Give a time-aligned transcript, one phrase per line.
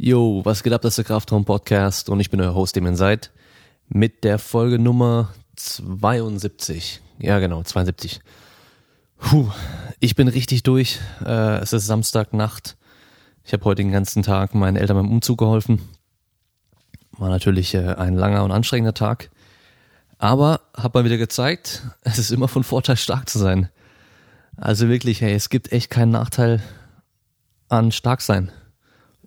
[0.00, 2.86] Yo, was geht ab, das ist der Kraftraum Podcast und ich bin euer Host, dem
[2.86, 3.32] ihr seid,
[3.88, 7.00] mit der Folge Nummer 72.
[7.18, 8.20] Ja, genau, 72.
[9.18, 9.50] Puh,
[9.98, 11.00] ich bin richtig durch.
[11.26, 12.76] Äh, es ist Samstagnacht.
[13.42, 15.80] Ich habe heute den ganzen Tag meinen Eltern beim Umzug geholfen.
[17.10, 19.30] War natürlich äh, ein langer und anstrengender Tag.
[20.18, 23.68] Aber hat mal wieder gezeigt, es ist immer von Vorteil, stark zu sein.
[24.56, 26.62] Also wirklich, hey, es gibt echt keinen Nachteil
[27.68, 28.52] an stark sein.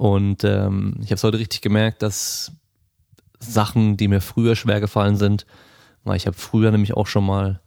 [0.01, 2.53] Und ähm, ich habe es heute richtig gemerkt, dass
[3.37, 5.45] Sachen, die mir früher schwer gefallen sind,
[6.03, 7.61] weil ich habe früher nämlich auch schon mal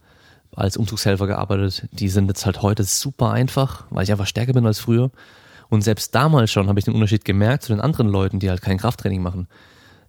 [0.53, 4.65] als Umzugshelfer gearbeitet, die sind jetzt halt heute super einfach, weil ich einfach stärker bin
[4.65, 5.11] als früher.
[5.69, 8.61] Und selbst damals schon habe ich den Unterschied gemerkt zu den anderen Leuten, die halt
[8.61, 9.47] kein Krafttraining machen.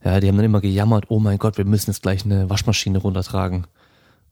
[0.02, 2.98] Ja, die haben dann immer gejammert, oh mein Gott, wir müssen jetzt gleich eine Waschmaschine
[2.98, 3.68] runtertragen.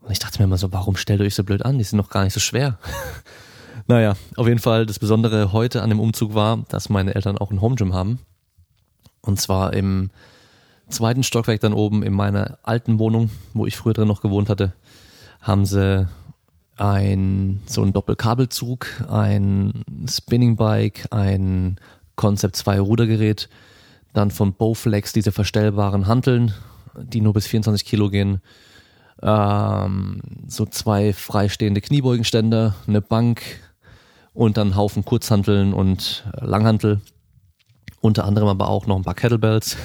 [0.00, 1.78] Und ich dachte mir immer so, warum stellt ihr euch so blöd an?
[1.78, 2.76] Die sind doch gar nicht so schwer.
[3.86, 7.50] Naja, auf jeden Fall das Besondere heute an dem Umzug war, dass meine Eltern auch
[7.50, 8.18] ein Home Gym haben.
[9.20, 10.10] Und zwar im
[10.88, 14.72] zweiten Stockwerk dann oben in meiner alten Wohnung, wo ich früher drin noch gewohnt hatte,
[15.40, 16.08] haben sie
[16.76, 21.76] ein so ein Doppelkabelzug, ein Spinning Bike, ein
[22.16, 23.48] Concept 2 Rudergerät,
[24.12, 26.54] dann von Bowflex diese verstellbaren Hanteln,
[26.96, 28.40] die nur bis 24 Kilo gehen,
[29.22, 33.42] ähm, so zwei freistehende Kniebeugenständer, eine Bank,
[34.34, 37.00] und dann Haufen Kurzhanteln und Langhantel.
[38.00, 39.78] Unter anderem aber auch noch ein paar Kettlebells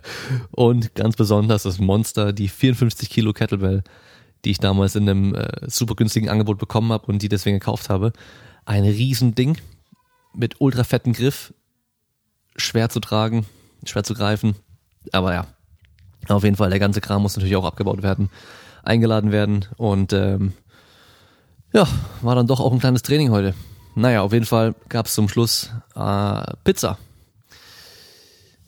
[0.50, 3.82] und ganz besonders das Monster, die 54 Kilo Kettlebell,
[4.44, 7.88] die ich damals in einem äh, super günstigen Angebot bekommen habe und die deswegen gekauft
[7.88, 8.12] habe.
[8.66, 9.56] Ein Riesending
[10.34, 11.54] mit ultra fetten Griff,
[12.56, 13.46] schwer zu tragen,
[13.84, 14.54] schwer zu greifen,
[15.12, 15.46] aber ja,
[16.28, 18.28] auf jeden Fall, der ganze Kram muss natürlich auch abgebaut werden,
[18.82, 20.52] eingeladen werden und ähm,
[21.72, 21.88] ja,
[22.20, 23.54] war dann doch auch ein kleines Training heute.
[23.94, 26.98] Naja, auf jeden Fall gab es zum Schluss äh, Pizza.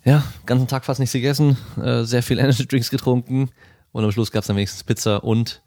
[0.04, 3.50] Ja, ganzen Tag fast nichts gegessen, äh, sehr viel Energy Drinks getrunken
[3.92, 5.62] und am Schluss gab es dann wenigstens Pizza und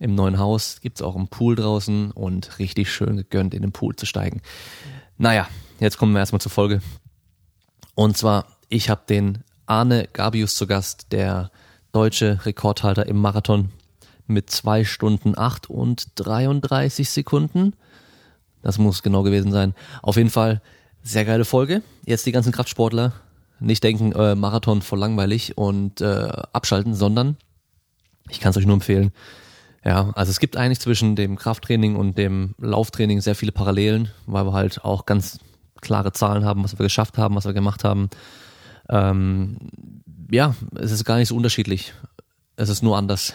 [0.00, 3.94] im neuen Haus gibt's auch einen Pool draußen und richtig schön gegönnt, in den Pool
[3.94, 4.42] zu steigen.
[5.18, 5.48] Naja,
[5.78, 6.82] jetzt kommen wir erstmal zur Folge.
[7.94, 11.52] Und zwar, ich habe den Arne Gabius zu Gast, der
[11.92, 13.70] deutsche Rekordhalter im Marathon
[14.26, 17.76] mit zwei Stunden acht und 33 Sekunden.
[18.64, 19.74] Das muss genau gewesen sein.
[20.02, 20.62] Auf jeden Fall
[21.02, 21.82] sehr geile Folge.
[22.06, 23.12] Jetzt die ganzen Kraftsportler
[23.60, 27.36] nicht denken, äh, Marathon voll langweilig und äh, abschalten, sondern
[28.30, 29.12] ich kann es euch nur empfehlen.
[29.84, 34.46] Ja, also es gibt eigentlich zwischen dem Krafttraining und dem Lauftraining sehr viele Parallelen, weil
[34.46, 35.38] wir halt auch ganz
[35.82, 38.08] klare Zahlen haben, was wir geschafft haben, was wir gemacht haben.
[38.88, 39.58] Ähm,
[40.30, 41.92] ja, es ist gar nicht so unterschiedlich.
[42.56, 43.34] Es ist nur anders.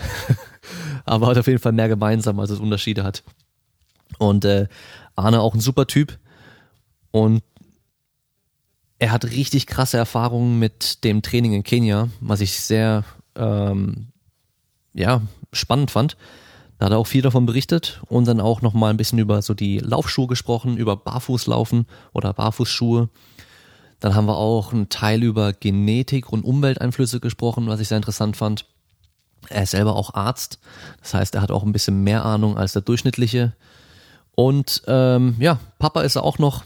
[1.06, 3.23] Aber hat auf jeden Fall mehr gemeinsam, als es Unterschiede hat.
[4.18, 4.68] Und äh,
[5.19, 6.18] Arne auch ein super Typ
[7.12, 7.44] und
[9.00, 14.07] er hat richtig krasse Erfahrungen mit dem Training in Kenia, was ich sehr ähm,
[14.94, 15.22] ja
[15.53, 16.18] spannend fand.
[16.78, 19.41] Da hat er auch viel davon berichtet und dann auch noch mal ein bisschen über
[19.41, 23.09] so die Laufschuhe gesprochen, über Barfußlaufen oder Barfußschuhe.
[24.00, 28.38] Dann haben wir auch einen Teil über Genetik und Umwelteinflüsse gesprochen, was ich sehr interessant
[28.38, 28.66] fand.
[29.50, 30.59] Er ist selber auch Arzt,
[31.01, 33.53] das heißt, er hat auch ein bisschen mehr Ahnung als der durchschnittliche
[34.39, 36.63] und ähm, ja, Papa ist auch noch.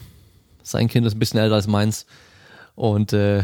[0.62, 2.06] Sein Kind ist ein bisschen älter als meins.
[2.76, 3.38] Und äh,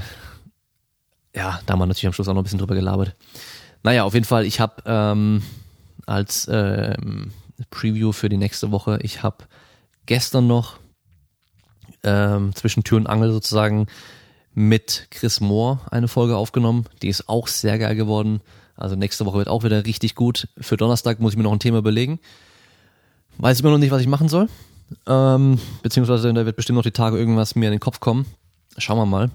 [1.35, 3.17] ja, da haben wir natürlich am Schluss auch noch ein bisschen drüber gelabert.
[3.83, 5.43] Naja, auf jeden Fall, ich habe ähm,
[6.07, 7.33] als ähm,
[7.71, 9.39] Preview für die nächste Woche, ich habe
[10.07, 10.79] gestern noch
[12.05, 13.89] ähm, zwischen Tür und Angel sozusagen
[14.55, 16.85] mit Chris Moore eine Folge aufgenommen.
[17.03, 18.43] Die ist auch sehr geil geworden.
[18.77, 20.47] Also nächste Woche wird auch wieder richtig gut.
[20.57, 22.21] Für Donnerstag muss ich mir noch ein Thema überlegen.
[23.41, 24.49] Weiß ich immer noch nicht, was ich machen soll.
[25.07, 28.27] Ähm, beziehungsweise da wird bestimmt noch die Tage irgendwas mir in den Kopf kommen.
[28.77, 29.31] Schauen wir mal.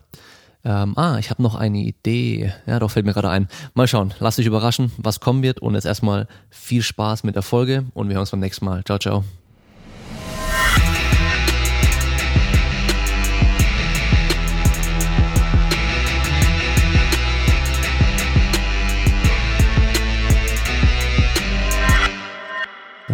[0.64, 2.54] Ähm, ah, ich habe noch eine Idee.
[2.66, 3.48] Ja, doch fällt mir gerade ein.
[3.74, 4.14] Mal schauen.
[4.20, 5.60] Lass dich überraschen, was kommen wird.
[5.60, 8.84] Und jetzt erstmal viel Spaß mit der Folge und wir hören uns beim nächsten Mal.
[8.84, 9.24] Ciao, ciao.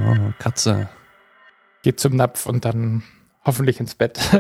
[0.04, 0.90] Oh, Katze.
[1.84, 3.04] Geht zum Napf und dann
[3.46, 4.20] hoffentlich ins Bett.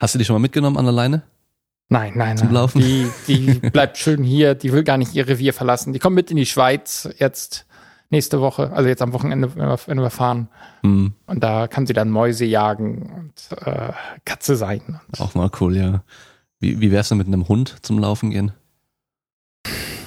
[0.00, 1.22] Hast du die schon mal mitgenommen an der Leine?
[1.88, 2.54] Nein, nein, Zum nein.
[2.54, 2.80] Laufen?
[2.80, 4.54] Die, die bleibt schön hier.
[4.54, 5.92] Die will gar nicht ihr Revier verlassen.
[5.92, 7.66] Die kommt mit in die Schweiz jetzt
[8.10, 10.48] nächste Woche, also jetzt am Wochenende, wenn wir, fahren.
[10.82, 13.92] Hm, Und da kann sie dann Mäuse jagen und äh,
[14.24, 15.00] Katze sein.
[15.18, 16.02] auch mal cool, ja.
[16.58, 18.52] Wie, wie wär's denn mit einem Hund zum Laufen gehen?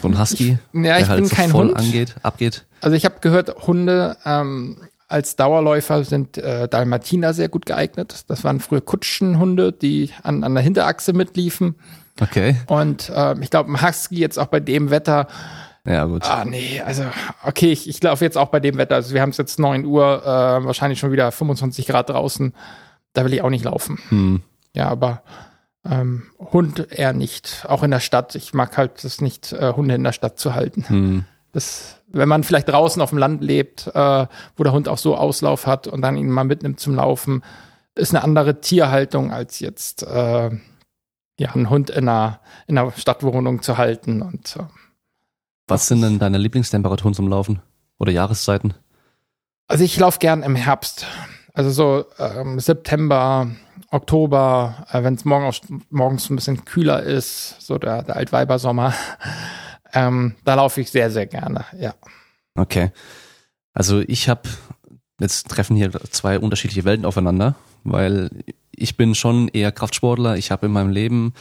[0.03, 1.77] So ein Husky, Ja, ich der halt bin so kein voll Hund.
[1.77, 2.65] angeht, abgeht.
[2.81, 4.77] Also ich habe gehört, Hunde, ähm,
[5.07, 8.25] als Dauerläufer sind äh, Dalmatiner sehr gut geeignet.
[8.27, 11.75] Das waren früher Kutschenhunde, die an, an der Hinterachse mitliefen.
[12.19, 12.57] Okay.
[12.67, 15.27] Und äh, ich glaube, ein Husky jetzt auch bei dem Wetter.
[15.85, 16.29] Ja, gut.
[16.29, 17.03] Ah, nee, also,
[17.45, 18.95] okay, ich, ich laufe jetzt auch bei dem Wetter.
[18.95, 22.53] Also, wir haben es jetzt 9 Uhr, äh, wahrscheinlich schon wieder 25 Grad draußen.
[23.13, 23.99] Da will ich auch nicht laufen.
[24.09, 24.41] Hm.
[24.75, 25.23] Ja, aber
[25.85, 27.65] ähm, Hund eher nicht.
[27.67, 28.35] Auch in der Stadt.
[28.35, 30.85] Ich mag halt es nicht, äh, Hunde in der Stadt zu halten.
[30.87, 31.25] Hm.
[31.51, 35.15] Das, wenn man vielleicht draußen auf dem Land lebt, äh, wo der Hund auch so
[35.15, 37.43] Auslauf hat und dann ihn mal mitnimmt zum Laufen,
[37.95, 40.49] ist eine andere Tierhaltung als jetzt äh,
[41.39, 44.21] ja, einen Hund in einer, in einer Stadtwohnung zu halten.
[44.21, 44.63] Und äh,
[45.67, 47.61] Was sind denn deine Lieblingstemperaturen zum Laufen?
[47.99, 48.73] Oder Jahreszeiten?
[49.67, 51.07] also ich laufe gern im Herbst.
[51.53, 53.47] Also so ähm, September,
[53.93, 55.55] Oktober, äh, wenn es morgen auch,
[55.89, 58.93] morgens ein bisschen kühler ist, so der, der Altweibersommer,
[59.93, 61.93] ähm, da laufe ich sehr, sehr gerne, ja.
[62.55, 62.91] Okay.
[63.73, 64.49] Also ich habe,
[65.19, 68.29] jetzt treffen hier zwei unterschiedliche Welten aufeinander, weil
[68.71, 70.37] ich bin schon eher Kraftsportler.
[70.37, 71.33] Ich habe in meinem Leben,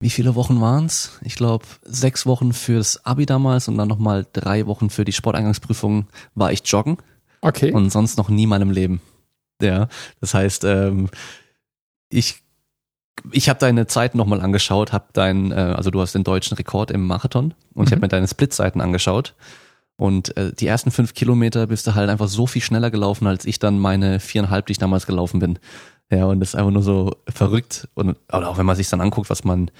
[0.00, 1.18] wie viele Wochen waren's?
[1.22, 6.06] Ich glaube, sechs Wochen fürs Abi damals und dann nochmal drei Wochen für die Sporteingangsprüfung
[6.36, 6.98] war ich joggen
[7.40, 7.72] Okay.
[7.72, 9.00] und sonst noch nie in meinem Leben.
[9.60, 9.88] Ja,
[10.20, 11.08] das heißt, ähm,
[12.10, 12.42] ich
[13.32, 16.92] ich habe deine Zeiten nochmal angeschaut, habe dein, äh, also du hast den deutschen Rekord
[16.92, 18.02] im Marathon und ich habe Mhm.
[18.02, 19.34] mir deine Splitzeiten angeschaut
[19.96, 23.44] und äh, die ersten fünf Kilometer bist du halt einfach so viel schneller gelaufen, als
[23.44, 25.58] ich dann meine viereinhalb, die ich damals gelaufen bin.
[26.12, 29.00] Ja, und das ist einfach nur so verrückt und oder auch wenn man sich dann
[29.00, 29.70] anguckt, was man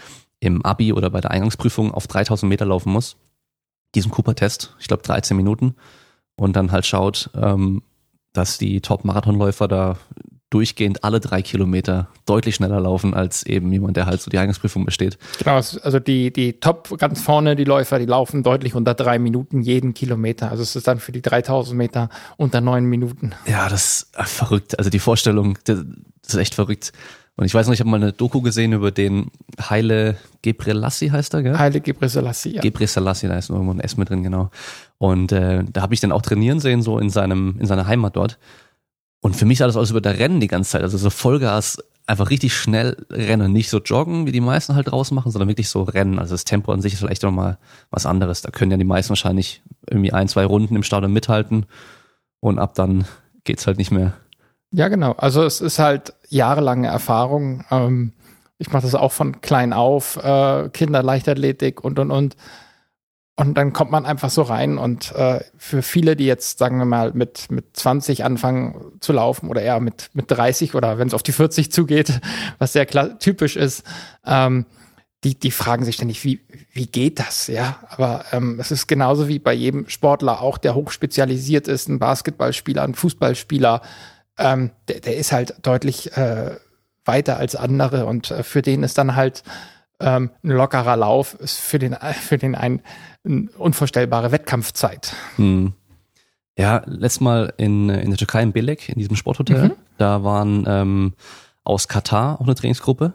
[0.40, 3.16] im Abi oder bei der Eingangsprüfung auf 3000 Meter laufen muss,
[3.94, 5.76] diesen Cooper-Test, ich glaube 13 Minuten
[6.36, 7.82] und dann halt schaut, ähm,
[8.32, 9.96] dass die Top-Marathonläufer da
[10.50, 14.84] durchgehend alle drei Kilometer deutlich schneller laufen als eben jemand, der halt so die Eingangsprüfung
[14.84, 15.18] besteht.
[15.38, 19.60] Genau, also die, die Top ganz vorne, die Läufer, die laufen deutlich unter drei Minuten
[19.60, 20.50] jeden Kilometer.
[20.50, 23.32] Also es ist dann für die 3000 Meter unter neun Minuten.
[23.46, 24.78] Ja, das ist äh, verrückt.
[24.78, 25.84] Also die Vorstellung, das
[26.26, 26.92] ist echt verrückt.
[27.36, 29.30] Und ich weiß noch, ich habe mal eine Doku gesehen über den
[29.60, 31.58] Heile Gebrelassi heißt er, gell?
[31.58, 32.60] Heilige Gebrselassie, ja.
[32.60, 34.50] Gebre Selassie, da ist irgendwo ein S mit drin, genau.
[34.98, 38.16] Und äh, da habe ich den auch trainieren sehen, so in seinem, in seiner Heimat
[38.16, 38.38] dort.
[39.20, 40.82] Und für mich sah das alles über der Rennen die ganze Zeit.
[40.82, 41.78] Also so Vollgas,
[42.08, 43.52] einfach richtig schnell rennen.
[43.52, 46.18] Nicht so joggen, wie die meisten halt draußen machen, sondern wirklich so rennen.
[46.18, 47.58] Also das Tempo an sich ist vielleicht nochmal
[47.90, 48.40] was anderes.
[48.40, 51.66] Da können ja die meisten wahrscheinlich irgendwie ein, zwei Runden im Stadion mithalten.
[52.40, 53.04] Und ab dann
[53.44, 54.14] geht's halt nicht mehr.
[54.70, 55.12] Ja, genau.
[55.12, 57.64] Also es ist halt jahrelange Erfahrung.
[57.70, 58.12] Ähm,
[58.58, 62.36] ich mache das auch von klein auf, äh, Kinder, Leichtathletik und und und.
[63.38, 66.84] Und dann kommt man einfach so rein und äh, für viele, die jetzt, sagen wir
[66.84, 71.14] mal, mit, mit 20 anfangen zu laufen oder eher mit, mit 30 oder wenn es
[71.14, 72.20] auf die 40 zugeht,
[72.58, 72.88] was sehr
[73.20, 73.84] typisch ist,
[74.26, 74.66] ähm,
[75.22, 76.40] die, die fragen sich ständig, wie,
[76.72, 77.46] wie geht das?
[77.46, 82.00] Ja, aber ähm, es ist genauso wie bei jedem Sportler auch, der hochspezialisiert ist, ein
[82.00, 83.82] Basketballspieler, ein Fußballspieler,
[84.36, 86.56] ähm, der, der ist halt deutlich äh,
[87.04, 89.44] weiter als andere und äh, für den ist dann halt
[90.00, 92.80] ähm, ein lockerer Lauf, ist für den, für den ein,
[93.24, 95.14] ein unvorstellbare Wettkampfzeit.
[95.36, 95.72] Hm.
[96.56, 99.72] Ja, letztes Mal in, in der Türkei in Belek, in diesem Sporthotel, Mhm.
[99.96, 101.14] da waren ähm,
[101.62, 103.12] aus Katar auch eine Trainingsgruppe.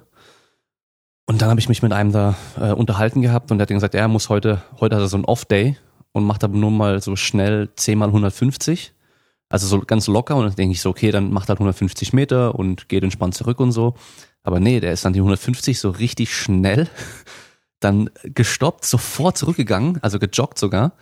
[1.25, 3.95] Und dann habe ich mich mit einem da äh, unterhalten gehabt und der hat gesagt,
[3.95, 5.77] er muss heute, heute hat er so einen Off-Day
[6.11, 8.93] und macht aber nur mal so schnell 10 mal 150.
[9.49, 12.55] Also so ganz locker und dann denke ich so, okay, dann macht halt 150 Meter
[12.55, 13.95] und geht entspannt zurück und so.
[14.43, 16.87] Aber nee, der ist dann die 150 so richtig schnell,
[17.79, 20.93] dann gestoppt, sofort zurückgegangen, also gejoggt sogar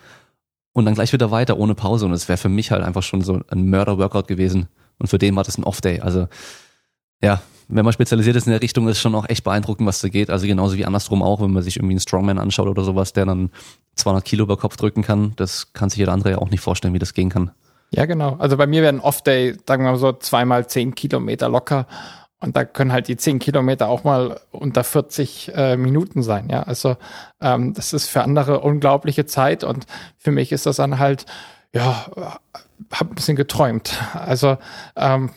[0.72, 2.06] und dann gleich wieder weiter ohne Pause.
[2.06, 4.68] Und es wäre für mich halt einfach schon so ein Mörder-Workout gewesen.
[4.98, 6.00] Und für den war das ein Off-Day.
[6.00, 6.28] Also
[7.20, 10.08] ja, wenn man spezialisiert ist in der Richtung, ist schon auch echt beeindruckend, was da
[10.08, 10.30] geht.
[10.30, 13.26] Also genauso wie andersrum auch, wenn man sich irgendwie einen Strongman anschaut oder sowas, der
[13.26, 13.50] dann
[13.96, 15.32] 200 Kilo über Kopf drücken kann.
[15.36, 17.50] Das kann sich jeder andere ja auch nicht vorstellen, wie das gehen kann.
[17.90, 18.36] Ja, genau.
[18.38, 21.86] Also bei mir wäre ein Off-Day, sagen wir mal so, zweimal zehn Kilometer locker.
[22.42, 26.48] Und da können halt die zehn Kilometer auch mal unter 40 äh, Minuten sein.
[26.50, 26.96] Ja, also
[27.40, 29.86] ähm, das ist für andere unglaubliche Zeit und
[30.18, 31.24] für mich ist das dann halt,
[31.72, 32.06] ja,
[32.90, 33.96] hab ein bisschen geträumt.
[34.12, 34.58] Also
[34.96, 35.30] ähm,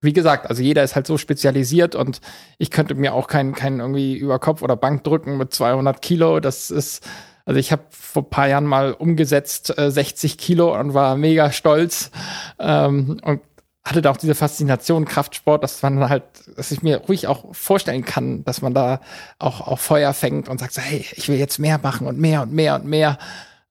[0.00, 2.20] wie gesagt, also jeder ist halt so spezialisiert und
[2.58, 6.40] ich könnte mir auch keinen keinen irgendwie über Kopf oder Bank drücken mit 200 Kilo.
[6.40, 7.08] Das ist,
[7.44, 12.10] also ich habe vor paar Jahren mal umgesetzt äh, 60 Kilo und war mega stolz
[12.58, 13.40] ähm, und
[13.84, 16.24] hatte da auch diese Faszination Kraftsport, dass man halt,
[16.56, 19.00] dass ich mir ruhig auch vorstellen kann, dass man da
[19.38, 22.42] auch, auch Feuer fängt und sagt, so, hey, ich will jetzt mehr machen und mehr
[22.42, 23.18] und mehr und mehr.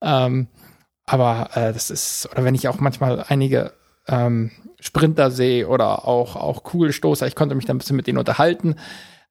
[0.02, 0.48] Ähm,
[1.06, 3.74] aber äh, das ist, oder wenn ich auch manchmal einige
[4.08, 8.20] ähm, Sprinter sehe oder auch, auch Kugelstoßer, ich konnte mich da ein bisschen mit denen
[8.20, 8.76] unterhalten.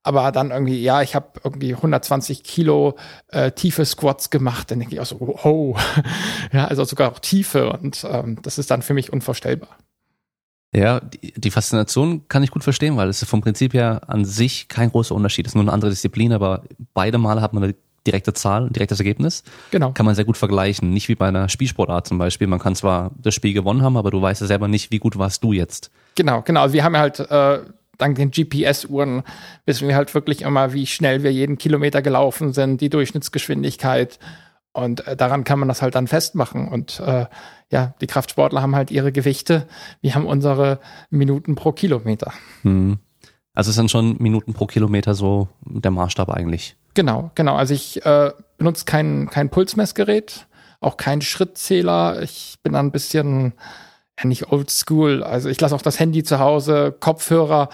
[0.02, 2.96] aber dann irgendwie, ja, ich habe irgendwie 120 Kilo
[3.28, 5.76] äh, tiefe Squats gemacht, dann denke ich auch so, oh,
[6.52, 9.78] ja, also sogar auch Tiefe und ähm, das ist dann für mich unvorstellbar.
[10.74, 14.68] Ja, die, die Faszination kann ich gut verstehen, weil es vom Prinzip her an sich
[14.68, 16.62] kein großer Unterschied ist, nur eine andere Disziplin, aber
[16.94, 17.74] beide Male hat man eine
[18.06, 19.44] direkte Zahl, ein direktes Ergebnis.
[19.70, 19.92] Genau.
[19.92, 20.92] Kann man sehr gut vergleichen.
[20.92, 22.46] Nicht wie bei einer Spielsportart zum Beispiel.
[22.46, 25.18] Man kann zwar das Spiel gewonnen haben, aber du weißt ja selber nicht, wie gut
[25.18, 25.90] warst du jetzt.
[26.16, 26.62] Genau, genau.
[26.62, 27.60] Also wir haben ja halt äh,
[27.98, 29.22] dank den GPS-Uhren
[29.66, 34.18] wissen wir halt wirklich immer, wie schnell wir jeden Kilometer gelaufen sind, die Durchschnittsgeschwindigkeit.
[34.72, 36.68] Und äh, daran kann man das halt dann festmachen.
[36.68, 37.26] Und äh,
[37.72, 39.66] ja, die Kraftsportler haben halt ihre Gewichte.
[40.02, 40.78] Wir haben unsere
[41.10, 42.32] Minuten pro Kilometer.
[42.62, 42.98] Hm.
[43.54, 46.76] Also es sind schon Minuten pro Kilometer so der Maßstab eigentlich.
[46.94, 47.56] Genau, genau.
[47.56, 50.46] Also ich äh, benutze kein, kein Pulsmessgerät,
[50.80, 52.22] auch keinen Schrittzähler.
[52.22, 53.54] Ich bin ein bisschen
[54.18, 55.22] ja, nicht old school.
[55.22, 57.70] Also ich lasse auch das Handy zu Hause, Kopfhörer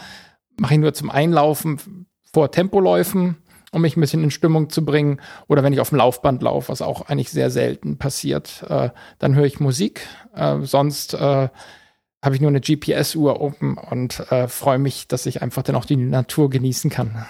[0.61, 3.37] mache ich nur zum Einlaufen vor Tempoläufen,
[3.73, 5.21] um mich ein bisschen in Stimmung zu bringen.
[5.47, 9.35] Oder wenn ich auf dem Laufband laufe, was auch eigentlich sehr selten passiert, äh, dann
[9.35, 10.07] höre ich Musik.
[10.35, 11.49] Äh, sonst äh,
[12.23, 15.85] habe ich nur eine GPS-Uhr oben und äh, freue mich, dass ich einfach dann auch
[15.85, 17.27] die Natur genießen kann.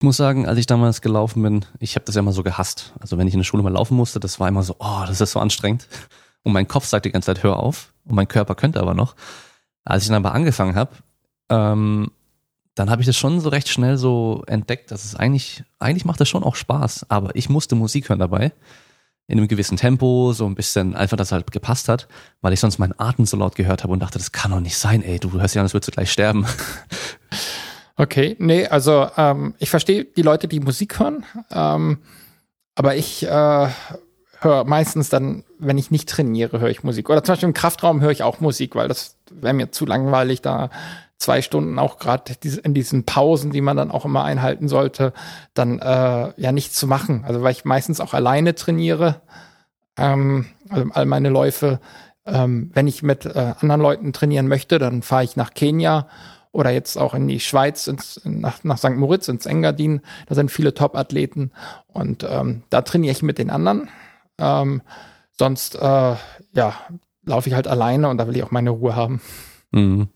[0.00, 2.94] Ich muss sagen, als ich damals gelaufen bin, ich habe das ja immer so gehasst.
[3.00, 5.20] Also wenn ich in der Schule mal laufen musste, das war immer so, oh, das
[5.20, 5.88] ist so anstrengend.
[6.42, 7.92] Und mein Kopf sagt die ganze Zeit, hör auf.
[8.04, 9.14] Und mein Körper könnte aber noch.
[9.84, 10.92] Als ich dann aber angefangen habe,
[11.50, 12.10] ähm,
[12.74, 16.20] dann habe ich das schon so recht schnell so entdeckt, dass es eigentlich, eigentlich macht
[16.20, 17.06] das schon auch Spaß.
[17.08, 18.52] Aber ich musste Musik hören dabei.
[19.26, 22.08] In einem gewissen Tempo, so ein bisschen einfach, dass es halt gepasst hat,
[22.40, 24.76] weil ich sonst meinen Atem so laut gehört habe und dachte, das kann doch nicht
[24.76, 26.46] sein, ey, du hörst ja an, als würdest du gleich sterben.
[28.00, 31.98] Okay, nee, also ähm, ich verstehe die Leute, die Musik hören, ähm,
[32.74, 33.68] aber ich äh,
[34.38, 37.10] höre meistens dann, wenn ich nicht trainiere, höre ich Musik.
[37.10, 40.40] Oder zum Beispiel im Kraftraum höre ich auch Musik, weil das wäre mir zu langweilig,
[40.40, 40.70] da
[41.20, 42.34] zwei Stunden auch gerade
[42.64, 45.12] in diesen Pausen, die man dann auch immer einhalten sollte,
[45.54, 47.24] dann äh, ja nichts zu machen.
[47.26, 49.20] Also weil ich meistens auch alleine trainiere,
[49.96, 51.78] ähm, also all meine Läufe.
[52.26, 56.08] Ähm, wenn ich mit äh, anderen Leuten trainieren möchte, dann fahre ich nach Kenia
[56.52, 58.96] oder jetzt auch in die Schweiz, ins, nach, nach St.
[58.96, 60.00] Moritz, ins Engadin.
[60.26, 61.52] Da sind viele Top-Athleten
[61.86, 63.88] und ähm, da trainiere ich mit den anderen.
[64.38, 64.82] Ähm,
[65.38, 66.14] sonst, äh,
[66.54, 66.74] ja,
[67.24, 69.20] laufe ich halt alleine und da will ich auch meine Ruhe haben.
[69.70, 70.08] Mhm.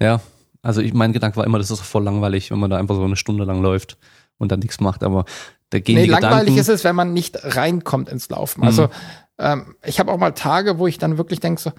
[0.00, 0.20] Ja,
[0.62, 3.04] also ich, mein Gedanke war immer, das ist voll langweilig, wenn man da einfach so
[3.04, 3.98] eine Stunde lang läuft
[4.38, 5.24] und dann nichts macht, aber
[5.70, 8.62] da gehen nee, die langweilig Gedanken, ist es, wenn man nicht reinkommt ins Laufen.
[8.64, 8.90] Also mhm.
[9.38, 11.72] ähm, ich habe auch mal Tage, wo ich dann wirklich denke so,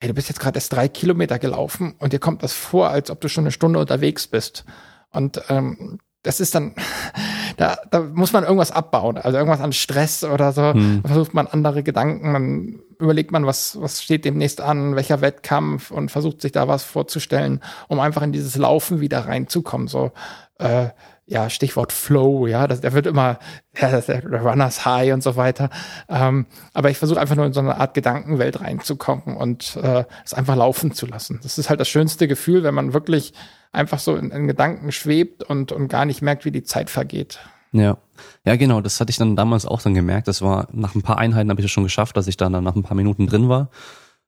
[0.00, 3.10] ey, du bist jetzt gerade erst drei Kilometer gelaufen und dir kommt das vor, als
[3.10, 4.64] ob du schon eine Stunde unterwegs bist.
[5.10, 6.74] Und ähm, das ist dann,
[7.56, 10.74] da, da muss man irgendwas abbauen, also irgendwas an Stress oder so.
[10.74, 11.02] Hm.
[11.04, 16.10] versucht man andere Gedanken, dann überlegt man, was, was steht demnächst an, welcher Wettkampf und
[16.10, 19.88] versucht sich da was vorzustellen, um einfach in dieses Laufen wieder reinzukommen.
[19.88, 20.12] So,
[20.58, 20.88] äh,
[21.26, 23.38] ja, Stichwort Flow, ja, das, der wird immer,
[23.80, 25.70] ja, das der Runners High und so weiter.
[26.08, 30.34] Ähm, aber ich versuche einfach nur in so eine Art Gedankenwelt reinzukommen und äh, es
[30.34, 31.40] einfach laufen zu lassen.
[31.42, 33.32] Das ist halt das schönste Gefühl, wenn man wirklich
[33.72, 37.40] einfach so in, in Gedanken schwebt und, und gar nicht merkt, wie die Zeit vergeht.
[37.72, 37.98] Ja.
[38.44, 40.28] Ja, genau, das hatte ich dann damals auch dann gemerkt.
[40.28, 42.76] Das war nach ein paar Einheiten habe ich es schon geschafft, dass ich dann nach
[42.76, 43.70] ein paar Minuten drin war,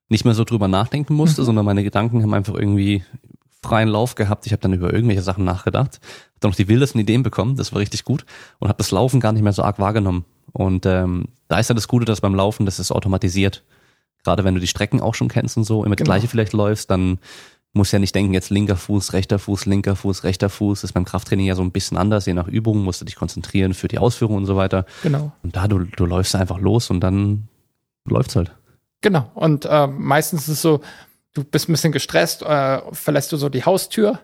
[0.08, 1.46] nicht mehr so drüber nachdenken musste, mhm.
[1.46, 3.04] sondern meine Gedanken haben einfach irgendwie
[3.62, 4.46] freien Lauf gehabt.
[4.46, 7.72] Ich habe dann über irgendwelche Sachen nachgedacht, habe dann noch die wildesten Ideen bekommen, das
[7.72, 8.24] war richtig gut
[8.58, 10.24] und habe das Laufen gar nicht mehr so arg wahrgenommen.
[10.52, 13.64] Und ähm, da ist ja das Gute, dass beim Laufen, das ist automatisiert.
[14.22, 16.06] Gerade wenn du die Strecken auch schon kennst und so, immer genau.
[16.06, 17.18] das gleiche vielleicht läufst, dann
[17.74, 20.80] muss ja nicht denken, jetzt linker Fuß, rechter Fuß, linker Fuß, rechter Fuß.
[20.80, 22.24] Das ist beim Krafttraining ja so ein bisschen anders.
[22.26, 24.86] Je nach Übung musst du dich konzentrieren für die Ausführung und so weiter.
[25.02, 25.32] Genau.
[25.42, 27.48] Und da, du, du läufst einfach los und dann
[28.04, 28.52] läuft's halt.
[29.00, 29.30] Genau.
[29.34, 30.80] Und äh, meistens ist es so,
[31.34, 34.20] du bist ein bisschen gestresst, äh, verlässt du so die Haustür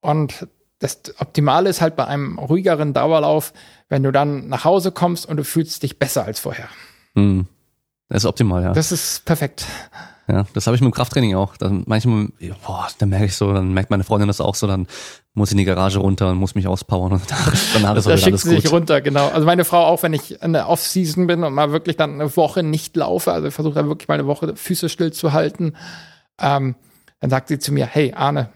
[0.00, 0.48] und
[0.78, 3.52] das Optimale ist halt bei einem ruhigeren Dauerlauf,
[3.88, 6.68] wenn du dann nach Hause kommst und du fühlst dich besser als vorher.
[7.14, 7.46] Hm.
[8.08, 8.72] Das ist optimal, ja.
[8.72, 9.64] Das ist perfekt.
[10.28, 11.56] Ja, das habe ich mit dem Krafttraining auch.
[11.56, 12.28] Dann manchmal,
[12.66, 14.88] boah, dann merke ich so, dann merkt meine Freundin das auch so, dann
[15.34, 17.22] muss ich in die Garage runter und muss mich auspowern und
[17.74, 19.28] danach ist da schickt sie sich runter, genau.
[19.28, 22.36] Also meine Frau auch, wenn ich in der Off-Season bin und mal wirklich dann eine
[22.36, 25.74] Woche nicht laufe, also ich versuche da wirklich mal eine Woche Füße still zu halten,
[26.40, 26.74] ähm,
[27.20, 28.48] dann sagt sie zu mir, hey Arne,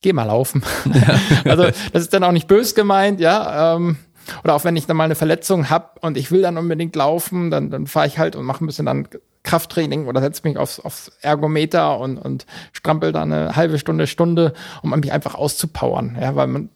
[0.00, 0.62] geh mal laufen.
[0.86, 1.18] Ja.
[1.50, 3.76] also das ist dann auch nicht bös gemeint, ja.
[3.76, 3.98] Ähm,
[4.44, 7.50] oder auch wenn ich dann mal eine Verletzung habe und ich will dann unbedingt laufen,
[7.50, 9.08] dann, dann fahre ich halt und mache ein bisschen dann
[9.48, 14.52] Krafttraining oder setze mich aufs, aufs Ergometer und, und strampel da eine halbe Stunde, Stunde,
[14.82, 16.68] um mich einfach auszupowern, ja, weil man,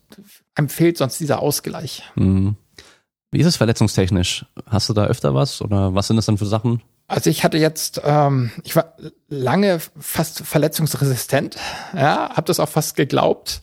[0.55, 2.03] einem fehlt sonst dieser Ausgleich.
[2.15, 2.57] Mhm.
[3.31, 4.47] Wie ist es verletzungstechnisch?
[4.67, 6.81] Hast du da öfter was oder was sind das dann für Sachen?
[7.09, 8.95] Also ich hatte jetzt, ähm, ich war
[9.29, 11.59] lange fast verletzungsresistent,
[11.95, 13.61] ja, habe das auch fast geglaubt.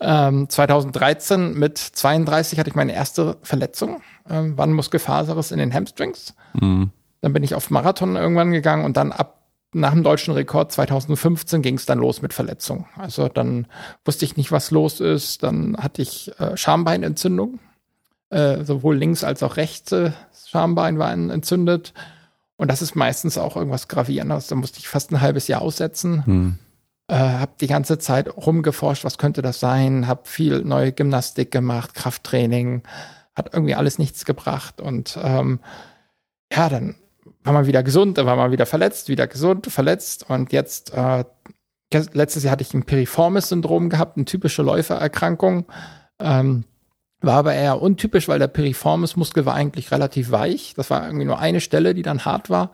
[0.00, 5.74] Ähm, 2013 mit 32 hatte ich meine erste Verletzung, ähm, war ein Muskelfaserriss in den
[5.74, 6.34] Hamstrings.
[6.54, 6.90] Mhm.
[7.20, 9.42] Dann bin ich auf Marathon irgendwann gegangen und dann ab
[9.72, 12.86] nach dem deutschen Rekord 2015 ging es dann los mit Verletzungen.
[12.96, 13.66] Also dann
[14.04, 15.42] wusste ich nicht, was los ist.
[15.42, 17.58] Dann hatte ich äh, Schambeinentzündung,
[18.30, 19.92] äh, sowohl links als auch rechts
[20.46, 21.92] Schambein war entzündet.
[22.56, 24.46] Und das ist meistens auch irgendwas Gravierendes.
[24.46, 26.24] Da musste ich fast ein halbes Jahr aussetzen.
[26.24, 26.58] Hm.
[27.08, 30.08] Äh, hab die ganze Zeit rumgeforscht, was könnte das sein.
[30.08, 32.82] Hab viel neue Gymnastik gemacht, Krafttraining.
[33.34, 34.80] Hat irgendwie alles nichts gebracht.
[34.80, 35.60] Und ähm,
[36.50, 36.94] ja, dann
[37.46, 40.28] war man wieder gesund, dann war man wieder verletzt, wieder gesund, verletzt.
[40.28, 41.24] Und jetzt, äh,
[42.12, 45.66] letztes Jahr hatte ich ein Piriformis-Syndrom gehabt, eine typische Läufererkrankung.
[46.18, 46.64] Ähm,
[47.20, 50.74] war aber eher untypisch, weil der Piriformis-Muskel war eigentlich relativ weich.
[50.76, 52.72] Das war irgendwie nur eine Stelle, die dann hart war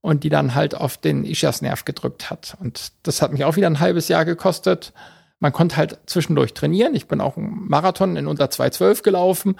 [0.00, 2.56] und die dann halt auf den Ischiasnerv gedrückt hat.
[2.60, 4.92] Und das hat mich auch wieder ein halbes Jahr gekostet.
[5.38, 6.94] Man konnte halt zwischendurch trainieren.
[6.94, 9.56] Ich bin auch einen Marathon in unter 2,12 gelaufen,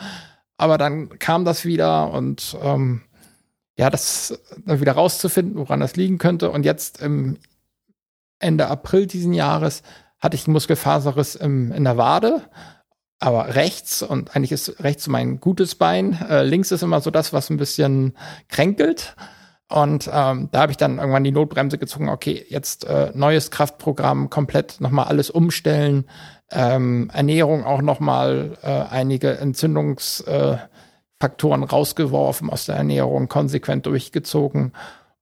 [0.56, 3.02] aber dann kam das wieder und ähm,
[3.76, 6.50] ja, das dann wieder rauszufinden, woran das liegen könnte.
[6.50, 7.38] Und jetzt im
[8.38, 9.82] Ende April diesen Jahres
[10.18, 12.42] hatte ich einen Muskelfaserriss im, in der Wade
[13.24, 16.20] aber rechts und eigentlich ist rechts mein gutes Bein.
[16.28, 18.16] Äh, links ist immer so das, was ein bisschen
[18.48, 19.16] kränkelt.
[19.70, 22.10] Und ähm, da habe ich dann irgendwann die Notbremse gezogen.
[22.10, 26.04] Okay, jetzt äh, neues Kraftprogramm, komplett nochmal alles umstellen.
[26.50, 30.73] Ähm, Ernährung auch nochmal äh, einige Entzündungsfaktoren äh,
[31.64, 34.72] rausgeworfen aus der Ernährung, konsequent durchgezogen.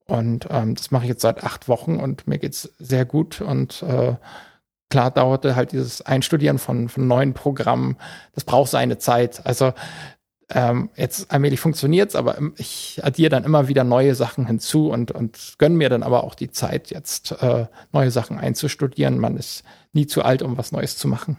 [0.07, 3.83] Und ähm, das mache ich jetzt seit acht Wochen und mir geht's sehr gut und
[3.83, 4.17] äh,
[4.91, 7.97] klar dauerte halt dieses Einstudieren von, von neuen Programmen,
[8.35, 9.47] das braucht seine Zeit.
[9.47, 9.73] Also
[10.51, 15.55] ähm, jetzt allmählich funktioniert's, aber ich addiere dann immer wieder neue Sachen hinzu und, und
[15.57, 19.19] gönne mir dann aber auch die Zeit, jetzt äh, neue Sachen einzustudieren.
[19.19, 21.39] Man ist nie zu alt, um was Neues zu machen.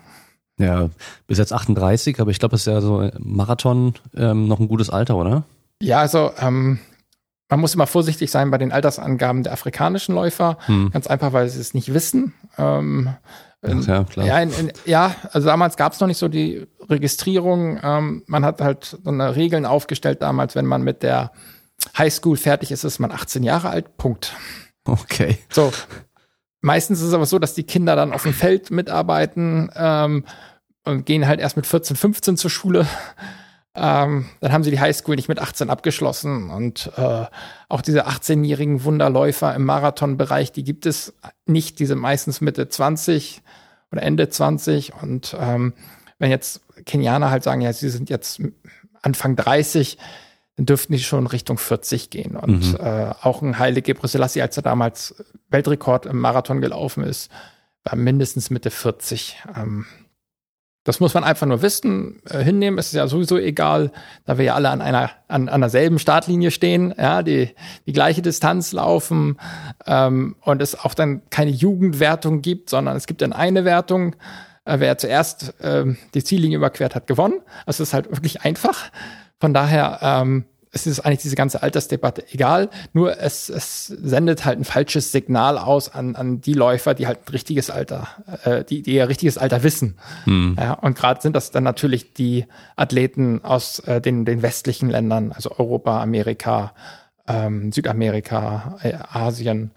[0.59, 0.89] Ja,
[1.27, 4.89] bis jetzt 38, aber ich glaube, es ist ja so Marathon ähm, noch ein gutes
[4.89, 5.43] Alter, oder?
[5.81, 6.79] Ja, also ähm,
[7.49, 10.57] man muss immer vorsichtig sein bei den Altersangaben der afrikanischen Läufer.
[10.65, 10.91] Hm.
[10.91, 12.33] Ganz einfach, weil sie es nicht wissen.
[12.57, 13.09] Ähm,
[13.65, 14.25] ja, klar.
[14.25, 17.79] Ja, in, in, ja, also damals gab es noch nicht so die Registrierung.
[17.81, 21.31] Ähm, man hat halt so eine Regeln aufgestellt damals, wenn man mit der
[21.97, 23.97] Highschool fertig ist, ist man 18 Jahre alt.
[23.97, 24.33] Punkt.
[24.85, 25.37] Okay.
[25.49, 25.71] So.
[26.63, 30.23] Meistens ist es aber so, dass die Kinder dann auf dem Feld mitarbeiten ähm,
[30.85, 32.87] und gehen halt erst mit 14, 15 zur Schule.
[33.75, 36.51] Ähm, dann haben sie die Highschool nicht mit 18 abgeschlossen.
[36.51, 37.25] Und äh,
[37.69, 41.15] auch diese 18-jährigen Wunderläufer im Marathonbereich, die gibt es
[41.47, 43.41] nicht, diese meistens Mitte 20
[43.91, 45.73] oder Ende 20 und ähm,
[46.19, 48.41] wenn jetzt Kenianer halt sagen, ja, sie sind jetzt
[49.01, 49.97] Anfang 30,
[50.55, 52.35] dann dürften die schon Richtung 40 gehen.
[52.35, 52.79] Und mhm.
[52.79, 55.15] äh, auch ein Heile Gebrselassie, als er damals
[55.49, 57.31] Weltrekord im Marathon gelaufen ist,
[57.83, 59.37] war mindestens Mitte 40.
[59.55, 59.85] Ähm,
[60.83, 62.77] das muss man einfach nur wissen, äh, hinnehmen.
[62.77, 63.91] Es ist ja sowieso egal,
[64.25, 68.21] da wir ja alle an einer an, an derselben Startlinie stehen, ja, die die gleiche
[68.21, 69.37] Distanz laufen
[69.85, 74.15] ähm, und es auch dann keine Jugendwertung gibt, sondern es gibt dann eine Wertung.
[74.65, 77.39] Äh, wer zuerst äh, die Ziellinie überquert hat, gewonnen.
[77.65, 78.91] Also es ist halt wirklich einfach.
[79.43, 84.57] Von daher ähm, es ist eigentlich diese ganze Altersdebatte egal, nur es, es sendet halt
[84.57, 88.07] ein falsches Signal aus an, an die Läufer, die halt ein richtiges Alter,
[88.45, 89.97] äh, die, die ihr richtiges Alter wissen.
[90.23, 90.55] Hm.
[90.57, 92.45] Ja, und gerade sind das dann natürlich die
[92.77, 96.73] Athleten aus äh, den, den westlichen Ländern, also Europa, Amerika,
[97.27, 99.71] ähm, Südamerika, äh, Asien.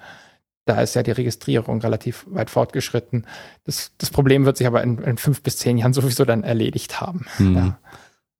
[0.64, 3.26] Da ist ja die Registrierung relativ weit fortgeschritten.
[3.64, 7.00] Das, das Problem wird sich aber in, in fünf bis zehn Jahren sowieso dann erledigt
[7.00, 7.26] haben.
[7.38, 7.56] Hm.
[7.56, 7.78] Ja.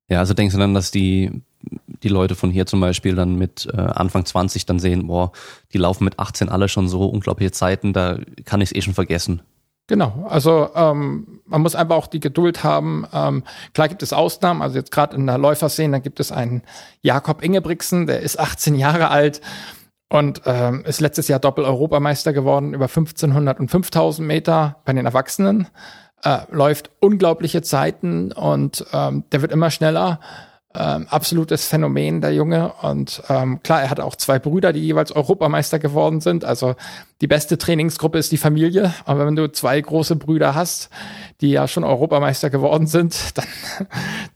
[0.09, 1.41] Ja, also denkst du dann, dass die
[2.03, 5.31] die Leute von hier zum Beispiel dann mit äh, Anfang 20 dann sehen, boah,
[5.73, 8.93] die laufen mit 18 alle schon so unglaubliche Zeiten, da kann ich es eh schon
[8.93, 9.41] vergessen.
[9.87, 13.07] Genau, also ähm, man muss einfach auch die Geduld haben.
[13.13, 13.43] Ähm,
[13.73, 16.61] klar gibt es Ausnahmen, also jetzt gerade in der Läuferszene, da gibt es einen
[17.01, 19.41] Jakob Ingebrigtsen, der ist 18 Jahre alt
[20.09, 25.67] und ähm, ist letztes Jahr Doppel-Europameister geworden über 1500 und 5000 Meter bei den Erwachsenen.
[26.23, 30.19] Äh, läuft unglaubliche Zeiten und ähm, der wird immer schneller
[30.75, 32.73] ähm, absolutes Phänomen, der Junge.
[32.81, 36.45] Und ähm, klar, er hat auch zwei Brüder, die jeweils Europameister geworden sind.
[36.45, 36.75] Also
[37.21, 38.93] die beste Trainingsgruppe ist die Familie.
[39.05, 40.89] Aber wenn du zwei große Brüder hast,
[41.41, 43.45] die ja schon Europameister geworden sind, dann,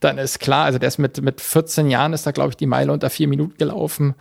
[0.00, 2.66] dann ist klar, also der ist mit, mit 14 Jahren ist da, glaube ich, die
[2.66, 4.14] Meile unter vier Minuten gelaufen.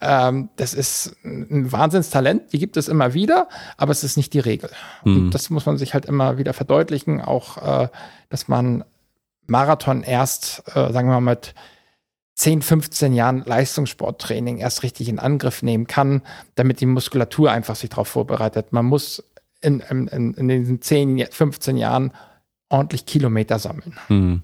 [0.00, 4.40] Ähm, das ist ein Wahnsinnstalent, die gibt es immer wieder, aber es ist nicht die
[4.40, 4.70] Regel.
[5.04, 5.16] Mhm.
[5.16, 7.88] Und das muss man sich halt immer wieder verdeutlichen, auch äh,
[8.30, 8.84] dass man
[9.52, 11.54] Marathon erst, äh, sagen wir mal, mit
[12.34, 16.22] 10, 15 Jahren Leistungssporttraining erst richtig in Angriff nehmen kann,
[16.56, 18.72] damit die Muskulatur einfach sich darauf vorbereitet.
[18.72, 19.22] Man muss
[19.60, 22.12] in, in, in diesen 10, 15 Jahren
[22.68, 23.96] ordentlich Kilometer sammeln.
[24.08, 24.42] Hm.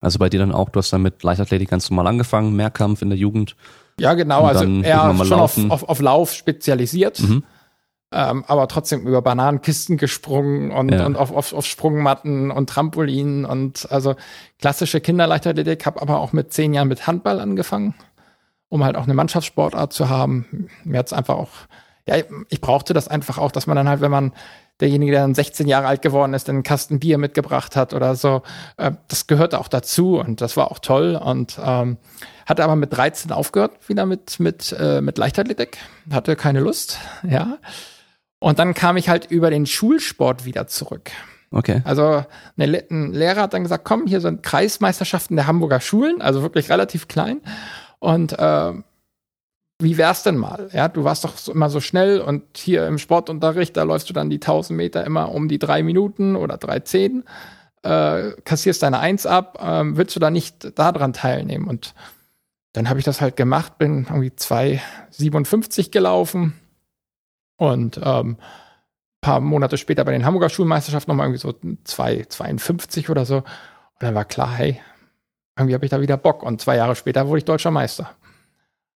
[0.00, 3.10] Also bei dir dann auch, du hast dann mit Leichtathletik ganz normal angefangen, Mehrkampf in
[3.10, 3.54] der Jugend.
[4.00, 7.20] Ja, genau, also eher schon auf, auf, auf Lauf spezialisiert.
[7.20, 7.44] Mhm
[8.14, 11.04] ähm, aber trotzdem über Bananenkisten gesprungen und, ja.
[11.04, 14.14] und auf, auf, auf Sprungmatten und Trampolinen und also
[14.60, 17.94] klassische Kinderleichtathletik, habe aber auch mit zehn Jahren mit Handball angefangen,
[18.68, 20.68] um halt auch eine Mannschaftssportart zu haben.
[20.84, 21.50] Mir hat's einfach auch,
[22.06, 22.16] ja,
[22.48, 24.32] ich brauchte das einfach auch, dass man dann halt, wenn man
[24.80, 28.42] derjenige, der dann 16 Jahre alt geworden ist, einen Kasten Bier mitgebracht hat oder so.
[28.76, 31.96] Äh, das gehörte auch dazu und das war auch toll und ähm,
[32.46, 35.78] hatte aber mit 13 aufgehört wieder mit mit äh, mit Leichtathletik,
[36.12, 36.98] hatte keine Lust,
[37.28, 37.58] ja.
[38.44, 41.10] Und dann kam ich halt über den Schulsport wieder zurück.
[41.50, 41.80] Okay.
[41.84, 42.26] Also
[42.58, 47.08] ein Lehrer hat dann gesagt, komm, hier sind Kreismeisterschaften der Hamburger Schulen, also wirklich relativ
[47.08, 47.40] klein.
[48.00, 48.72] Und äh,
[49.78, 50.68] wie wär's denn mal?
[50.74, 54.28] Ja, du warst doch immer so schnell und hier im Sportunterricht, da läufst du dann
[54.28, 57.24] die 1000 Meter immer um die drei Minuten oder drei zehn,
[57.82, 61.66] äh, kassierst deine Eins ab, äh, willst du da nicht daran teilnehmen?
[61.66, 61.94] Und
[62.74, 66.52] dann habe ich das halt gemacht, bin irgendwie 2,57 gelaufen,
[67.56, 68.36] und ähm,
[69.24, 73.38] paar Monate später bei den Hamburger Schulmeisterschaften nochmal irgendwie so 2,52 oder so.
[73.38, 73.44] Und
[74.00, 74.80] dann war klar, hey,
[75.56, 76.42] irgendwie habe ich da wieder Bock.
[76.42, 78.10] Und zwei Jahre später wurde ich deutscher Meister.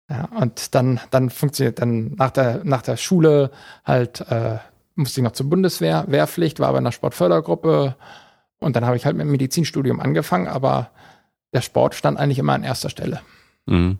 [0.09, 3.51] Ja, und dann, dann funktioniert dann nach der, nach der Schule
[3.85, 4.59] halt, äh,
[4.95, 7.97] musste ich noch zur Bundeswehr, Wehrpflicht, war aber in der Sportfördergruppe.
[8.61, 10.91] Und dann habe ich halt mit dem Medizinstudium angefangen, aber
[11.53, 13.21] der Sport stand eigentlich immer an erster Stelle.
[13.67, 13.99] Mhm.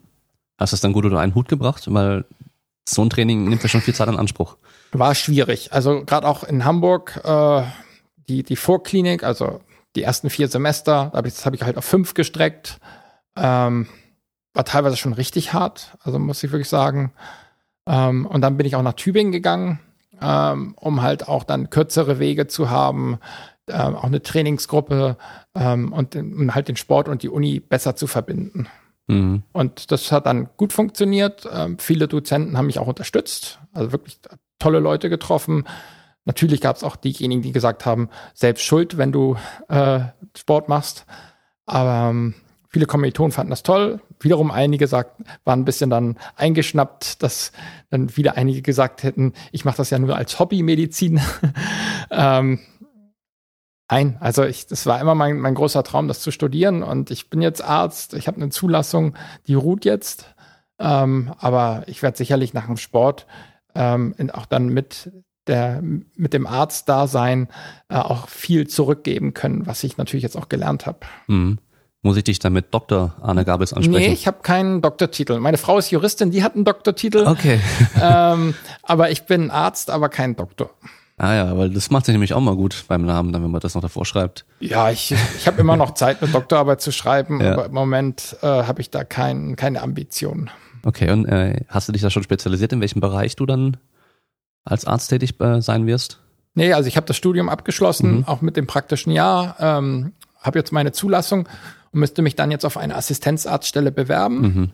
[0.57, 1.83] Hast du es dann gut unter einen Hut gebracht?
[1.91, 2.25] Weil
[2.87, 4.57] so ein Training nimmt ja schon viel Zeit in Anspruch.
[4.91, 5.73] War schwierig.
[5.73, 7.63] Also gerade auch in Hamburg, äh,
[8.29, 9.61] die, die Vorklinik, also
[9.95, 12.79] die ersten vier Semester, das habe ich halt auf fünf gestreckt.
[13.35, 13.87] Ähm,
[14.53, 17.11] war teilweise schon richtig hart, also muss ich wirklich sagen.
[17.87, 19.79] Ähm, und dann bin ich auch nach Tübingen gegangen,
[20.21, 23.19] ähm, um halt auch dann kürzere Wege zu haben,
[23.67, 25.17] ähm, auch eine Trainingsgruppe
[25.55, 28.67] ähm, und, und halt den Sport und die Uni besser zu verbinden.
[29.07, 29.43] Mhm.
[29.51, 31.47] Und das hat dann gut funktioniert.
[31.51, 34.19] Ähm, viele Dozenten haben mich auch unterstützt, also wirklich
[34.59, 35.65] tolle Leute getroffen.
[36.25, 39.37] Natürlich gab es auch diejenigen, die gesagt haben, selbst schuld, wenn du
[39.67, 39.99] äh,
[40.35, 41.05] Sport machst.
[41.67, 42.33] Aber ähm,
[42.69, 44.01] viele Kommilitonen fanden das toll.
[44.19, 47.51] Wiederum einige sagt, waren ein bisschen dann eingeschnappt, dass
[47.91, 51.21] dann wieder einige gesagt hätten, ich mache das ja nur als Hobbymedizin.
[52.11, 52.59] ähm,
[53.89, 56.81] Nein, also ich, das war immer mein, mein großer Traum, das zu studieren.
[56.81, 59.15] Und ich bin jetzt Arzt, ich habe eine Zulassung,
[59.47, 60.33] die ruht jetzt.
[60.79, 63.27] Ähm, aber ich werde sicherlich nach dem Sport
[63.75, 65.11] ähm, auch dann mit
[65.47, 67.49] der mit dem Arztdasein
[67.89, 70.99] äh, auch viel zurückgeben können, was ich natürlich jetzt auch gelernt habe.
[71.27, 71.59] Mhm.
[72.01, 73.15] Muss ich dich dann mit Dr.
[73.21, 74.09] Arne Gabels ansprechen?
[74.09, 75.39] Nee, ich habe keinen Doktortitel.
[75.39, 77.25] Meine Frau ist Juristin, die hat einen Doktortitel.
[77.25, 77.59] Okay.
[78.01, 80.69] ähm, aber ich bin Arzt, aber kein Doktor.
[81.17, 83.61] Ah ja, weil das macht sich nämlich auch mal gut beim Namen, dann wenn man
[83.61, 84.45] das noch davor schreibt.
[84.59, 87.53] Ja, ich, ich habe immer noch Zeit, eine Doktorarbeit zu schreiben, ja.
[87.53, 90.49] aber im Moment äh, habe ich da kein, keine Ambitionen.
[90.83, 93.77] Okay, und äh, hast du dich da schon spezialisiert, in welchem Bereich du dann
[94.65, 96.19] als Arzt tätig äh, sein wirst?
[96.53, 98.25] Nee, also ich habe das Studium abgeschlossen, mhm.
[98.25, 101.47] auch mit dem praktischen Jahr, ähm, habe jetzt meine Zulassung
[101.91, 104.41] und müsste mich dann jetzt auf eine Assistenzarztstelle bewerben.
[104.41, 104.71] Mhm.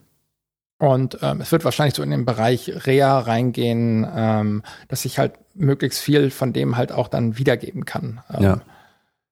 [0.82, 5.34] Und ähm, es wird wahrscheinlich so in den Bereich Rea reingehen, ähm, dass ich halt
[5.54, 8.24] möglichst viel von dem halt auch dann wiedergeben kann.
[8.34, 8.62] Ähm, ja.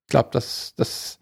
[0.05, 1.17] Ich glaube, das, das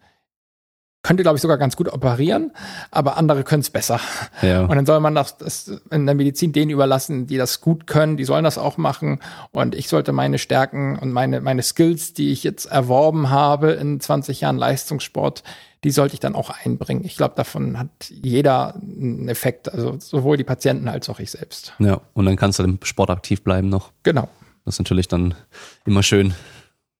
[1.02, 2.52] könnte, glaube ich, sogar ganz gut operieren,
[2.90, 4.00] aber andere können es besser.
[4.42, 4.66] Ja.
[4.66, 8.18] Und dann soll man das, das in der Medizin denen überlassen, die das gut können,
[8.18, 9.20] die sollen das auch machen.
[9.52, 13.98] Und ich sollte meine Stärken und meine, meine Skills, die ich jetzt erworben habe in
[13.98, 15.42] 20 Jahren Leistungssport,
[15.84, 17.04] die sollte ich dann auch einbringen.
[17.04, 21.74] Ich glaube, davon hat jeder einen Effekt, also sowohl die Patienten als auch ich selbst.
[21.78, 23.92] Ja, und dann kannst du im Sport aktiv bleiben noch.
[24.02, 24.28] Genau.
[24.64, 25.34] Das ist natürlich dann
[25.84, 26.34] immer schön,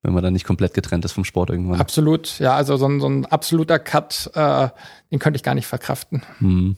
[0.02, 1.80] wenn man dann nicht komplett getrennt ist vom Sport irgendwann.
[1.80, 4.68] Absolut, ja, also so ein, so ein absoluter Cut, äh,
[5.10, 6.22] den könnte ich gar nicht verkraften.
[6.38, 6.76] Hm.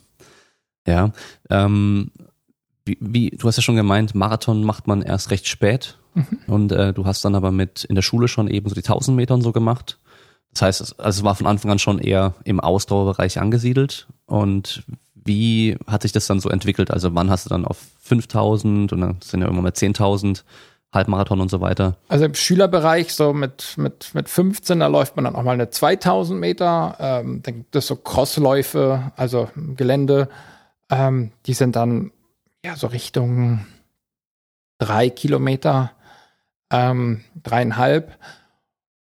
[0.87, 1.13] Ja,
[1.51, 2.11] ähm,
[2.85, 6.39] wie, wie, du hast ja schon gemeint, Marathon macht man erst recht spät mhm.
[6.47, 9.17] und äh, du hast dann aber mit in der Schule schon eben so die 1000
[9.17, 9.99] Meter und so gemacht.
[10.53, 14.09] Das heißt, es, also es war von Anfang an schon eher im Ausdauerbereich angesiedelt.
[14.27, 14.83] Und
[15.15, 16.91] wie hat sich das dann so entwickelt?
[16.91, 20.43] Also wann hast du dann auf 5000 und dann sind ja irgendwann mal 10.000
[20.93, 21.97] Halbmarathon und so weiter?
[22.09, 25.71] Also im Schülerbereich so mit, mit, mit 15, da läuft man dann auch mal eine
[25.71, 26.97] 2000 Meter.
[26.99, 30.29] Ähm, dann gibt es so Crossläufe, also Gelände.
[30.91, 32.11] Ähm, die sind dann
[32.65, 33.67] ja so Richtung
[34.79, 35.93] drei Kilometer,
[36.71, 38.19] ähm, dreieinhalb.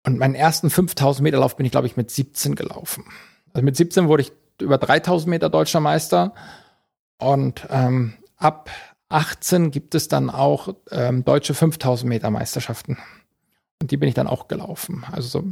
[0.07, 3.03] Und meinen ersten 5000 Meter Lauf bin ich, glaube ich, mit 17 gelaufen.
[3.51, 6.33] Also mit 17 wurde ich über 3000 Meter deutscher Meister.
[7.17, 8.69] Und ähm, ab
[9.09, 12.97] 18 gibt es dann auch ähm, deutsche 5000 Meter Meisterschaften.
[13.81, 15.03] Und die bin ich dann auch gelaufen.
[15.11, 15.43] Also so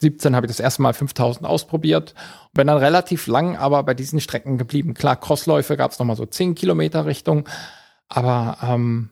[0.00, 2.16] 17 habe ich das erste Mal 5000 ausprobiert.
[2.52, 4.94] Bin dann relativ lang aber bei diesen Strecken geblieben.
[4.94, 7.48] Klar, Crossläufe gab es nochmal so 10 Kilometer Richtung.
[8.08, 9.10] Aber ähm,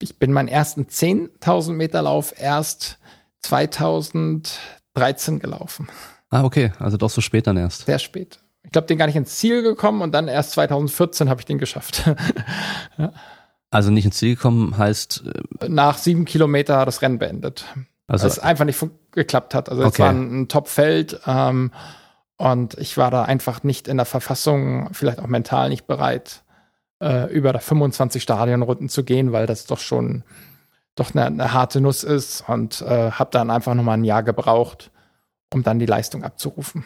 [0.00, 2.98] ich bin meinen ersten 10.000 Meter Lauf erst
[3.44, 5.88] 2013 gelaufen.
[6.30, 6.72] Ah, okay.
[6.78, 7.86] Also doch so spät dann erst.
[7.86, 8.40] Sehr spät.
[8.64, 11.58] Ich glaube, den gar nicht ins Ziel gekommen und dann erst 2014 habe ich den
[11.58, 12.04] geschafft.
[12.98, 13.12] ja.
[13.70, 15.24] Also nicht ins Ziel gekommen heißt.
[15.60, 17.66] Äh, Nach sieben Kilometer das Rennen beendet.
[18.06, 19.68] Also es einfach nicht geklappt hat.
[19.68, 21.72] Also es war ein, ein Top-Feld ähm,
[22.36, 26.42] und ich war da einfach nicht in der Verfassung, vielleicht auch mental nicht bereit,
[27.00, 30.24] äh, über 25 Stadionrunden zu gehen, weil das doch schon
[30.94, 34.90] doch eine, eine harte Nuss ist und äh, habe dann einfach nochmal ein Jahr gebraucht,
[35.52, 36.84] um dann die Leistung abzurufen.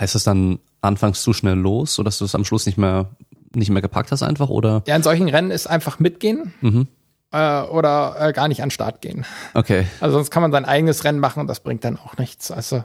[0.00, 3.10] Heißt das dann anfangs zu schnell los, sodass du es am Schluss nicht mehr
[3.54, 4.82] nicht mehr gepackt hast einfach oder?
[4.86, 6.88] Ja, in solchen Rennen ist einfach mitgehen mhm.
[7.32, 9.24] äh, oder äh, gar nicht an den Start gehen.
[9.54, 9.86] Okay.
[10.00, 12.50] Also sonst kann man sein eigenes Rennen machen und das bringt dann auch nichts.
[12.50, 12.84] Also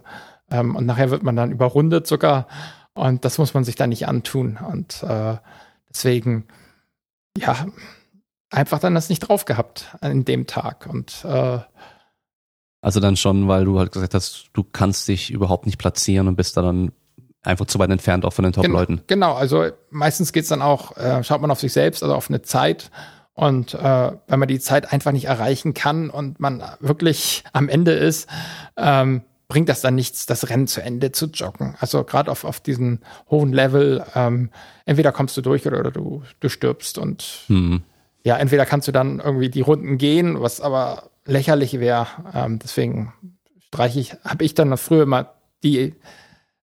[0.49, 2.47] ähm, und nachher wird man dann überrundet sogar
[2.93, 5.37] und das muss man sich dann nicht antun und äh,
[5.89, 6.47] deswegen
[7.37, 7.65] ja
[8.51, 11.59] einfach dann das nicht drauf gehabt an dem Tag und äh,
[12.81, 16.35] also dann schon, weil du halt gesagt hast, du kannst dich überhaupt nicht platzieren und
[16.35, 16.91] bist da dann
[17.43, 19.01] einfach zu weit entfernt auch von den Top-Leuten.
[19.07, 22.41] Genau, also meistens geht's dann auch, äh, schaut man auf sich selbst, also auf eine
[22.41, 22.89] Zeit.
[23.33, 27.93] Und äh, wenn man die Zeit einfach nicht erreichen kann und man wirklich am Ende
[27.93, 28.27] ist,
[28.77, 31.75] ähm, bringt das dann nichts, das Rennen zu Ende zu joggen.
[31.79, 34.49] Also gerade auf, auf diesem hohen Level, ähm,
[34.85, 36.97] entweder kommst du durch oder, oder du, du stirbst.
[36.97, 37.83] Und mhm.
[38.23, 42.07] Ja, entweder kannst du dann irgendwie die Runden gehen, was aber lächerlich wäre.
[42.33, 43.13] Ähm, deswegen
[43.59, 45.29] streiche ich, habe ich dann früher mal
[45.63, 45.95] die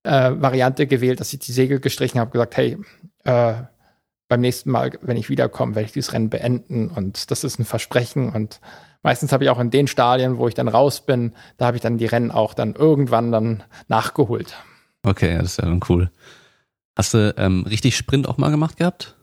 [0.05, 2.79] äh, Variante gewählt, dass ich die Segel gestrichen habe, gesagt, hey,
[3.25, 3.55] äh,
[4.29, 7.65] beim nächsten Mal, wenn ich wiederkomme, werde ich dieses Rennen beenden und das ist ein
[7.65, 8.61] Versprechen und
[9.03, 11.83] meistens habe ich auch in den Stadien, wo ich dann raus bin, da habe ich
[11.83, 14.55] dann die Rennen auch dann irgendwann dann nachgeholt.
[15.03, 16.11] Okay, das ist ja dann cool.
[16.97, 19.17] Hast du ähm, richtig Sprint auch mal gemacht gehabt?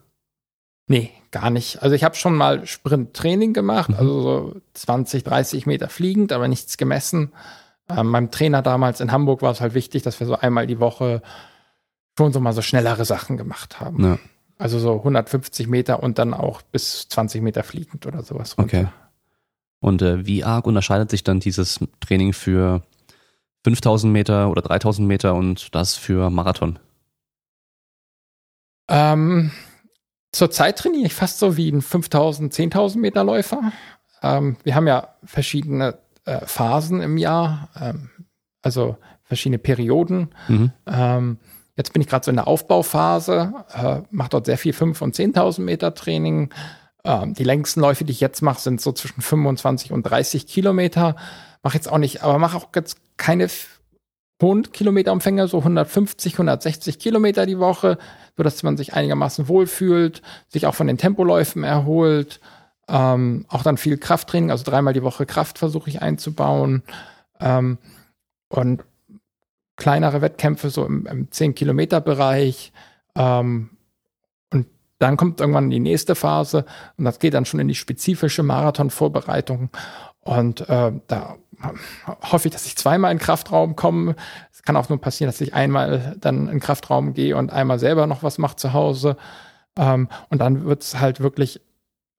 [0.87, 1.81] Nee, gar nicht.
[1.81, 3.95] Also ich habe schon mal Sprinttraining gemacht, mhm.
[3.95, 7.33] also so 20, 30 Meter fliegend, aber nichts gemessen.
[7.89, 10.79] Ähm, meinem Trainer damals in Hamburg war es halt wichtig, dass wir so einmal die
[10.79, 11.21] Woche
[12.17, 14.03] schon so mal so schnellere Sachen gemacht haben.
[14.03, 14.19] Ja.
[14.57, 18.57] Also so 150 Meter und dann auch bis 20 Meter fliegend oder sowas.
[18.57, 18.77] Runter.
[18.77, 18.87] Okay.
[19.79, 22.81] Und äh, wie arg unterscheidet sich dann dieses Training für
[23.65, 26.79] 5000 Meter oder 3000 Meter und das für Marathon?
[28.87, 29.51] Ähm,
[30.35, 33.71] Zurzeit trainiere ich fast so wie ein 5000, 10.000 Meter Läufer.
[34.21, 38.09] Ähm, wir haben ja verschiedene äh, Phasen im Jahr, ähm,
[38.61, 40.35] also verschiedene Perioden.
[40.49, 40.73] Mhm.
[40.87, 41.37] Ähm,
[41.77, 45.15] jetzt bin ich gerade so in der Aufbauphase, äh, mache dort sehr viel 5.000 und
[45.15, 46.53] 10.000 Meter Training.
[47.05, 51.15] Ähm, die längsten Läufe, die ich jetzt mache, sind so zwischen 25 und 30 Kilometer.
[51.63, 53.47] Mache jetzt auch nicht, aber mache auch jetzt keine
[54.41, 57.97] hohen Kilometerumfänge, so 150, 160 Kilometer die Woche,
[58.35, 62.41] so dass man sich einigermaßen wohlfühlt, sich auch von den Tempoläufen erholt.
[62.87, 66.83] Ähm, auch dann viel Krafttraining, also dreimal die Woche Kraft versuche ich einzubauen.
[67.39, 67.77] Ähm,
[68.49, 68.83] und
[69.75, 72.71] kleinere Wettkämpfe so im, im 10-Kilometer-Bereich.
[73.15, 73.71] Ähm,
[74.51, 74.67] und
[74.99, 76.65] dann kommt irgendwann die nächste Phase
[76.97, 79.69] und das geht dann schon in die spezifische Marathonvorbereitung.
[80.25, 81.37] Und äh, da
[82.31, 84.15] hoffe ich, dass ich zweimal in Kraftraum komme.
[84.51, 88.07] Es kann auch nur passieren, dass ich einmal dann in Kraftraum gehe und einmal selber
[88.07, 89.17] noch was mache zu Hause.
[89.77, 91.61] Ähm, und dann wird es halt wirklich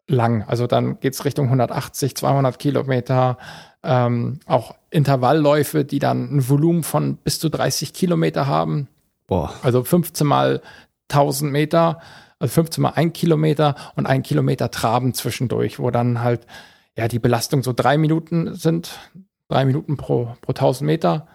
[0.09, 0.45] lang.
[0.47, 3.39] Also dann geht's Richtung 180, 200 Kilometer.
[3.83, 8.89] Ähm, auch Intervallläufe, die dann ein Volumen von bis zu 30 Kilometer haben.
[9.27, 9.53] Boah.
[9.63, 10.63] Also 15 mal
[11.11, 12.01] 1000 Meter,
[12.39, 16.47] also 15 mal ein Kilometer und ein Kilometer Traben zwischendurch, wo dann halt
[16.97, 18.99] ja die Belastung so drei Minuten sind,
[19.49, 21.27] drei Minuten pro, pro 1000 Meter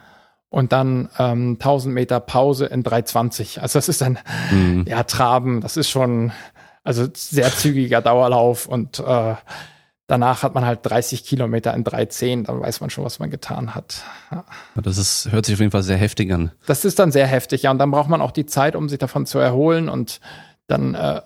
[0.49, 3.61] und dann ähm, 1000 Meter Pause in 320.
[3.61, 4.19] Also das ist dann
[4.51, 4.85] mhm.
[4.87, 6.31] ja Traben, das ist schon
[6.83, 9.35] also sehr zügiger Dauerlauf und äh,
[10.07, 13.75] danach hat man halt 30 Kilometer in 3,10, dann weiß man schon, was man getan
[13.75, 14.03] hat.
[14.31, 14.43] Ja.
[14.75, 16.51] Das ist, hört sich auf jeden Fall sehr heftig an.
[16.65, 17.71] Das ist dann sehr heftig, ja.
[17.71, 20.19] Und dann braucht man auch die Zeit, um sich davon zu erholen und
[20.67, 21.21] dann äh,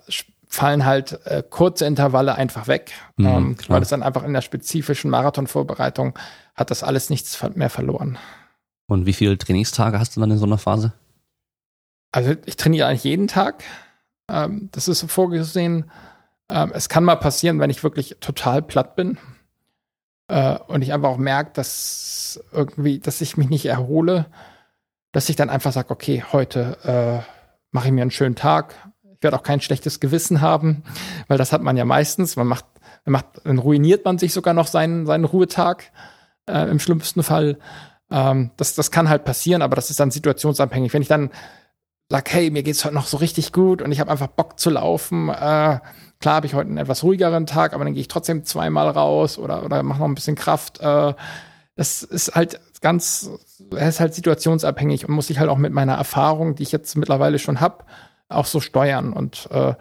[0.48, 4.42] fallen halt äh, kurze Intervalle einfach weg, mhm, ähm, weil es dann einfach in der
[4.42, 6.18] spezifischen Marathonvorbereitung
[6.54, 8.18] hat das alles nichts mehr verloren.
[8.86, 10.92] Und wie viele Trainingstage hast du dann in so einer Phase?
[12.12, 13.64] Also ich trainiere eigentlich jeden Tag.
[14.30, 15.90] Ähm, das ist so vorgesehen.
[16.48, 19.18] Ähm, es kann mal passieren, wenn ich wirklich total platt bin
[20.28, 24.26] äh, und ich einfach auch merke, dass irgendwie, dass ich mich nicht erhole,
[25.12, 27.24] dass ich dann einfach sage, okay, heute
[27.76, 28.74] mache ich mir einen schönen Tag.
[29.16, 30.82] Ich werde auch kein schlechtes Gewissen haben,
[31.28, 32.36] weil das hat man ja meistens.
[32.36, 32.66] Man macht,
[33.04, 35.90] man macht dann ruiniert man sich sogar noch seinen, seinen Ruhetag
[36.48, 37.58] äh, im schlimmsten Fall.
[38.10, 40.92] Ähm, das, das kann halt passieren, aber das ist dann situationsabhängig.
[40.92, 41.30] Wenn ich dann
[42.08, 44.70] sage, hey, mir geht's heute noch so richtig gut und ich habe einfach Bock zu
[44.70, 45.80] laufen, äh,
[46.20, 49.38] klar habe ich heute einen etwas ruhigeren Tag, aber dann gehe ich trotzdem zweimal raus
[49.38, 50.80] oder, oder mache noch ein bisschen Kraft.
[50.80, 51.14] Äh,
[51.74, 53.30] das ist halt ganz,
[53.70, 56.96] er ist halt situationsabhängig und muss ich halt auch mit meiner Erfahrung, die ich jetzt
[56.96, 57.84] mittlerweile schon habe,
[58.28, 59.12] auch so steuern.
[59.12, 59.74] Und äh,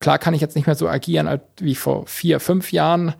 [0.00, 3.14] klar kann ich jetzt nicht mehr so agieren wie vor vier, fünf Jahren,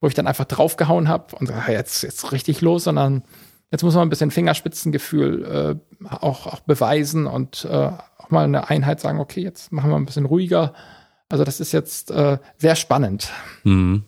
[0.00, 3.22] wo ich dann einfach draufgehauen habe und sage, jetzt jetzt richtig los, sondern
[3.70, 8.68] jetzt muss man ein bisschen Fingerspitzengefühl äh, auch, auch beweisen und äh, auch mal eine
[8.68, 10.74] Einheit sagen, okay, jetzt machen wir ein bisschen ruhiger.
[11.28, 13.30] Also das ist jetzt äh, sehr spannend.
[13.64, 14.04] Mhm.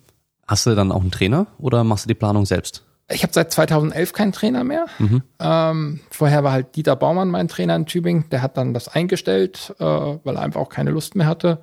[0.47, 2.85] Hast du dann auch einen Trainer oder machst du die Planung selbst?
[3.11, 4.87] Ich habe seit 2011 keinen Trainer mehr.
[4.99, 5.23] Mhm.
[5.41, 8.29] Ähm, vorher war halt Dieter Baumann mein Trainer in Tübingen.
[8.31, 11.63] Der hat dann das eingestellt, äh, weil er einfach auch keine Lust mehr hatte.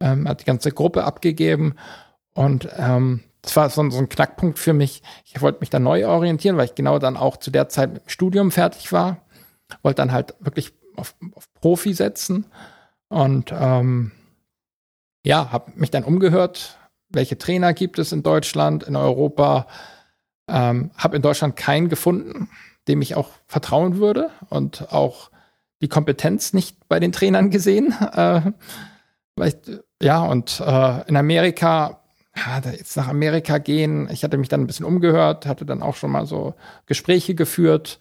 [0.00, 1.74] Ähm, hat die ganze Gruppe abgegeben
[2.34, 5.02] und ähm, das war so, so, ein Knackpunkt für mich.
[5.24, 8.04] Ich wollte mich dann neu orientieren, weil ich genau dann auch zu der Zeit mit
[8.04, 9.18] dem Studium fertig war.
[9.82, 12.46] Wollte dann halt wirklich auf, auf Profi setzen
[13.08, 14.12] und ähm,
[15.24, 19.66] ja, habe mich dann umgehört, welche Trainer gibt es in Deutschland, in Europa,
[20.48, 22.48] ähm, habe in Deutschland keinen gefunden,
[22.88, 25.30] dem ich auch vertrauen würde und auch
[25.80, 27.94] die Kompetenz nicht bei den Trainern gesehen.
[28.12, 28.52] Äh,
[30.00, 32.00] ja, und äh, in Amerika,
[32.34, 35.94] ja, jetzt nach Amerika gehen, ich hatte mich dann ein bisschen umgehört, hatte dann auch
[35.94, 36.54] schon mal so
[36.86, 37.98] Gespräche geführt,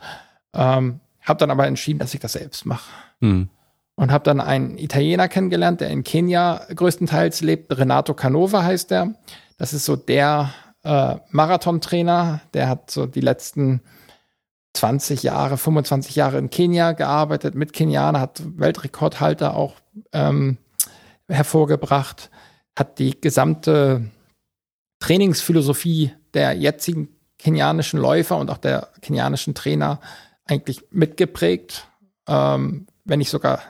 [0.53, 2.89] ähm, habe dann aber entschieden, dass ich das selbst mache.
[3.19, 3.49] Hm.
[3.97, 7.77] Und habe dann einen Italiener kennengelernt, der in Kenia größtenteils lebt.
[7.77, 9.13] Renato Canova heißt der.
[9.57, 10.53] Das ist so der
[10.85, 13.81] äh, Marathontrainer, der hat so die letzten
[14.73, 19.75] 20 Jahre, 25 Jahre in Kenia gearbeitet, mit Kenianer, hat Weltrekordhalter auch
[20.13, 20.57] ähm,
[21.27, 22.29] hervorgebracht,
[22.77, 24.11] hat die gesamte
[24.99, 29.99] Trainingsphilosophie der jetzigen kenianischen Läufer und auch der kenianischen Trainer
[30.45, 31.87] eigentlich mitgeprägt,
[32.27, 33.61] ähm, wenn nicht sogar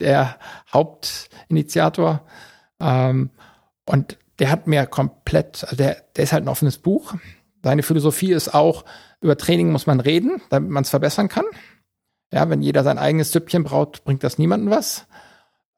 [0.00, 0.38] der
[0.72, 2.22] Hauptinitiator.
[2.80, 3.30] Ähm,
[3.86, 7.14] und der hat mir komplett, also der, der ist halt ein offenes Buch.
[7.62, 8.84] Seine Philosophie ist auch,
[9.20, 11.44] über Training muss man reden, damit man es verbessern kann.
[12.32, 15.06] Ja, wenn jeder sein eigenes Süppchen braut, bringt das niemandem was.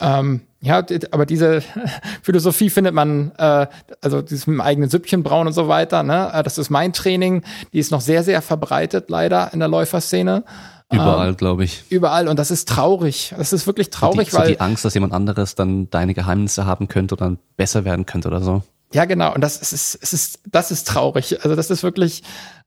[0.00, 1.62] Ähm, ja, aber diese
[2.22, 3.66] Philosophie findet man, äh,
[4.00, 6.30] also dieses mit dem eigenen Süppchen brauen und so weiter, ne?
[6.32, 7.42] Äh, das ist mein Training,
[7.72, 10.44] die ist noch sehr, sehr verbreitet, leider in der Läuferszene.
[10.92, 11.84] Überall, ähm, glaube ich.
[11.90, 12.28] Überall.
[12.28, 13.34] Und das ist traurig.
[13.36, 14.46] Das ist wirklich traurig, die, weil.
[14.46, 18.06] So die Angst, dass jemand anderes dann deine Geheimnisse haben könnte oder dann besser werden
[18.06, 18.62] könnte oder so.
[18.92, 19.34] Ja, genau.
[19.34, 21.42] Und das ist, es ist, das ist traurig.
[21.42, 22.22] Also das ist wirklich,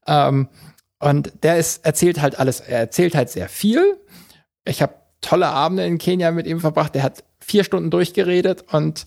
[0.05, 0.49] ähm,
[0.99, 3.97] und der ist, erzählt halt alles, er erzählt halt sehr viel.
[4.65, 6.93] Ich habe tolle Abende in Kenia mit ihm verbracht.
[6.95, 9.05] Der hat vier Stunden durchgeredet und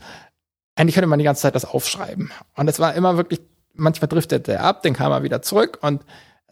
[0.75, 2.33] eigentlich könnte man die ganze Zeit das aufschreiben.
[2.57, 3.41] Und es war immer wirklich,
[3.75, 6.03] manchmal driftete er ab, dann kam er wieder zurück und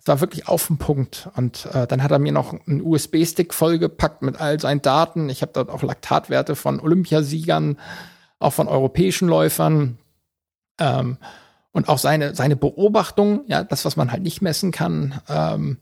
[0.00, 1.28] es war wirklich auf den Punkt.
[1.36, 5.28] Und äh, dann hat er mir noch einen USB-Stick vollgepackt mit all seinen Daten.
[5.28, 7.78] Ich habe dort auch Laktatwerte von Olympiasiegern,
[8.38, 9.98] auch von europäischen Läufern.
[10.78, 11.18] Ähm,
[11.72, 15.76] und auch seine, seine Beobachtung, ja, das, was man halt nicht messen kann, ähm,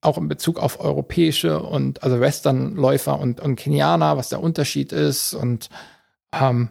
[0.00, 5.34] auch in Bezug auf europäische und also Western-Läufer und, und Kenianer, was der Unterschied ist.
[5.34, 5.68] Und
[6.32, 6.70] ähm,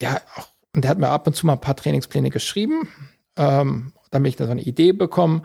[0.00, 2.88] ja, auch, und der hat mir ab und zu mal ein paar Trainingspläne geschrieben,
[3.36, 5.42] ähm, damit ich da so eine Idee bekomme.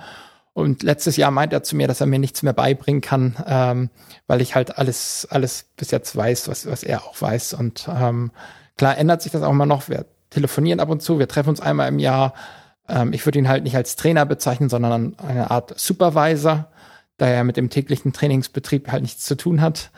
[0.55, 3.89] Und letztes Jahr meint er zu mir, dass er mir nichts mehr beibringen kann, ähm,
[4.25, 7.55] weil ich halt alles, alles bis jetzt weiß, was, was er auch weiß.
[7.55, 8.31] Und ähm,
[8.77, 9.89] klar ändert sich das auch immer noch.
[9.89, 12.33] Wir telefonieren ab und zu, wir treffen uns einmal im Jahr.
[12.87, 16.71] Ähm, ich würde ihn halt nicht als Trainer bezeichnen, sondern eine Art Supervisor,
[17.17, 19.91] da er mit dem täglichen Trainingsbetrieb halt nichts zu tun hat.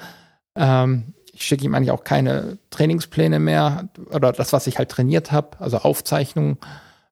[0.55, 5.31] Ähm, ich schicke ihm eigentlich auch keine Trainingspläne mehr oder das, was ich halt trainiert
[5.31, 6.57] habe, also Aufzeichnungen.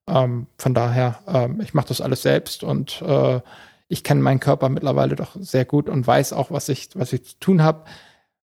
[0.08, 3.40] Ähm, von daher, ähm, ich mache das alles selbst und äh,
[3.88, 7.24] ich kenne meinen Körper mittlerweile doch sehr gut und weiß auch, was ich, was ich
[7.24, 7.84] zu tun habe.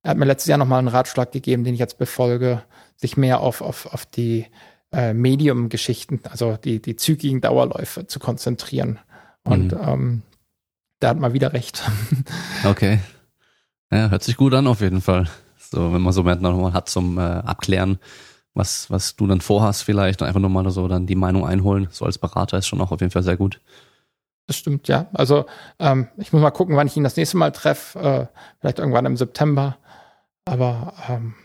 [0.02, 2.64] Er hat mir letztes Jahr nochmal einen Ratschlag gegeben, den ich jetzt befolge,
[2.96, 4.48] sich mehr auf, auf, auf die
[4.92, 9.00] äh, Medium-Geschichten, also die, die zügigen Dauerläufe zu konzentrieren.
[9.44, 9.80] Und mhm.
[9.86, 10.22] ähm,
[11.02, 11.84] der hat mal wieder recht.
[12.64, 13.00] okay.
[13.92, 15.30] Ja, hört sich gut an auf jeden Fall.
[15.58, 18.00] So, wenn man so Momente nochmal hat zum äh, Abklären,
[18.54, 21.88] was, was du dann vorhast vielleicht und einfach nur mal so dann die Meinung einholen,
[21.92, 23.60] so als Berater ist schon auch auf jeden Fall sehr gut.
[24.48, 25.08] Das stimmt, ja.
[25.14, 25.46] Also
[25.80, 28.00] ähm, ich muss mal gucken, wann ich ihn das nächste Mal treffe.
[28.00, 29.78] Äh, vielleicht irgendwann im September.
[30.46, 31.36] Aber ähm,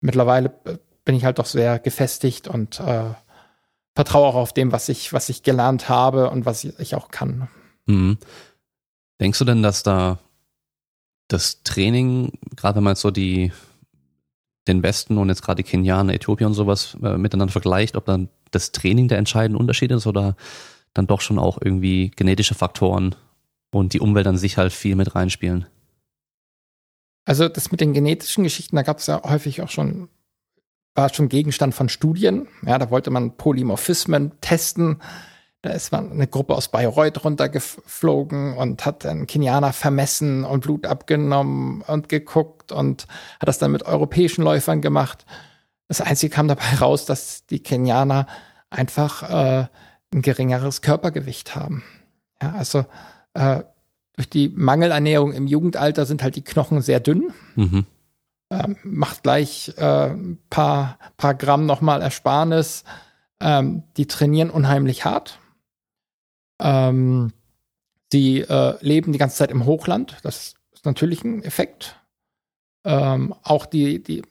[0.00, 3.14] mittlerweile äh, bin ich halt doch sehr gefestigt und äh,
[3.94, 7.08] vertraue auch auf dem, was ich, was ich gelernt habe und was ich, ich auch
[7.08, 7.48] kann.
[7.86, 8.18] Mhm.
[9.20, 10.18] Denkst du denn, dass da
[11.28, 13.52] das Training, gerade wenn man jetzt so die
[14.68, 18.72] den Westen und jetzt gerade Kenianer, Äthiopien und sowas äh, miteinander vergleicht, ob dann das
[18.72, 20.36] Training der entscheidende Unterschied ist oder
[20.94, 23.14] dann doch schon auch irgendwie genetische Faktoren
[23.70, 25.66] und die Umwelt an sich halt viel mit reinspielen.
[27.24, 30.08] Also das mit den genetischen Geschichten, da gab es ja häufig auch schon,
[30.94, 32.48] war schon Gegenstand von Studien.
[32.64, 35.02] Ja, da wollte man Polymorphismen testen.
[35.62, 41.82] Da ist eine Gruppe aus Bayreuth runtergeflogen und hat einen Kenianer vermessen und Blut abgenommen
[41.82, 43.08] und geguckt und
[43.40, 45.26] hat das dann mit europäischen Läufern gemacht.
[45.88, 48.28] Das Einzige kam dabei raus, dass die Kenianer
[48.70, 49.66] einfach äh,
[50.12, 51.82] ein geringeres Körpergewicht haben.
[52.40, 52.84] Ja, also
[53.34, 53.62] äh,
[54.14, 57.32] durch die Mangelernährung im Jugendalter sind halt die Knochen sehr dünn.
[57.56, 57.86] Mhm.
[58.50, 62.84] Ähm, macht gleich äh, ein paar, paar Gramm nochmal Ersparnis.
[63.40, 65.38] Ähm, die trainieren unheimlich hart.
[66.60, 67.32] Ähm,
[68.12, 70.16] sie äh, leben die ganze Zeit im Hochland.
[70.22, 71.96] Das ist natürlich ein Effekt.
[72.84, 74.22] Ähm, auch die, die,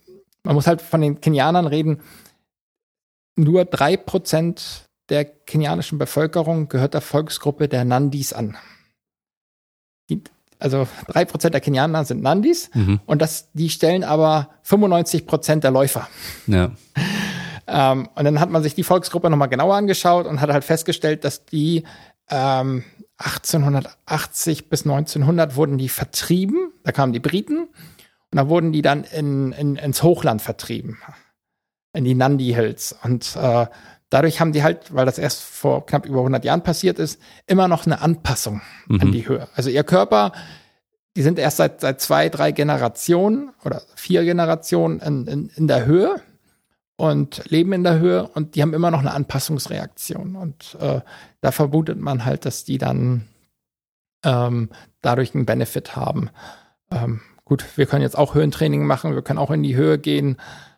[0.43, 2.01] man muss halt von den Kenianern reden.
[3.35, 8.57] Nur drei Prozent der kenianischen Bevölkerung gehört der Volksgruppe der Nandis an.
[10.59, 12.99] Also drei Prozent der Kenianer sind Nandis mhm.
[13.05, 16.07] und das, die stellen aber 95 Prozent der Läufer.
[16.47, 16.71] Ja.
[17.67, 21.23] ähm, und dann hat man sich die Volksgruppe nochmal genauer angeschaut und hat halt festgestellt,
[21.23, 21.83] dass die
[22.29, 22.83] ähm,
[23.17, 26.71] 1880 bis 1900 wurden die vertrieben.
[26.83, 27.67] Da kamen die Briten
[28.31, 30.97] und da wurden die dann in, in, ins Hochland vertrieben,
[31.93, 32.95] in die Nandi Hills.
[33.03, 33.65] Und äh,
[34.09, 37.67] dadurch haben die halt, weil das erst vor knapp über 100 Jahren passiert ist, immer
[37.67, 39.01] noch eine Anpassung mhm.
[39.01, 39.47] an die Höhe.
[39.55, 40.31] Also ihr Körper,
[41.15, 45.85] die sind erst seit, seit zwei, drei Generationen oder vier Generationen in, in, in der
[45.85, 46.21] Höhe
[46.97, 50.35] und leben in der Höhe und die haben immer noch eine Anpassungsreaktion.
[50.35, 51.01] Und äh,
[51.41, 53.27] da vermutet man halt, dass die dann
[54.25, 54.69] ähm,
[55.01, 56.31] dadurch einen Benefit haben.
[56.91, 60.37] Ähm, gut, wir können jetzt auch Höhentraining machen, wir können auch in die Höhe gehen.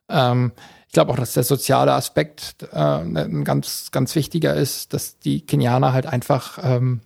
[0.09, 0.51] Ähm,
[0.87, 5.45] ich glaube auch, dass der soziale Aspekt äh, ein ganz, ganz wichtiger ist, dass die
[5.45, 6.99] Kenianer halt einfach ähm,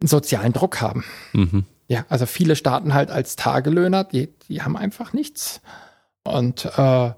[0.00, 1.04] einen sozialen Druck haben.
[1.32, 1.66] Mhm.
[1.86, 5.60] Ja, also viele starten halt als Tagelöhner, die, die haben einfach nichts
[6.24, 7.10] und äh,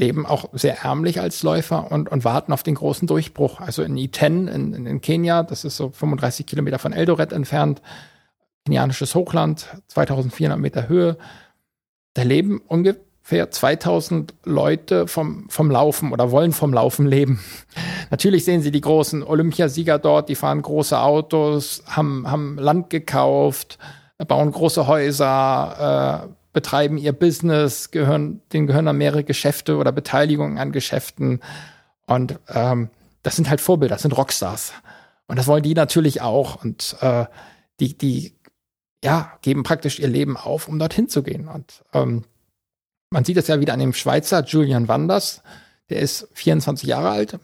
[0.00, 3.60] leben auch sehr ärmlich als Läufer und, und warten auf den großen Durchbruch.
[3.60, 7.80] Also in Iten in, in Kenia, das ist so 35 Kilometer von Eldoret entfernt,
[8.64, 11.16] kenianisches Hochland, 2400 Meter Höhe.
[12.14, 17.40] Da leben ungefähr ungefähr 2000 Leute vom, vom Laufen oder wollen vom Laufen leben.
[18.10, 23.78] Natürlich sehen Sie die großen Olympiasieger dort, die fahren große Autos, haben, haben Land gekauft,
[24.26, 30.58] bauen große Häuser, äh, betreiben ihr Business, gehören, denen gehören dann mehrere Geschäfte oder Beteiligungen
[30.58, 31.40] an Geschäften.
[32.06, 32.90] Und ähm,
[33.22, 34.72] das sind halt Vorbilder, das sind Rockstars.
[35.26, 36.62] Und das wollen die natürlich auch.
[36.62, 37.26] Und äh,
[37.78, 38.34] die, die
[39.02, 41.48] ja, geben praktisch ihr Leben auf, um dorthin zu gehen.
[41.48, 42.24] Und ähm,
[43.10, 45.42] man sieht es ja wieder an dem Schweizer Julian Wanders,
[45.88, 47.38] der ist 24 Jahre alt.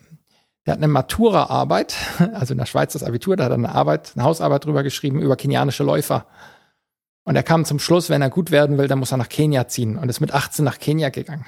[0.66, 1.94] Der hat eine Matura-Arbeit,
[2.34, 5.20] also in der Schweiz das Abitur, da hat er eine Arbeit, eine Hausarbeit drüber geschrieben
[5.20, 6.26] über kenianische Läufer.
[7.26, 9.66] Und er kam zum Schluss, wenn er gut werden will, dann muss er nach Kenia
[9.66, 11.44] ziehen und ist mit 18 nach Kenia gegangen.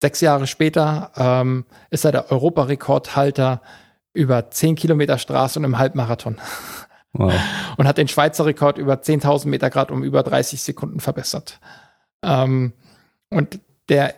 [0.00, 3.62] Sechs Jahre später ähm, ist er der Europarekordhalter
[4.12, 6.38] über 10 Kilometer Straße und im Halbmarathon.
[7.12, 7.34] Wow.
[7.76, 11.58] Und hat den Schweizer Rekord über 10.000 Meter Grad um über 30 Sekunden verbessert.
[12.22, 12.72] Ähm,
[13.30, 13.58] und
[13.88, 14.14] der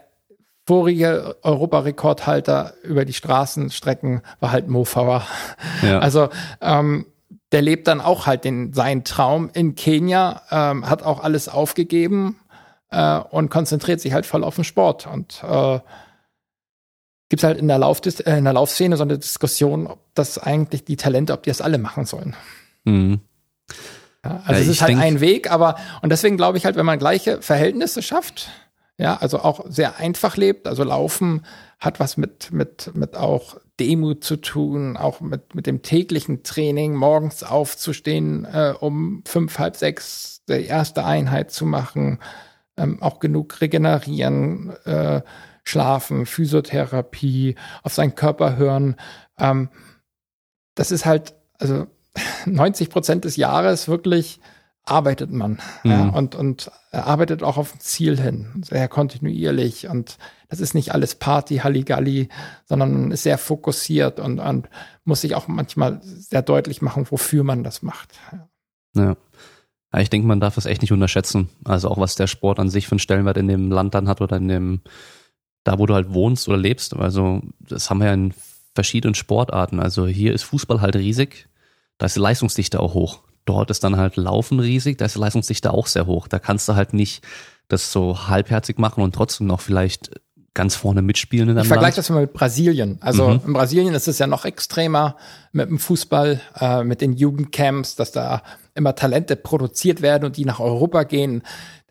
[0.67, 5.27] vorige Europarekordhalter über die Straßenstrecken war halt Mo Farah.
[5.81, 6.01] Ja.
[6.01, 6.29] Also
[6.61, 7.07] ähm,
[7.53, 12.41] der lebt dann auch halt den, seinen Traum in Kenia, ähm, hat auch alles aufgegeben
[12.91, 15.07] äh, und konzentriert sich halt voll auf den Sport.
[15.07, 15.79] Und äh,
[17.29, 20.85] gibt halt in der, Lauf äh, in der Laufszene so eine Diskussion, ob das eigentlich
[20.85, 22.35] die Talente, ob die das alle machen sollen.
[22.85, 23.21] Mhm.
[24.25, 26.87] Ja, also ja, es ist halt ein Weg, aber und deswegen glaube ich halt, wenn
[26.87, 28.51] man gleiche Verhältnisse schafft,
[28.99, 30.69] ja, also auch sehr einfach lebt.
[30.69, 31.45] Also Laufen
[31.81, 36.95] hat was mit, mit, mit auch Demut zu tun, auch mit, mit dem täglichen Training,
[36.95, 42.19] morgens aufzustehen, äh, um fünf, halb sechs die erste Einheit zu machen,
[42.77, 45.23] ähm, auch genug regenerieren, äh,
[45.65, 48.97] schlafen, Physiotherapie, auf seinen Körper hören.
[49.39, 49.69] Ähm,
[50.75, 51.87] das ist halt, also
[52.47, 54.41] 90 Prozent des Jahres wirklich
[54.85, 55.91] arbeitet man mhm.
[55.91, 59.89] ja, und, und arbeitet auch auf ein Ziel hin, sehr kontinuierlich.
[59.89, 60.19] Und
[60.49, 62.29] das ist nicht alles Party, Halligalli,
[62.65, 64.69] sondern man ist sehr fokussiert und, und
[65.05, 68.11] muss sich auch manchmal sehr deutlich machen, wofür man das macht.
[68.95, 69.17] Ja.
[69.93, 70.01] ja.
[70.01, 71.49] ich denke, man darf das echt nicht unterschätzen.
[71.65, 74.21] Also auch was der Sport an sich für einen Stellenwert in dem Land dann hat
[74.21, 74.81] oder in dem,
[75.63, 76.97] da wo du halt wohnst oder lebst.
[76.97, 78.35] Also das haben wir ja in
[78.75, 79.79] verschiedenen Sportarten.
[79.79, 81.49] Also hier ist Fußball halt riesig.
[81.99, 83.23] Da ist die Leistungsdichte auch hoch.
[83.45, 86.29] Dort ist dann halt Laufen riesig, da ist die Leistungsdichte auch sehr hoch.
[86.29, 87.25] Da kannst du halt nicht
[87.69, 90.11] das so halbherzig machen und trotzdem noch vielleicht
[90.55, 92.99] ganz vorne mitspielen in einem Ich vergleiche das mal mit Brasilien.
[93.01, 93.41] Also mhm.
[93.47, 95.17] in Brasilien ist es ja noch extremer
[95.53, 98.43] mit dem Fußball, äh, mit den Jugendcamps, dass da
[98.75, 101.43] immer Talente produziert werden und die nach Europa gehen.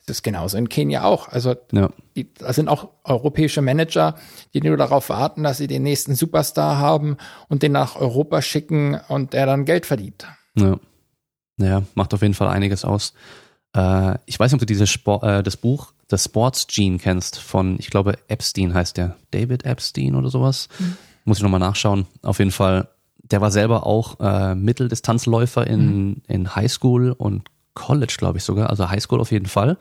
[0.05, 1.29] Das ist genauso in Kenia auch.
[1.29, 1.89] Also ja.
[2.15, 4.15] die, da sind auch europäische Manager,
[4.53, 7.17] die nur darauf warten, dass sie den nächsten Superstar haben
[7.49, 10.27] und den nach Europa schicken und der dann Geld verdient.
[10.55, 10.77] Ja.
[11.57, 13.13] Ja, macht auf jeden Fall einiges aus.
[13.75, 17.39] Äh, ich weiß nicht, ob du dieses Sport, äh, das Buch The Sports Gene kennst
[17.39, 19.15] von, ich glaube, Epstein heißt der.
[19.31, 20.67] David Epstein oder sowas.
[20.77, 20.97] Mhm.
[21.23, 22.05] Muss ich nochmal nachschauen.
[22.21, 22.89] Auf jeden Fall,
[23.23, 26.21] der war selber auch äh, Mitteldistanzläufer in, mhm.
[26.27, 28.69] in Highschool und College, glaube ich sogar.
[28.69, 29.77] Also Highschool auf jeden Fall.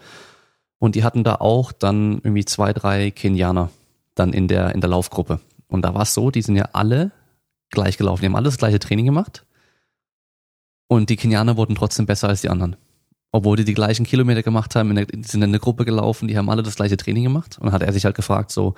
[0.79, 3.71] Und die hatten da auch dann irgendwie zwei, drei Kenianer
[4.15, 5.41] dann in der, in der Laufgruppe.
[5.67, 7.11] Und da war es so, die sind ja alle
[7.71, 8.23] gleich gelaufen.
[8.23, 9.45] Die haben alle das gleiche Training gemacht.
[10.91, 12.77] Und die Kenianer wurden trotzdem besser als die anderen
[13.33, 16.63] obwohl die die gleichen Kilometer gemacht haben, sind in eine Gruppe gelaufen, die haben alle
[16.63, 17.59] das gleiche Training gemacht.
[17.59, 18.75] Und dann hat er sich halt gefragt, so,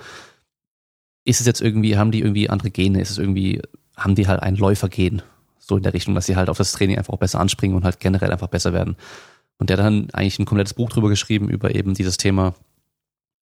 [1.25, 3.01] ist es jetzt irgendwie, haben die irgendwie andere Gene?
[3.01, 3.61] Ist es irgendwie,
[3.97, 5.21] haben die halt ein Läufergen?
[5.57, 7.85] So in der Richtung, dass sie halt auf das Training einfach auch besser anspringen und
[7.85, 8.95] halt generell einfach besser werden.
[9.57, 12.53] Und der hat dann eigentlich ein komplettes Buch drüber geschrieben, über eben dieses Thema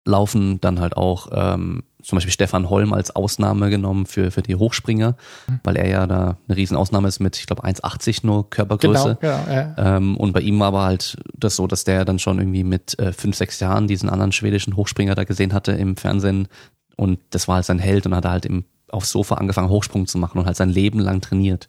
[0.05, 4.57] Laufen, dann halt auch ähm, zum Beispiel Stefan Holm als Ausnahme genommen für, für die
[4.57, 5.61] Hochspringer, mhm.
[5.63, 9.19] weil er ja da eine riesen Ausnahme ist mit, ich glaube, 1,80 nur Körpergröße.
[9.21, 9.97] Genau, ja, ja.
[9.97, 12.99] Ähm, und bei ihm war aber halt das so, dass der dann schon irgendwie mit
[12.99, 16.49] äh, fünf, sechs Jahren diesen anderen schwedischen Hochspringer da gesehen hatte im Fernsehen
[16.97, 20.19] und das war halt sein Held und hat halt im, aufs Sofa angefangen, Hochsprung zu
[20.19, 21.67] machen und halt sein Leben lang trainiert.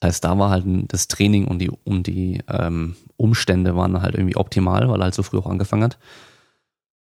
[0.00, 4.14] Das heißt, da war halt das Training und die, um die ähm, Umstände waren halt
[4.14, 5.98] irgendwie optimal, weil er halt so früh auch angefangen hat.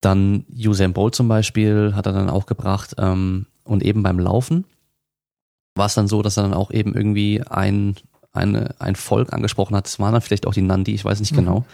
[0.01, 2.95] Dann Usain Bolt zum Beispiel hat er dann auch gebracht.
[2.99, 4.65] Ähm, und eben beim Laufen
[5.75, 7.97] war es dann so, dass er dann auch eben irgendwie ein,
[8.33, 9.87] eine, ein Volk angesprochen hat.
[9.87, 11.37] Das waren dann vielleicht auch die Nandi, ich weiß nicht mhm.
[11.37, 11.65] genau.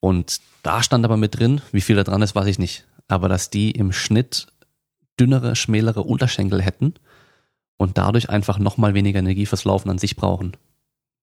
[0.00, 2.86] Und da stand aber mit drin, wie viel da dran ist, weiß ich nicht.
[3.08, 4.46] Aber dass die im Schnitt
[5.18, 6.94] dünnere, schmälere Unterschenkel hätten
[7.76, 10.52] und dadurch einfach nochmal weniger Energie fürs Laufen an sich brauchen.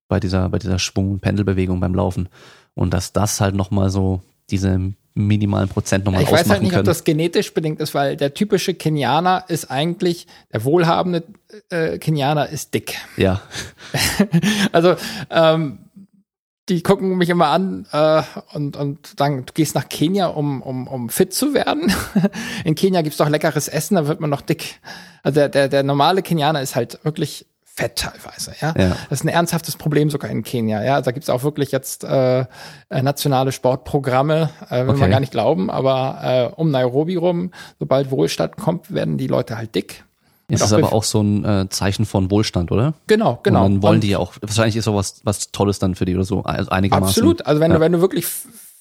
[0.08, 2.30] Bei dieser, bei dieser Schwung- und Pendelbewegung beim Laufen.
[2.74, 6.62] Und dass das halt nochmal so diese minimalen Prozent nochmal ich ausmachen Ich weiß halt
[6.62, 6.82] nicht, können.
[6.82, 11.24] ob das genetisch bedingt ist, weil der typische Kenianer ist eigentlich, der wohlhabende
[11.70, 12.96] äh, Kenianer ist dick.
[13.16, 13.42] Ja.
[14.74, 14.96] also
[15.30, 15.80] ähm,
[16.68, 20.88] die gucken mich immer an äh, und, und sagen, du gehst nach Kenia, um, um,
[20.88, 21.94] um fit zu werden.
[22.66, 24.82] In Kenia gibt's doch leckeres Essen, da wird man noch dick.
[25.24, 27.46] Also der, der, der normale Kenianer ist halt wirklich
[27.76, 28.54] fett teilweise.
[28.62, 28.74] Ja?
[28.78, 30.84] ja, das ist ein ernsthaftes Problem sogar in Kenia.
[30.84, 32.46] Ja, da gibt's auch wirklich jetzt äh, äh,
[33.02, 35.00] nationale Sportprogramme, äh, will okay.
[35.02, 35.70] man gar nicht glauben.
[35.70, 36.20] Aber
[36.56, 40.06] äh, um Nairobi rum, sobald Wohlstand kommt, werden die Leute halt dick.
[40.48, 42.94] Ist das aber auch so ein äh, Zeichen von Wohlstand, oder?
[43.08, 43.66] Genau, genau.
[43.66, 46.16] Und dann wollen Und die ja auch, wahrscheinlich ist sowas was Tolles dann für die
[46.16, 47.08] oder so, also einigermaßen.
[47.08, 47.46] Absolut.
[47.46, 47.78] Also wenn ja.
[47.78, 48.28] du, wenn du wirklich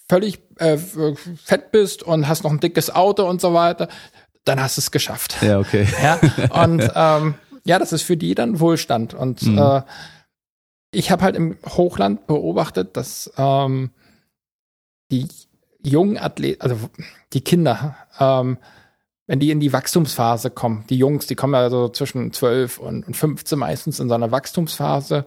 [0.08, 3.88] völlig äh, fett bist und hast noch ein dickes Auto und so weiter,
[4.44, 5.36] dann hast du es geschafft.
[5.40, 5.86] Ja, okay.
[6.02, 6.20] Ja,
[6.62, 7.34] und ähm,
[7.64, 9.14] ja, das ist für die dann Wohlstand.
[9.14, 9.58] Und mhm.
[9.58, 9.82] äh,
[10.90, 13.90] ich habe halt im Hochland beobachtet, dass ähm,
[15.10, 15.28] die
[15.82, 16.76] jungen Athleten, also
[17.32, 18.58] die Kinder, ähm,
[19.26, 23.06] wenn die in die Wachstumsphase kommen, die Jungs, die kommen ja so zwischen 12 und,
[23.06, 25.24] und 15 meistens in so einer Wachstumsphase,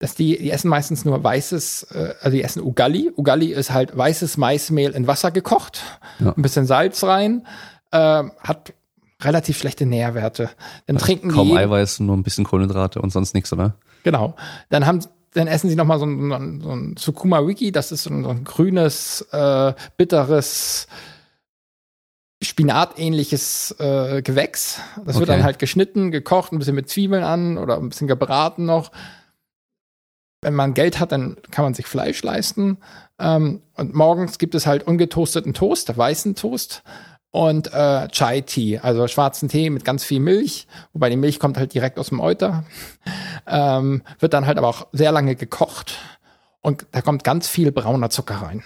[0.00, 3.12] dass die, die essen meistens nur weißes, äh, also die essen Ugali.
[3.16, 5.82] Ugali ist halt weißes Maismehl in Wasser gekocht,
[6.18, 6.32] ja.
[6.36, 7.46] ein bisschen Salz rein,
[7.92, 8.74] äh, hat
[9.24, 10.50] relativ schlechte Nährwerte.
[10.86, 13.74] Dann also trinken kaum die Eiweiß, nur ein bisschen Kohlenhydrate und sonst nichts, oder?
[14.02, 14.34] Genau.
[14.68, 15.00] Dann haben
[15.34, 18.22] dann essen sie noch mal so ein, so ein Sukuma Wiki, das ist so ein,
[18.22, 20.86] so ein grünes, äh, bitteres
[22.40, 24.80] Spinatähnliches äh, Gewächs.
[25.04, 25.20] Das okay.
[25.20, 28.92] wird dann halt geschnitten, gekocht, ein bisschen mit Zwiebeln an oder ein bisschen gebraten noch.
[30.40, 32.78] Wenn man Geld hat, dann kann man sich Fleisch leisten.
[33.18, 36.82] Ähm, und morgens gibt es halt ungetoasteten Toast, weißen Toast
[37.34, 41.58] und äh, Chai Tea, also schwarzen Tee mit ganz viel Milch, wobei die Milch kommt
[41.58, 42.62] halt direkt aus dem Euter,
[43.48, 45.98] ähm, wird dann halt aber auch sehr lange gekocht
[46.60, 48.62] und da kommt ganz viel brauner Zucker rein.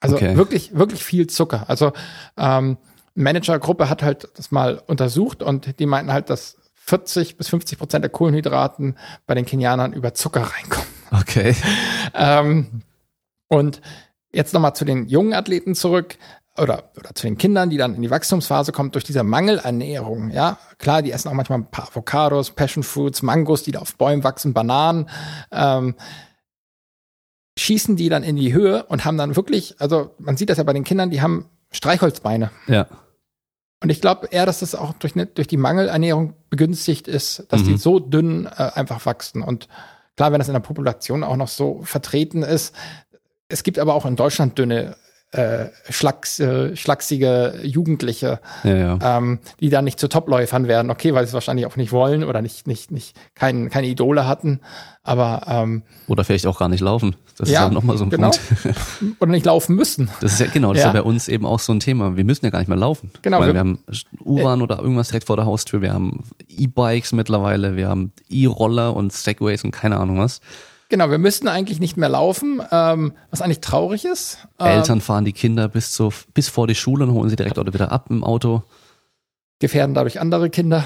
[0.00, 0.34] Also okay.
[0.34, 1.68] wirklich, wirklich viel Zucker.
[1.68, 1.92] Also
[2.38, 2.78] ähm,
[3.14, 8.02] Managergruppe hat halt das mal untersucht und die meinten halt, dass 40 bis 50 Prozent
[8.02, 8.96] der Kohlenhydraten
[9.26, 10.88] bei den Kenianern über Zucker reinkommen.
[11.10, 11.54] Okay.
[12.14, 12.80] ähm,
[13.48, 13.82] und
[14.32, 16.16] jetzt nochmal zu den jungen Athleten zurück
[16.58, 20.58] oder, oder zu den Kindern, die dann in die Wachstumsphase kommen, durch diese Mangelernährung, ja,
[20.78, 24.24] klar, die essen auch manchmal ein paar Avocados, Passion Fruits, Mangos, die da auf Bäumen
[24.24, 25.08] wachsen, Bananen,
[25.52, 25.94] ähm,
[27.58, 30.64] schießen die dann in die Höhe und haben dann wirklich, also man sieht das ja
[30.64, 32.50] bei den Kindern, die haben Streichholzbeine.
[32.66, 32.86] Ja.
[33.82, 37.62] Und ich glaube eher, dass das auch durch, ne, durch die Mangelernährung begünstigt ist, dass
[37.62, 37.66] mhm.
[37.66, 39.42] die so dünn äh, einfach wachsen.
[39.42, 39.68] Und
[40.16, 42.74] klar, wenn das in der Population auch noch so vertreten ist,
[43.48, 44.96] es gibt aber auch in Deutschland dünne
[45.32, 49.18] äh, schlacks, äh, schlachsige Jugendliche, Ja, ja.
[49.18, 50.90] ähm, die dann nicht zu Topläufern werden.
[50.90, 54.26] Okay, weil sie es wahrscheinlich auch nicht wollen oder nicht, nicht, nicht, kein, keine Idole
[54.26, 54.60] hatten.
[55.02, 57.16] Aber ähm, Oder vielleicht auch gar nicht laufen.
[57.38, 58.30] Das Ja, ist auch nochmal so ein genau.
[58.30, 58.76] Punkt.
[59.20, 60.08] oder nicht laufen müssen.
[60.20, 60.88] Das ist ja genau, das Ja.
[60.90, 62.16] ist ja bei uns eben auch so ein Thema.
[62.16, 63.10] Wir müssen ja gar nicht mehr laufen.
[63.22, 63.78] Genau, Weil wir- wir haben
[64.24, 65.82] U-Bahn oder irgendwas direkt vor der Haustür.
[65.82, 67.76] Wir haben E-Bikes mittlerweile.
[67.76, 70.40] Wir haben E-Roller und Segways und keine Ahnung was.
[70.88, 74.46] Genau, wir müssten eigentlich nicht mehr laufen, ähm, was eigentlich traurig ist.
[74.60, 77.58] Ähm, Eltern fahren die Kinder bis, zu, bis vor die Schule und holen sie direkt
[77.58, 78.62] oder wieder ab im Auto.
[79.58, 80.84] gefährden dadurch andere Kinder,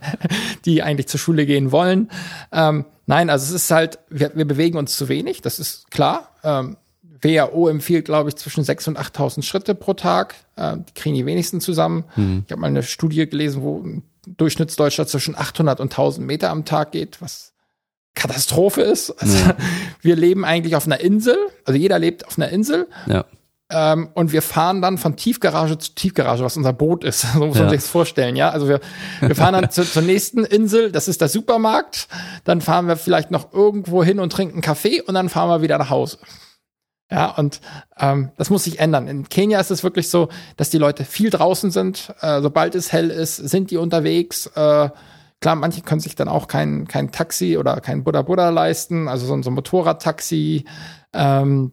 [0.64, 2.10] die eigentlich zur Schule gehen wollen.
[2.50, 6.30] Ähm, nein, also es ist halt, wir, wir bewegen uns zu wenig, das ist klar.
[6.42, 6.76] Ähm,
[7.20, 10.34] WHO empfiehlt, glaube ich, zwischen 6.000 und 8.000 Schritte pro Tag.
[10.56, 12.04] Ähm, die kriegen die wenigsten zusammen.
[12.44, 14.02] Ich habe mal eine Studie gelesen, wo ein
[14.36, 17.54] Durchschnittsdeutscher zwischen 800 und 1.000 Meter am Tag geht, was
[18.18, 19.10] Katastrophe ist.
[19.22, 19.38] Also,
[20.02, 23.24] Wir leben eigentlich auf einer Insel, also jeder lebt auf einer Insel Ja.
[23.70, 27.22] ähm, und wir fahren dann von Tiefgarage zu Tiefgarage, was unser Boot ist.
[27.34, 27.70] So muss man Ja.
[27.70, 28.50] sich das vorstellen, ja.
[28.50, 28.80] Also wir,
[29.20, 32.08] wir fahren dann zu, zur nächsten Insel, das ist der Supermarkt.
[32.44, 35.78] Dann fahren wir vielleicht noch irgendwo hin und trinken Kaffee und dann fahren wir wieder
[35.78, 36.18] nach Hause.
[37.10, 37.60] Ja, und
[37.98, 39.08] ähm, das muss sich ändern.
[39.08, 42.12] In Kenia ist es wirklich so, dass die Leute viel draußen sind.
[42.20, 44.46] Äh, sobald es hell ist, sind die unterwegs.
[44.54, 44.90] Äh,
[45.40, 49.26] klar, manche können sich dann auch kein, kein Taxi oder kein Buddha Buddha leisten, also
[49.26, 50.64] so, so ein Motorradtaxi.
[51.12, 51.72] Ähm,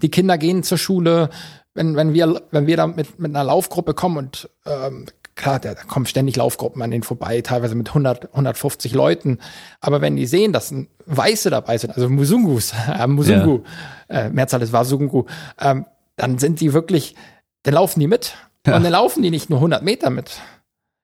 [0.00, 1.30] die Kinder gehen zur Schule.
[1.74, 5.74] Wenn, wenn wir, wenn wir da mit, mit einer Laufgruppe kommen und ähm, klar, da,
[5.74, 9.38] da kommen ständig Laufgruppen an denen vorbei, teilweise mit 100, 150 Leuten.
[9.80, 13.62] Aber wenn die sehen, dass ein Weiße dabei sind, also Musungus, äh, Musungu,
[14.08, 15.24] äh, Mehrzahl ist Wasungu,
[15.58, 15.86] ähm,
[16.16, 17.16] dann sind die wirklich,
[17.62, 18.34] dann laufen die mit.
[18.66, 18.76] Ja.
[18.76, 20.40] Und dann laufen die nicht nur 100 Meter mit.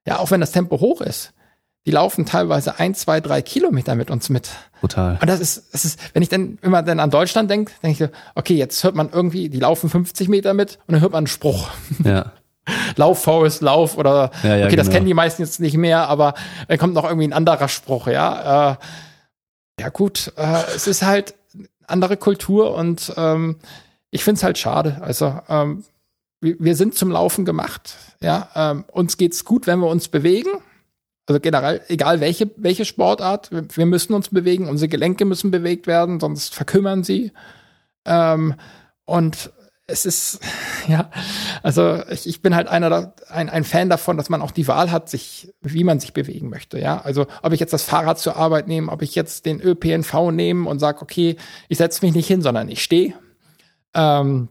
[0.07, 1.33] Ja, auch wenn das Tempo hoch ist.
[1.89, 4.51] Die laufen teilweise ein, zwei, drei Kilometer mit uns mit.
[4.83, 5.17] Brutal.
[5.23, 8.11] Und das ist, das ist, wenn ich dann immer dann an Deutschland denke, denke ich,
[8.35, 11.27] okay, jetzt hört man irgendwie, die laufen 50 Meter mit und dann hört man einen
[11.29, 11.71] Spruch.
[12.05, 12.33] Ja.
[12.97, 14.97] Lauf, Forest, Lauf oder Ja, ja, okay, das genau.
[14.97, 16.35] kennen die meisten jetzt nicht mehr, aber
[16.69, 18.73] dann kommt noch irgendwie ein anderer Spruch, ja.
[18.73, 18.77] Äh,
[19.81, 23.57] ja, gut, äh, es ist halt eine andere Kultur und ähm,
[24.11, 24.99] ich finde es halt schade.
[25.01, 25.85] Also ähm,
[26.43, 28.51] wir, wir sind zum Laufen gemacht, ja.
[28.55, 30.51] Ähm, uns geht's gut, wenn wir uns bewegen.
[31.29, 36.21] Also generell, egal welche, welche Sportart, wir, müssen uns bewegen, unsere Gelenke müssen bewegt werden,
[36.21, 37.33] sonst verkümmern sie.
[38.07, 38.55] Ähm,
[39.05, 39.53] und
[39.87, 40.41] es ist,
[40.89, 41.11] ja,
[41.63, 44.69] also ich, ich bin halt einer, da- ein, ein Fan davon, dass man auch die
[44.69, 47.03] Wahl hat, sich, wie man sich bewegen möchte, ja.
[47.03, 50.67] Also ob ich jetzt das Fahrrad zur Arbeit nehme, ob ich jetzt den ÖPNV nehme
[50.67, 51.37] und sage, okay,
[51.69, 53.13] ich setze mich nicht hin, sondern ich stehe.
[53.93, 54.49] Ähm,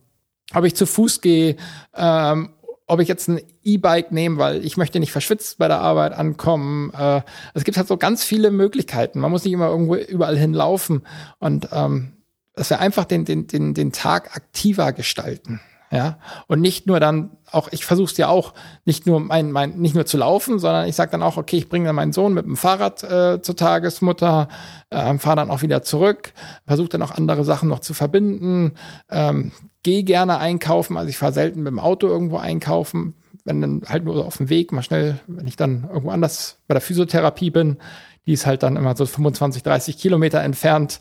[0.54, 1.56] ob ich zu Fuß gehe,
[1.96, 2.50] ähm,
[2.88, 6.92] ob ich jetzt ein E-Bike nehme, weil ich möchte nicht verschwitzt bei der Arbeit ankommen.
[6.94, 7.22] Äh,
[7.54, 9.20] es gibt halt so ganz viele Möglichkeiten.
[9.20, 11.06] Man muss nicht immer irgendwo überall hinlaufen.
[11.40, 12.14] Und ähm,
[12.56, 15.60] dass wir einfach den, den, den, den Tag aktiver gestalten.
[15.90, 16.18] Ja,
[16.48, 19.96] und nicht nur dann auch, ich versuche es ja auch, nicht nur mein, mein, nicht
[19.96, 22.46] nur zu laufen, sondern ich sage dann auch, okay, ich bringe dann meinen Sohn mit
[22.46, 24.50] dem Fahrrad äh, zur Tagesmutter,
[24.90, 26.34] äh, fahre dann auch wieder zurück,
[26.66, 28.74] versuche dann auch andere Sachen noch zu verbinden,
[29.10, 29.54] ähm,
[29.88, 33.14] gehe gerne einkaufen, also ich fahre selten mit dem Auto irgendwo einkaufen,
[33.46, 36.74] wenn dann halt nur auf dem Weg, mal schnell, wenn ich dann irgendwo anders bei
[36.74, 37.78] der Physiotherapie bin,
[38.26, 41.00] die ist halt dann immer so 25, 30 Kilometer entfernt,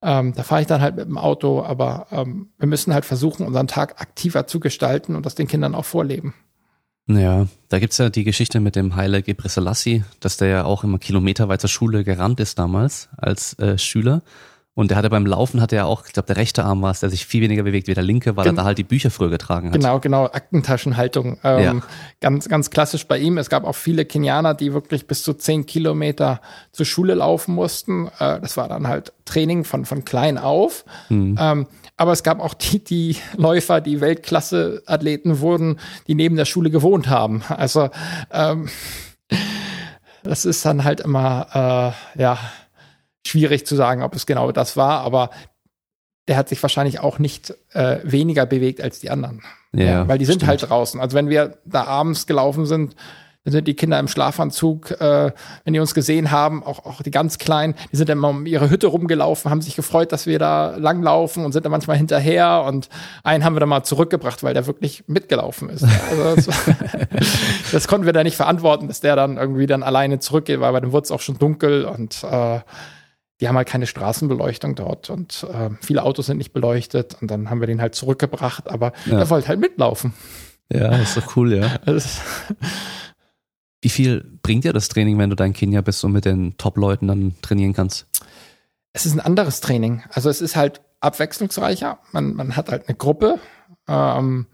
[0.00, 3.46] ähm, da fahre ich dann halt mit dem Auto, aber ähm, wir müssen halt versuchen,
[3.46, 6.32] unseren Tag aktiver zu gestalten und das den Kindern auch vorleben.
[7.06, 10.98] Ja, da gibt's ja die Geschichte mit dem Haile Gebrselassie, dass der ja auch immer
[10.98, 14.22] kilometerweit zur Schule gerannt ist damals als äh, Schüler.
[14.74, 17.00] Und der hatte beim Laufen hatte er auch, ich glaube, der rechte Arm war es,
[17.00, 19.10] der sich viel weniger bewegt wie der linke, weil Gen- er da halt die Bücher
[19.10, 19.74] früher getragen hat.
[19.74, 21.36] Genau, genau, Aktentaschenhaltung.
[21.44, 21.74] Ähm, Ja.
[22.20, 23.36] Ganz, ganz klassisch bei ihm.
[23.36, 26.40] Es gab auch viele Kenianer, die wirklich bis zu zehn Kilometer
[26.72, 28.06] zur Schule laufen mussten.
[28.18, 30.86] Äh, das war dann halt Training von, von klein auf.
[31.10, 31.66] Ähm,
[31.98, 37.08] aber es gab auch die, die Läufer, die Weltklasse-Athleten wurden, die neben der Schule gewohnt
[37.10, 37.42] haben.
[37.48, 37.90] Also
[38.32, 38.70] ähm,
[40.22, 42.38] das ist dann halt immer, äh, ja,
[43.26, 45.30] schwierig zu sagen, ob es genau das war, aber
[46.28, 49.42] der hat sich wahrscheinlich auch nicht äh, weniger bewegt als die anderen.
[49.74, 50.48] Ja, weil die sind stimmt.
[50.48, 51.00] halt draußen.
[51.00, 52.94] Also wenn wir da abends gelaufen sind,
[53.44, 55.32] dann sind die Kinder im Schlafanzug, äh,
[55.64, 58.46] wenn die uns gesehen haben, auch, auch die ganz Kleinen, die sind dann mal um
[58.46, 62.62] ihre Hütte rumgelaufen, haben sich gefreut, dass wir da langlaufen und sind dann manchmal hinterher
[62.68, 62.88] und
[63.24, 65.82] einen haben wir dann mal zurückgebracht, weil der wirklich mitgelaufen ist.
[65.82, 66.46] Also das,
[67.72, 70.92] das konnten wir da nicht verantworten, dass der dann irgendwie dann alleine zurückgeht, weil dann
[70.92, 72.60] wurde es auch schon dunkel und äh,
[73.40, 77.50] die haben halt keine Straßenbeleuchtung dort und äh, viele Autos sind nicht beleuchtet und dann
[77.50, 79.18] haben wir den halt zurückgebracht, aber Ja.
[79.18, 80.12] er wollte halt mitlaufen.
[80.72, 81.76] Ja, ist doch cool, ja.
[81.86, 82.08] Also,
[83.80, 86.56] Wie viel bringt dir das Training, wenn du da in Kenia bist und mit den
[86.56, 88.06] Top-Leuten dann trainieren kannst?
[88.94, 90.02] es ist ein anderes Training.
[90.12, 91.98] Also es ist halt abwechslungsreicher.
[92.12, 93.38] Man, man hat halt eine Gruppe.
[93.88, 94.46] Ähm,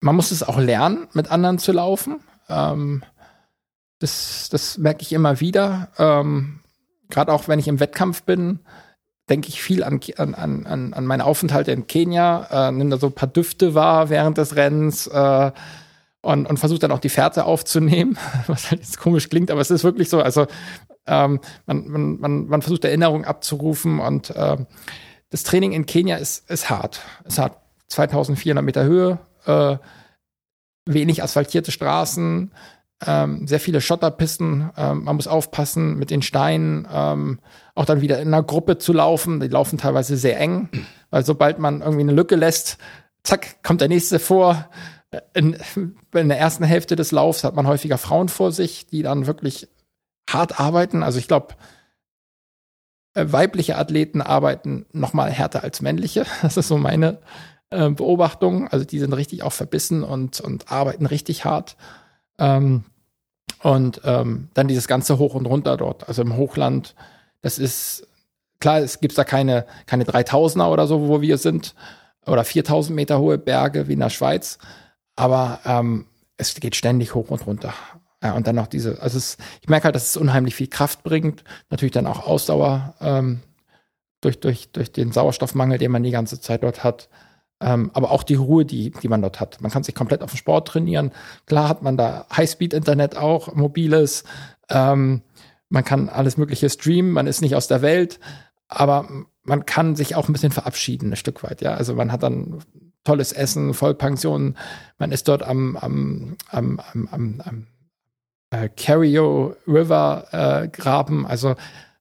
[0.00, 2.20] man muss es auch lernen, mit anderen zu laufen.
[2.48, 3.04] Ähm,
[3.98, 5.88] das, das merke ich immer wieder.
[5.98, 6.60] Ähm,
[7.10, 8.60] Gerade auch wenn ich im Wettkampf bin,
[9.28, 13.08] denke ich viel an, an, an, an meine Aufenthalte in Kenia, äh, nehme da so
[13.08, 15.50] ein paar Düfte wahr während des Rennens äh,
[16.22, 19.70] und, und versuche dann auch die Fährte aufzunehmen, was halt jetzt komisch klingt, aber es
[19.70, 20.20] ist wirklich so.
[20.20, 20.46] Also
[21.06, 24.56] ähm, man, man, man, man versucht Erinnerungen abzurufen und äh,
[25.30, 27.00] das Training in Kenia ist, ist hart.
[27.24, 29.76] Es hat 2400 Meter Höhe, äh,
[30.86, 32.52] wenig asphaltierte Straßen,
[33.04, 34.70] ähm, sehr viele Schotterpisten.
[34.76, 37.40] Ähm, man muss aufpassen mit den Steinen, ähm,
[37.74, 39.40] auch dann wieder in einer Gruppe zu laufen.
[39.40, 40.68] Die laufen teilweise sehr eng,
[41.10, 42.78] weil sobald man irgendwie eine Lücke lässt,
[43.22, 44.68] zack, kommt der nächste vor.
[45.34, 45.56] In,
[46.14, 49.68] in der ersten Hälfte des Laufs hat man häufiger Frauen vor sich, die dann wirklich
[50.28, 51.02] hart arbeiten.
[51.02, 51.54] Also ich glaube,
[53.14, 56.24] äh, weibliche Athleten arbeiten noch mal härter als männliche.
[56.42, 57.18] Das ist so meine
[57.70, 58.68] äh, Beobachtung.
[58.68, 61.76] Also die sind richtig auch verbissen und, und arbeiten richtig hart.
[62.38, 62.84] Ähm,
[63.62, 66.94] und ähm, dann dieses ganze Hoch und Runter dort, also im Hochland,
[67.40, 68.06] das ist,
[68.60, 71.74] klar, es gibt da keine, keine 3000er oder so, wo wir sind,
[72.26, 74.58] oder 4000 Meter hohe Berge wie in der Schweiz,
[75.14, 76.06] aber ähm,
[76.36, 77.72] es geht ständig hoch und runter.
[78.22, 81.02] Ja, und dann noch diese, also es, ich merke halt, dass es unheimlich viel Kraft
[81.02, 83.40] bringt, natürlich dann auch Ausdauer ähm,
[84.20, 87.08] durch, durch, durch den Sauerstoffmangel, den man die ganze Zeit dort hat.
[87.60, 89.60] Ähm, aber auch die Ruhe, die, die man dort hat.
[89.62, 91.12] Man kann sich komplett auf den Sport trainieren.
[91.46, 94.24] Klar hat man da Highspeed-Internet auch, mobiles.
[94.68, 95.22] Ähm,
[95.68, 97.12] man kann alles Mögliche streamen.
[97.12, 98.20] Man ist nicht aus der Welt.
[98.68, 99.08] Aber
[99.42, 101.62] man kann sich auch ein bisschen verabschieden, ein Stück weit.
[101.62, 102.58] Ja, also man hat dann
[103.04, 104.56] tolles Essen, Vollpension.
[104.98, 107.66] Man ist dort am, am, am, am, am, am
[108.50, 111.26] äh, Carrio River äh, Graben.
[111.26, 111.54] Also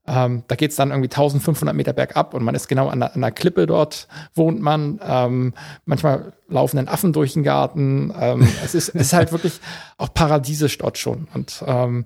[0.07, 3.31] ähm, da geht es dann irgendwie 1500 Meter bergab und man ist genau an der
[3.31, 4.99] Klippe dort, wohnt man.
[5.03, 5.53] Ähm,
[5.85, 8.13] manchmal laufen dann Affen durch den Garten.
[8.19, 9.59] Ähm, es, ist, ist halt wirklich
[9.97, 11.27] auch paradiesisch dort schon.
[11.33, 12.05] Und ähm,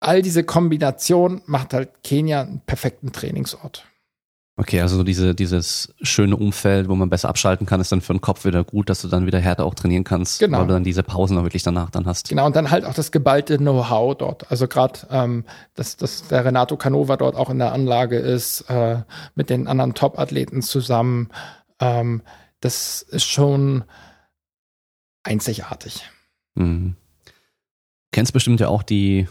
[0.00, 3.84] all diese Kombination macht halt Kenia einen perfekten Trainingsort.
[4.60, 8.20] Okay, also diese, dieses schöne Umfeld, wo man besser abschalten kann, ist dann für den
[8.20, 10.58] Kopf wieder gut, dass du dann wieder härter auch trainieren kannst, genau.
[10.58, 12.28] weil du dann diese Pausen auch wirklich danach dann hast.
[12.28, 14.50] Genau, und dann halt auch das geballte Know-how dort.
[14.50, 15.44] Also gerade, ähm,
[15.76, 19.02] dass, dass der Renato Canova dort auch in der Anlage ist, äh,
[19.36, 21.28] mit den anderen Top-Athleten zusammen.
[21.78, 22.22] Ähm,
[22.58, 23.84] das ist schon
[25.22, 26.02] einzigartig.
[26.56, 26.96] Mhm.
[28.10, 29.28] Kennst bestimmt ja auch die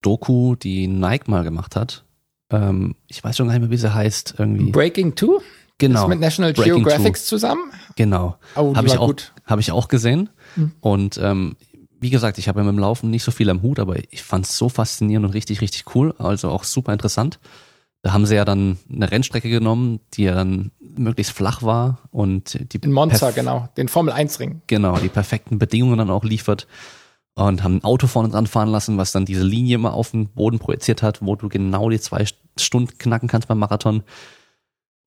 [0.00, 2.05] Doku, die Nike mal gemacht hat
[2.50, 4.34] ähm, ich weiß schon gar nicht mehr, wie sie heißt.
[4.38, 4.70] Irgendwie.
[4.70, 5.40] Breaking Two?
[5.78, 6.02] Genau.
[6.02, 7.70] Ist mit National Breaking Geographic zusammen?
[7.96, 8.36] Genau.
[8.56, 10.30] Oh, Habe ich, auch, hab ich auch gesehen.
[10.54, 10.72] Hm.
[10.80, 11.56] Und ähm,
[12.00, 14.22] wie gesagt, ich habe ja mit dem Laufen nicht so viel am Hut, aber ich
[14.22, 16.14] fand es so faszinierend und richtig, richtig cool.
[16.18, 17.38] Also auch super interessant.
[18.02, 22.72] Da haben sie ja dann eine Rennstrecke genommen, die ja dann möglichst flach war und
[22.72, 24.62] die in Monza genau, den Formel 1 Ring.
[24.66, 26.66] Genau, die perfekten Bedingungen dann auch liefert
[27.36, 30.28] und haben ein Auto vorne dran fahren lassen, was dann diese Linie immer auf den
[30.28, 32.24] Boden projiziert hat, wo du genau die zwei
[32.58, 34.02] Stunden knacken kannst beim Marathon.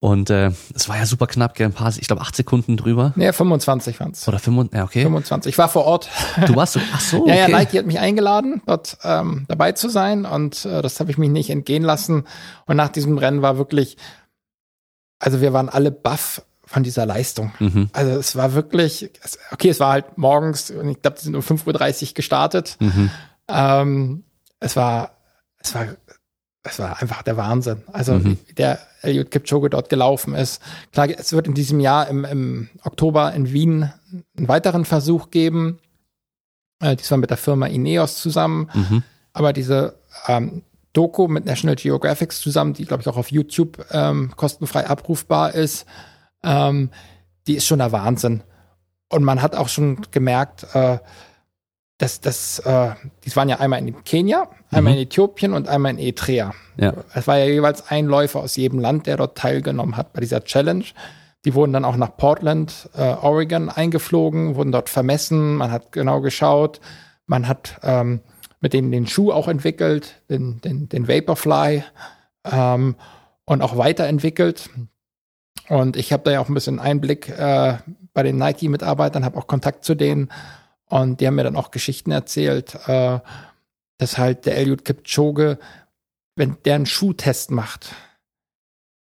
[0.02, 3.12] Und äh, es war ja super knapp, gell, ein paar, ich glaube acht Sekunden drüber.
[3.16, 4.26] Ja, 25 waren's.
[4.26, 5.02] Oder 25, ja, okay.
[5.02, 5.50] 25.
[5.50, 6.08] Ich war vor Ort.
[6.46, 7.30] Du warst so, ach so, okay.
[7.36, 11.10] Ja, ja, Nike hat mich eingeladen, dort ähm, dabei zu sein und äh, das habe
[11.10, 12.24] ich mich nicht entgehen lassen.
[12.64, 13.98] Und nach diesem Rennen war wirklich,
[15.18, 17.50] also wir waren alle baff, von dieser Leistung.
[17.58, 17.90] Mhm.
[17.92, 19.10] Also es war wirklich,
[19.50, 22.76] okay, es war halt morgens und ich glaube, die sind um 5.30 Uhr gestartet.
[22.78, 23.10] Mhm.
[23.48, 24.24] Ähm,
[24.60, 25.16] es war,
[25.58, 25.88] es war,
[26.62, 27.82] es war einfach der Wahnsinn.
[27.92, 28.38] Also mhm.
[28.56, 30.62] der Eliud Kipchoge dort gelaufen ist.
[30.92, 33.92] Klar, es wird in diesem Jahr im, im Oktober in Wien
[34.38, 35.80] einen weiteren Versuch geben.
[36.78, 38.70] Äh, diesmal mit der Firma Ineos zusammen.
[38.72, 39.02] Mhm.
[39.32, 39.96] Aber diese
[40.28, 40.62] ähm,
[40.92, 45.84] Doku mit National Geographic zusammen, die glaube ich auch auf YouTube ähm, kostenfrei abrufbar ist,
[46.42, 46.90] ähm,
[47.46, 48.42] die ist schon der Wahnsinn.
[49.08, 50.98] Und man hat auch schon gemerkt, äh,
[51.98, 52.92] dass das, äh,
[53.24, 55.00] die waren ja einmal in Kenia, einmal mhm.
[55.00, 56.54] in Äthiopien und einmal in Eritrea.
[56.76, 56.94] Ja.
[57.14, 60.42] Es war ja jeweils ein Läufer aus jedem Land, der dort teilgenommen hat bei dieser
[60.44, 60.84] Challenge.
[61.44, 65.56] Die wurden dann auch nach Portland, äh, Oregon eingeflogen, wurden dort vermessen.
[65.56, 66.80] Man hat genau geschaut.
[67.26, 68.20] Man hat ähm,
[68.60, 71.82] mit denen den Schuh auch entwickelt, den, den, den Vaporfly
[72.50, 72.94] ähm,
[73.44, 74.70] und auch weiterentwickelt.
[75.70, 77.78] Und ich habe da ja auch ein bisschen Einblick äh,
[78.12, 80.28] bei den Nike-Mitarbeitern, habe auch Kontakt zu denen.
[80.86, 83.20] Und die haben mir dann auch Geschichten erzählt, äh,
[83.96, 85.60] dass halt der Eliud Kipchoge,
[86.34, 87.94] wenn der einen Schuhtest macht,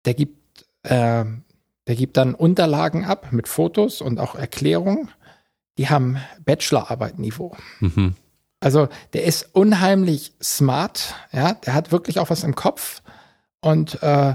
[0.05, 1.25] der gibt, äh,
[1.85, 5.11] der gibt dann Unterlagen ab mit Fotos und auch Erklärungen.
[5.77, 7.55] Die haben Bachelorarbeit-Niveau.
[7.81, 8.15] Mhm.
[8.61, 13.03] Also der ist unheimlich smart, ja, der hat wirklich auch was im Kopf
[13.61, 14.33] und äh,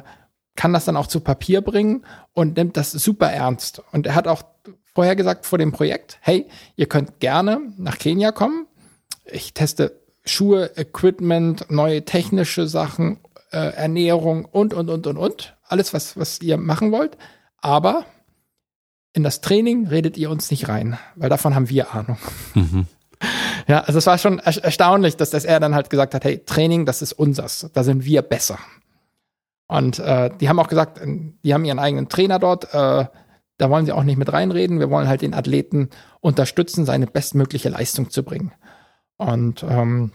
[0.54, 3.82] kann das dann auch zu Papier bringen und nimmt das super ernst.
[3.92, 4.42] Und er hat auch
[4.94, 6.46] vorher gesagt vor dem Projekt, hey,
[6.76, 8.66] ihr könnt gerne nach Kenia kommen.
[9.24, 13.18] Ich teste Schuhe, Equipment, neue technische Sachen,
[13.50, 15.56] äh, Ernährung und, und, und, und, und.
[15.64, 17.16] Alles, was, was ihr machen wollt.
[17.58, 18.04] Aber
[19.14, 22.18] in das Training redet ihr uns nicht rein, weil davon haben wir Ahnung.
[22.54, 22.86] Mhm.
[23.68, 26.84] Ja, also es war schon erstaunlich, dass das er dann halt gesagt hat, hey, Training,
[26.84, 28.58] das ist unsers, da sind wir besser.
[29.66, 33.06] Und äh, die haben auch gesagt, die haben ihren eigenen Trainer dort, äh,
[33.58, 35.90] da wollen sie auch nicht mit reinreden, wir wollen halt den Athleten
[36.20, 38.52] unterstützen, seine bestmögliche Leistung zu bringen.
[39.16, 40.12] Und ähm,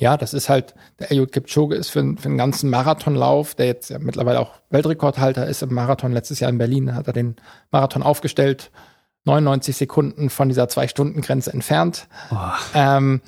[0.00, 3.90] ja, das ist halt, der Eliud Kipchoge ist für, für einen ganzen Marathonlauf, der jetzt
[3.90, 6.12] ja mittlerweile auch Weltrekordhalter ist im Marathon.
[6.12, 7.36] Letztes Jahr in Berlin hat er den
[7.72, 8.70] Marathon aufgestellt,
[9.24, 12.06] 99 Sekunden von dieser Zwei-Stunden-Grenze entfernt.
[12.74, 13.22] Ähm,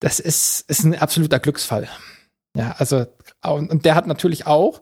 [0.00, 1.88] das ist, ist ein absoluter Glücksfall.
[2.56, 3.06] Ja, also,
[3.50, 4.80] und der hat natürlich auch,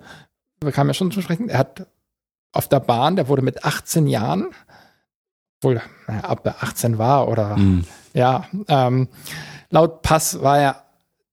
[0.62, 1.86] wir kamen ja schon zu sprechen, er hat
[2.52, 4.48] auf der Bahn, der wurde mit 18 Jahren,
[5.60, 7.84] wohl naja, ab 18 war oder mm.
[8.12, 9.08] ja, ähm,
[9.70, 10.84] laut Pass war er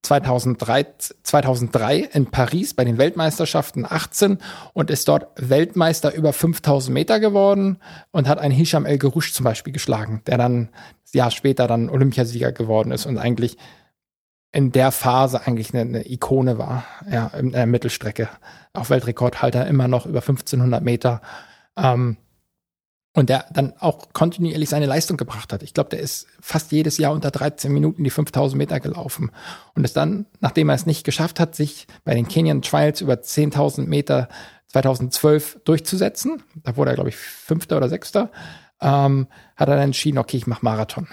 [0.04, 0.86] 2003,
[1.24, 4.38] 2003 in Paris bei den Weltmeisterschaften 18
[4.74, 7.80] und ist dort Weltmeister über 5000 Meter geworden
[8.12, 10.70] und hat einen Hisham El Gerouche zum Beispiel geschlagen, der dann
[11.04, 13.58] das Jahr später dann Olympiasieger geworden ist und eigentlich
[14.58, 18.28] in der Phase eigentlich eine, eine Ikone war, ja, in der Mittelstrecke.
[18.74, 21.22] Auch Weltrekordhalter immer noch über 1500 Meter.
[21.76, 22.18] Ähm,
[23.14, 25.62] und der dann auch kontinuierlich seine Leistung gebracht hat.
[25.62, 29.30] Ich glaube, der ist fast jedes Jahr unter 13 Minuten die 5000 Meter gelaufen.
[29.76, 33.14] Und ist dann, nachdem er es nicht geschafft hat, sich bei den Kenyan Trials über
[33.14, 34.28] 10.000 Meter
[34.70, 38.32] 2012 durchzusetzen, da wurde er, glaube ich, Fünfter oder Sechster,
[38.82, 41.08] ähm, hat er dann entschieden, okay, ich mache Marathon.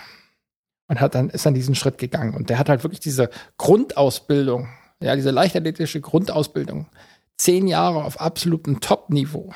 [0.87, 2.35] Und hat dann, ist dann diesen Schritt gegangen.
[2.35, 4.69] Und der hat halt wirklich diese Grundausbildung,
[5.01, 6.89] ja, diese leichtathletische Grundausbildung,
[7.37, 9.53] zehn Jahre auf absolutem Top-Niveau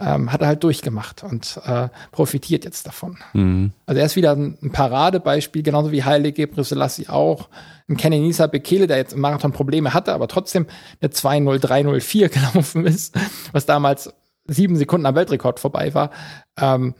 [0.00, 3.18] ähm, hat er halt durchgemacht und äh, profitiert jetzt davon.
[3.32, 3.72] Mhm.
[3.86, 7.48] Also er ist wieder ein, Paradebeispiel, genauso wie Haile Gebrselassie auch.
[7.88, 10.66] Ein Kenenisa Bekele, der jetzt im Marathon Probleme hatte, aber trotzdem
[11.00, 13.14] eine 2.03.04 gelaufen ist,
[13.52, 14.12] was damals
[14.46, 16.10] sieben Sekunden am Weltrekord vorbei war.
[16.58, 16.94] Ähm,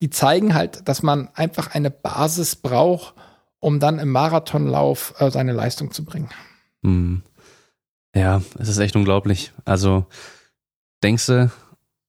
[0.00, 3.14] die zeigen halt, dass man einfach eine Basis braucht,
[3.58, 6.30] um dann im Marathonlauf äh, seine Leistung zu bringen.
[6.82, 7.22] Mhm.
[8.14, 9.52] Ja, es ist echt unglaublich.
[9.64, 10.06] Also
[11.02, 11.50] denkst du,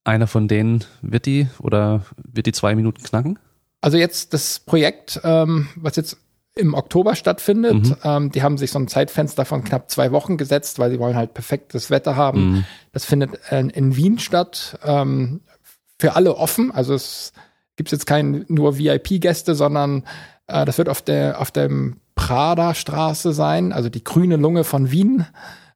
[0.04, 3.38] einer von denen wird die oder wird die zwei Minuten knacken?
[3.82, 6.18] Also jetzt das Projekt, ähm, was jetzt
[6.56, 7.96] im Oktober stattfindet, mhm.
[8.04, 11.16] ähm, die haben sich so ein Zeitfenster von knapp zwei Wochen gesetzt, weil sie wollen
[11.16, 12.52] halt perfektes Wetter haben.
[12.52, 12.66] Mhm.
[12.92, 15.42] Das findet in, in Wien statt, ähm,
[16.00, 16.72] für alle offen.
[16.72, 17.32] Also es
[17.82, 20.04] gibt jetzt kein nur VIP-Gäste, sondern
[20.46, 24.92] äh, das wird auf der auf dem Prada Straße sein, also die grüne Lunge von
[24.92, 25.26] Wien,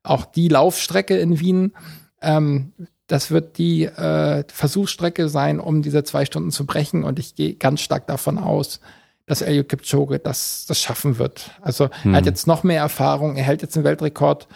[0.03, 1.73] auch die Laufstrecke in Wien.
[2.21, 2.73] Ähm,
[3.07, 7.03] das wird die äh, Versuchsstrecke sein, um diese zwei Stunden zu brechen.
[7.03, 8.81] Und ich gehe ganz stark davon aus,
[9.25, 11.49] dass Eliud Kipchoge das, das schaffen wird.
[11.61, 12.13] Also hm.
[12.13, 12.31] er hat hm.
[12.31, 13.35] jetzt noch mehr Erfahrung.
[13.35, 14.47] Er hält jetzt den Weltrekord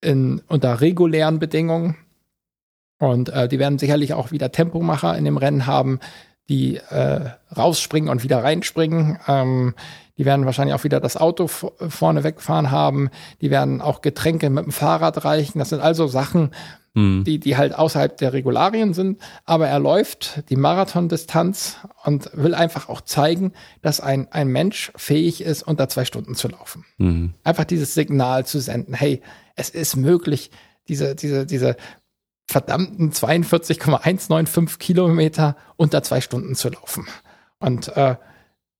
[0.00, 1.96] in, unter regulären Bedingungen.
[2.98, 6.00] Und äh, die werden sicherlich auch wieder Tempomacher in dem Rennen haben,
[6.48, 9.18] die äh, rausspringen und wieder reinspringen.
[9.26, 9.74] Ähm,
[10.18, 13.10] die werden wahrscheinlich auch wieder das Auto vorne wegfahren haben.
[13.40, 15.58] Die werden auch Getränke mit dem Fahrrad reichen.
[15.58, 16.52] Das sind also Sachen,
[16.94, 17.24] mhm.
[17.24, 19.20] die, die halt außerhalb der Regularien sind.
[19.44, 25.42] Aber er läuft die Marathondistanz und will einfach auch zeigen, dass ein, ein Mensch fähig
[25.42, 26.86] ist, unter zwei Stunden zu laufen.
[26.96, 27.34] Mhm.
[27.44, 28.94] Einfach dieses Signal zu senden.
[28.94, 29.20] Hey,
[29.54, 30.50] es ist möglich,
[30.88, 31.76] diese, diese, diese
[32.46, 37.06] verdammten 42,195 Kilometer unter zwei Stunden zu laufen.
[37.58, 38.16] Und äh,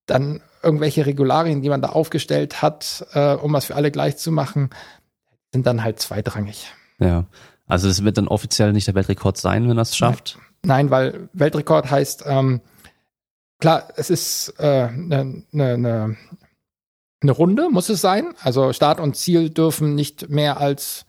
[0.06, 4.30] dann irgendwelche Regularien, die man da aufgestellt hat, äh, um was für alle gleich zu
[4.32, 4.70] machen,
[5.52, 6.72] sind dann halt zweitrangig.
[6.98, 7.24] Ja.
[7.66, 10.38] Also es wird dann offiziell nicht der Weltrekord sein, wenn er es schafft?
[10.64, 12.60] Nein, weil Weltrekord heißt, ähm,
[13.58, 16.16] klar, es ist eine äh, ne, ne, ne,
[17.22, 18.34] ne Runde, muss es sein.
[18.40, 21.06] Also Start und Ziel dürfen nicht mehr als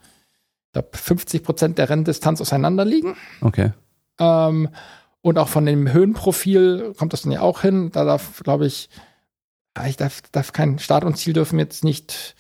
[0.82, 3.16] glaub, 50 Prozent der Renndistanz auseinander liegen.
[3.42, 3.72] Okay.
[4.20, 4.70] Ähm,
[5.22, 7.92] und auch von dem Höhenprofil kommt das dann ja auch hin.
[7.92, 8.90] Da darf, glaube ich,
[9.88, 12.36] ich darf, darf kein Start und Ziel dürfen jetzt nicht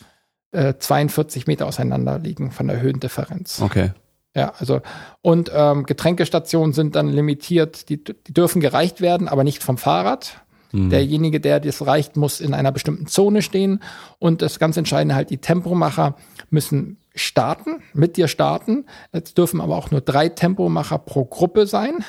[0.51, 3.61] äh, 42 Meter auseinander liegen von der Höhendifferenz.
[3.61, 3.91] Okay.
[4.35, 4.81] Ja, also
[5.21, 10.41] und ähm, Getränkestationen sind dann limitiert, die, die dürfen gereicht werden, aber nicht vom Fahrrad.
[10.71, 10.89] Mhm.
[10.89, 13.81] Derjenige, der das reicht, muss in einer bestimmten Zone stehen.
[14.19, 16.15] Und das ganz Entscheidende halt, die Tempomacher
[16.49, 18.86] müssen starten, mit dir starten.
[19.11, 22.03] Es dürfen aber auch nur drei Tempomacher pro Gruppe sein.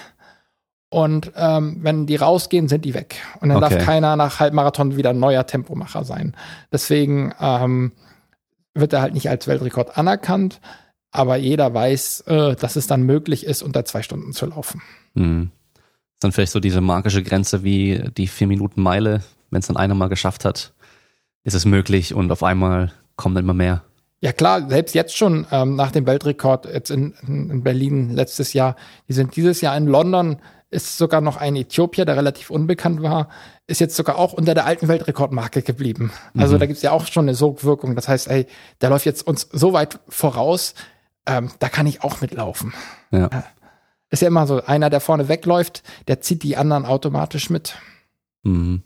[0.91, 3.17] Und ähm, wenn die rausgehen, sind die weg.
[3.41, 3.75] Und dann okay.
[3.75, 6.35] darf keiner nach Halbmarathon wieder ein neuer Tempomacher sein.
[6.73, 7.93] Deswegen ähm,
[8.75, 10.61] wird er halt nicht als Weltrekord anerkannt.
[11.11, 14.83] aber jeder weiß, äh, dass es dann möglich ist, unter zwei Stunden zu laufen.
[15.15, 15.51] Mhm.
[16.21, 19.95] Dann vielleicht so diese magische Grenze wie die vier Minuten Meile, wenn es dann einer
[19.95, 20.75] mal geschafft hat,
[21.45, 23.85] ist es möglich und auf einmal kommen dann immer mehr.
[24.21, 28.75] Ja klar, selbst jetzt schon ähm, nach dem Weltrekord jetzt in, in Berlin letztes Jahr,
[29.09, 30.39] die sind dieses Jahr in London,
[30.71, 33.29] ist sogar noch ein Äthiopier, der relativ unbekannt war,
[33.67, 36.13] ist jetzt sogar auch unter der alten Weltrekordmarke geblieben.
[36.37, 36.61] Also mhm.
[36.61, 37.95] da gibt's ja auch schon eine Sogwirkung.
[37.95, 38.47] Das heißt, ey,
[38.81, 40.75] der läuft jetzt uns so weit voraus,
[41.27, 42.75] ähm, da kann ich auch mitlaufen.
[43.11, 43.31] Ja.
[44.11, 47.77] Ist ja immer so, einer, der vorne wegläuft, der zieht die anderen automatisch mit.
[48.43, 48.83] Mhm.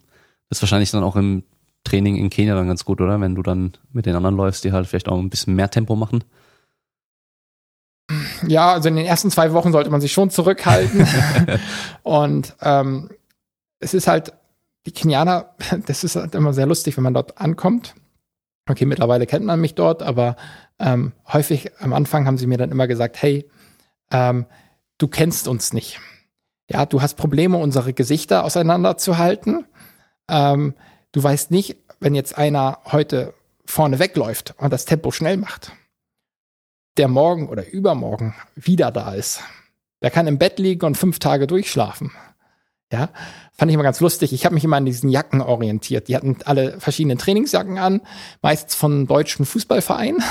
[0.51, 1.45] Ist wahrscheinlich dann auch im
[1.85, 3.21] Training in Kenia dann ganz gut, oder?
[3.21, 5.97] Wenn du dann mit den anderen läufst, die halt vielleicht auch ein bisschen mehr Tempo
[5.97, 6.25] machen.
[8.47, 11.07] Ja, also in den ersten zwei Wochen sollte man sich schon zurückhalten.
[12.03, 13.11] und ähm,
[13.79, 14.33] es ist halt,
[14.87, 15.55] die Kenianer,
[15.87, 17.95] das ist halt immer sehr lustig, wenn man dort ankommt.
[18.69, 20.37] Okay, mittlerweile kennt man mich dort, aber
[20.79, 23.49] ähm, häufig am Anfang haben sie mir dann immer gesagt, hey,
[24.13, 24.47] ähm,
[24.99, 25.99] du kennst uns nicht.
[26.71, 29.67] Ja, du hast Probleme, unsere Gesichter auseinanderzuhalten.
[30.29, 30.75] Ähm,
[31.13, 33.35] du weißt nicht, wenn jetzt einer heute
[33.65, 35.73] vorne wegläuft und das Tempo schnell macht,
[36.97, 39.41] der morgen oder übermorgen wieder da ist.
[40.03, 42.11] Der kann im Bett liegen und fünf Tage durchschlafen.
[42.91, 43.09] Ja,
[43.55, 44.35] fand ich immer ganz lustig.
[44.35, 46.09] Ich habe mich immer an diesen Jacken orientiert.
[46.09, 48.03] Die hatten alle verschiedene Trainingsjacken an,
[48.43, 50.23] meistens von deutschen Fußballvereinen.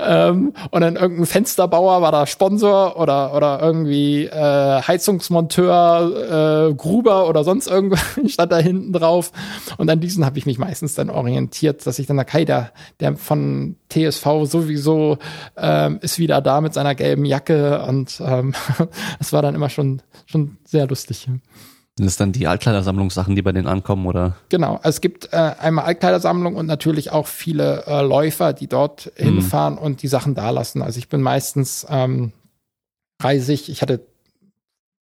[0.00, 7.28] Ähm, und dann irgendein Fensterbauer war da Sponsor oder oder irgendwie äh, Heizungsmonteur, äh, Gruber
[7.28, 9.32] oder sonst irgendwas stand da hinten drauf.
[9.76, 13.16] Und an diesen habe ich mich meistens dann orientiert, dass ich dann okay, der, der
[13.16, 15.18] von TSV sowieso
[15.56, 18.54] ähm, ist wieder da mit seiner gelben Jacke und ähm,
[19.18, 21.28] das war dann immer schon schon sehr lustig.
[21.98, 24.36] Sind es dann die Altkleidersammlungssachen, die bei denen ankommen, oder?
[24.50, 24.78] Genau.
[24.84, 29.24] Es gibt äh, einmal Altkleidersammlung und natürlich auch viele äh, Läufer, die dort mhm.
[29.24, 30.80] hinfahren und die Sachen da lassen.
[30.80, 32.30] Also ich bin meistens ähm,
[33.20, 33.68] reisig.
[33.68, 34.06] Ich hatte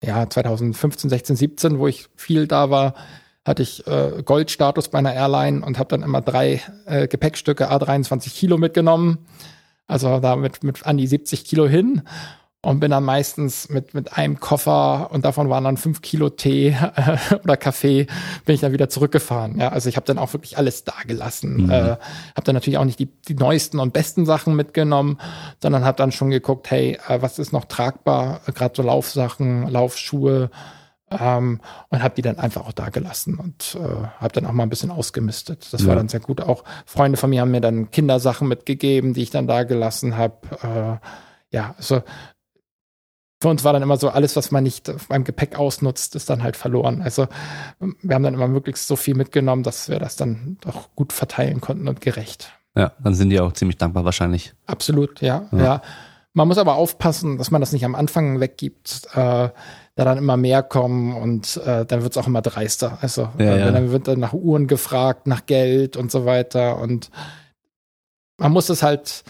[0.04, 2.94] ja 2015, 16, 17, wo ich viel da war,
[3.44, 8.32] hatte ich äh, Goldstatus bei einer Airline und habe dann immer drei äh, Gepäckstücke A23
[8.32, 9.18] Kilo mitgenommen.
[9.88, 12.02] Also da mit, mit an die 70 Kilo hin
[12.64, 16.68] und bin dann meistens mit, mit einem Koffer und davon waren dann fünf Kilo Tee
[16.68, 18.06] äh, oder Kaffee,
[18.44, 19.58] bin ich dann wieder zurückgefahren.
[19.58, 21.64] Ja, also ich habe dann auch wirklich alles da gelassen.
[21.64, 21.70] Mhm.
[21.70, 25.18] Äh, habe dann natürlich auch nicht die, die neuesten und besten Sachen mitgenommen,
[25.60, 28.40] sondern habe dann schon geguckt, hey, äh, was ist noch tragbar?
[28.46, 30.50] Äh, Gerade so Laufsachen, Laufschuhe.
[31.10, 31.60] Ähm,
[31.90, 34.70] und habe die dann einfach auch da gelassen und äh, habe dann auch mal ein
[34.70, 35.68] bisschen ausgemistet.
[35.70, 35.88] Das ja.
[35.88, 36.40] war dann sehr gut.
[36.40, 40.38] Auch Freunde von mir haben mir dann Kindersachen mitgegeben, die ich dann da gelassen habe.
[40.62, 41.06] Äh,
[41.54, 42.02] ja, also
[43.44, 46.42] für uns war dann immer so, alles, was man nicht beim Gepäck ausnutzt, ist dann
[46.42, 47.02] halt verloren.
[47.02, 47.26] Also
[48.00, 51.60] wir haben dann immer möglichst so viel mitgenommen, dass wir das dann doch gut verteilen
[51.60, 52.54] konnten und gerecht.
[52.74, 54.54] Ja, dann sind die auch ziemlich dankbar wahrscheinlich.
[54.64, 55.46] Absolut, ja.
[55.52, 55.58] ja.
[55.58, 55.82] ja.
[56.32, 59.52] Man muss aber aufpassen, dass man das nicht am Anfang weggibt, äh, da
[59.94, 62.96] dann immer mehr kommen und äh, dann wird es auch immer dreister.
[63.02, 63.70] Also ja, äh, ja.
[63.72, 66.78] dann wird dann nach Uhren gefragt, nach Geld und so weiter.
[66.78, 67.10] Und
[68.38, 69.22] man muss es halt,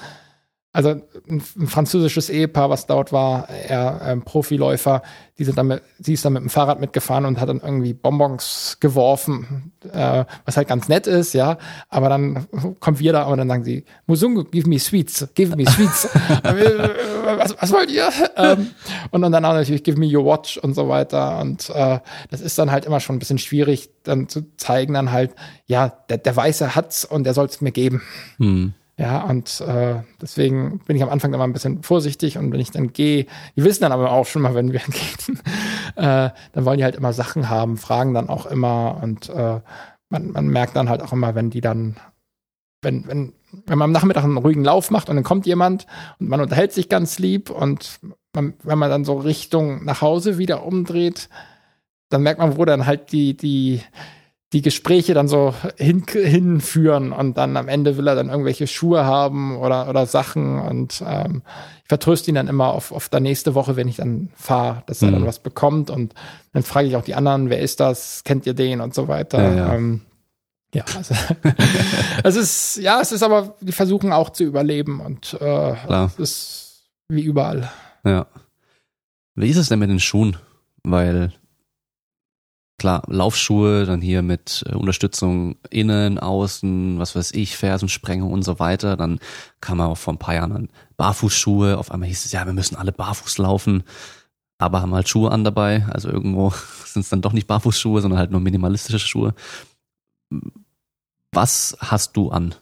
[0.75, 5.03] also ein, ein, französisches Ehepaar, was dort war, er ähm, Profiläufer,
[5.39, 7.95] die sind dann mit, sie ist dann mit dem Fahrrad mitgefahren und hat dann irgendwie
[7.95, 11.59] Bonbons geworfen, äh, was halt ganz nett ist, ja.
[11.89, 12.49] Aber dann
[12.81, 16.09] kommt wir da und dann sagen sie, Musungu, give me sweets, give me sweets.
[16.43, 18.09] was, was wollt ihr?
[18.37, 18.71] Ähm,
[19.13, 21.39] und dann danach natürlich give me your watch und so weiter.
[21.41, 22.01] Und äh,
[22.33, 25.93] das ist dann halt immer schon ein bisschen schwierig, dann zu zeigen, dann halt, ja,
[26.09, 28.03] der, der Weiße hat's und der soll es mir geben.
[28.39, 28.75] Hm.
[28.97, 32.71] Ja, und äh, deswegen bin ich am Anfang immer ein bisschen vorsichtig und wenn ich
[32.71, 33.27] dann gehe,
[33.57, 35.41] die wissen dann aber auch schon mal, wenn wir gehen,
[35.97, 39.61] äh, dann wollen die halt immer Sachen haben, fragen dann auch immer und äh,
[40.11, 41.97] man, man merkt dann halt auch immer, wenn die dann,
[42.83, 43.33] wenn, wenn,
[43.67, 45.87] wenn man am Nachmittag einen ruhigen Lauf macht und dann kommt jemand
[46.21, 47.99] und man unterhält sich ganz lieb und
[48.33, 51.29] man, wenn man dann so Richtung nach Hause wieder umdreht,
[52.11, 53.81] dann merkt man, wo dann halt die, die,
[54.55, 59.05] die Gespräche dann so hin, hinführen und dann am Ende will er dann irgendwelche Schuhe
[59.05, 61.43] haben oder, oder Sachen und ähm,
[61.83, 65.03] ich vertröste ihn dann immer auf, auf der nächste Woche, wenn ich dann fahre, dass
[65.03, 65.13] er mhm.
[65.15, 66.15] dann was bekommt und
[66.53, 69.43] dann frage ich auch die anderen, wer ist das, kennt ihr den und so weiter.
[69.43, 69.75] Ja, ja.
[69.75, 70.03] Ähm,
[70.73, 71.15] ja, also,
[72.25, 75.75] es ist, ja, es ist aber, die versuchen auch zu überleben und äh,
[76.17, 77.71] es ist wie überall.
[78.05, 78.27] Ja.
[79.35, 80.37] Wie ist es denn mit den Schuhen?
[80.85, 81.33] Weil
[82.79, 88.59] klar, Laufschuhe, dann hier mit äh, Unterstützung innen, außen, was weiß ich, Fersensprengung und so
[88.59, 88.97] weiter.
[88.97, 89.21] Dann
[89.61, 91.79] kam man auch vor ein paar Jahren dann Barfußschuhe.
[91.79, 93.85] Auf einmal hieß es, ja, wir müssen alle barfuß laufen,
[94.59, 95.87] aber haben halt Schuhe an dabei.
[95.91, 96.53] Also irgendwo
[96.85, 99.35] sind es dann doch nicht Barfußschuhe, sondern halt nur minimalistische Schuhe.
[101.33, 102.55] Was hast du an?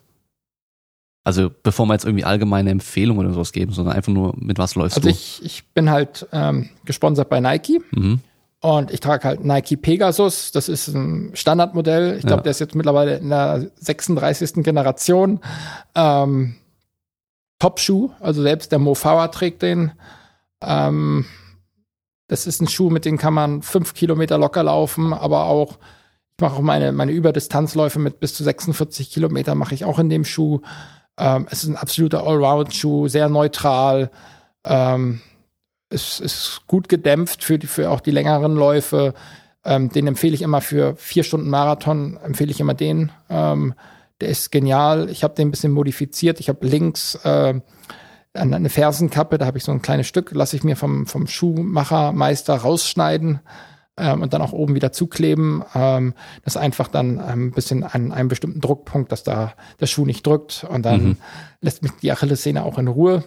[1.25, 4.75] Also bevor wir jetzt irgendwie allgemeine Empfehlungen oder sowas geben, sondern einfach nur, mit was
[4.75, 5.13] läufst also du?
[5.13, 7.81] Also ich, ich bin halt ähm, gesponsert bei Nike.
[7.91, 8.19] Mhm.
[8.63, 10.53] Und ich trage halt Nike Pegasus.
[10.53, 12.15] Das ist ein Standardmodell.
[12.15, 12.43] Ich glaube, ja.
[12.43, 14.63] der ist jetzt mittlerweile in der 36.
[14.63, 15.41] Generation.
[15.95, 16.55] Ähm,
[17.59, 18.11] Top-Schuh.
[18.21, 19.91] Also selbst der Mo Farah trägt den.
[20.61, 21.25] Ähm,
[22.29, 25.77] das ist ein Schuh, mit dem kann man fünf Kilometer locker laufen, aber auch
[26.37, 30.09] ich mache auch meine, meine Überdistanzläufe mit bis zu 46 Kilometer mache ich auch in
[30.09, 30.61] dem Schuh.
[31.17, 34.09] Ähm, es ist ein absoluter Allround-Schuh, sehr neutral.
[34.63, 35.19] Ähm,
[35.93, 39.13] es ist gut gedämpft für, die, für auch die längeren Läufe.
[39.63, 43.11] Ähm, den empfehle ich immer für vier Stunden Marathon, empfehle ich immer den.
[43.29, 43.73] Ähm,
[44.19, 45.09] der ist genial.
[45.09, 46.39] Ich habe den ein bisschen modifiziert.
[46.39, 47.59] Ich habe links äh,
[48.33, 52.55] eine Fersenkappe, da habe ich so ein kleines Stück, lasse ich mir vom, vom Schuhmachermeister
[52.55, 53.41] rausschneiden
[53.97, 55.63] ähm, und dann auch oben wieder zukleben.
[55.75, 56.13] Ähm,
[56.43, 60.25] das ist einfach dann ein bisschen an einem bestimmten Druckpunkt, dass da der Schuh nicht
[60.25, 61.17] drückt und dann mhm.
[61.61, 63.23] lässt mich die Achillessehne auch in Ruhe.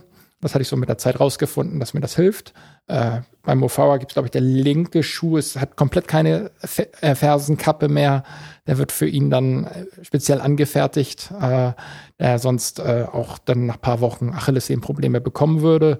[0.46, 2.54] Das hatte ich so mit der Zeit rausgefunden, dass mir das hilft.
[2.86, 5.38] Äh, beim Mofawa gibt es, glaube ich, der linke Schuh.
[5.38, 6.52] Es hat komplett keine
[7.00, 8.22] äh, Fersenkappe mehr.
[8.68, 11.72] Der wird für ihn dann äh, speziell angefertigt, äh,
[12.20, 15.98] der sonst äh, auch dann nach paar Wochen Achillessehnenprobleme bekommen würde.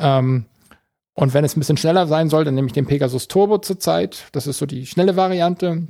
[0.00, 0.46] Ähm,
[1.14, 4.26] und wenn es ein bisschen schneller sein soll, dann nehme ich den Pegasus Turbo zurzeit.
[4.32, 5.86] Das ist so die schnelle Variante.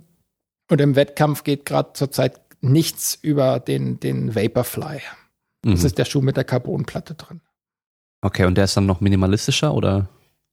[0.71, 5.01] Und im Wettkampf geht gerade zurzeit nichts über den, den Vaporfly.
[5.65, 5.71] Mhm.
[5.71, 7.41] Das ist der Schuh mit der Carbonplatte drin.
[8.23, 10.09] Okay, und der ist dann noch minimalistischer oder?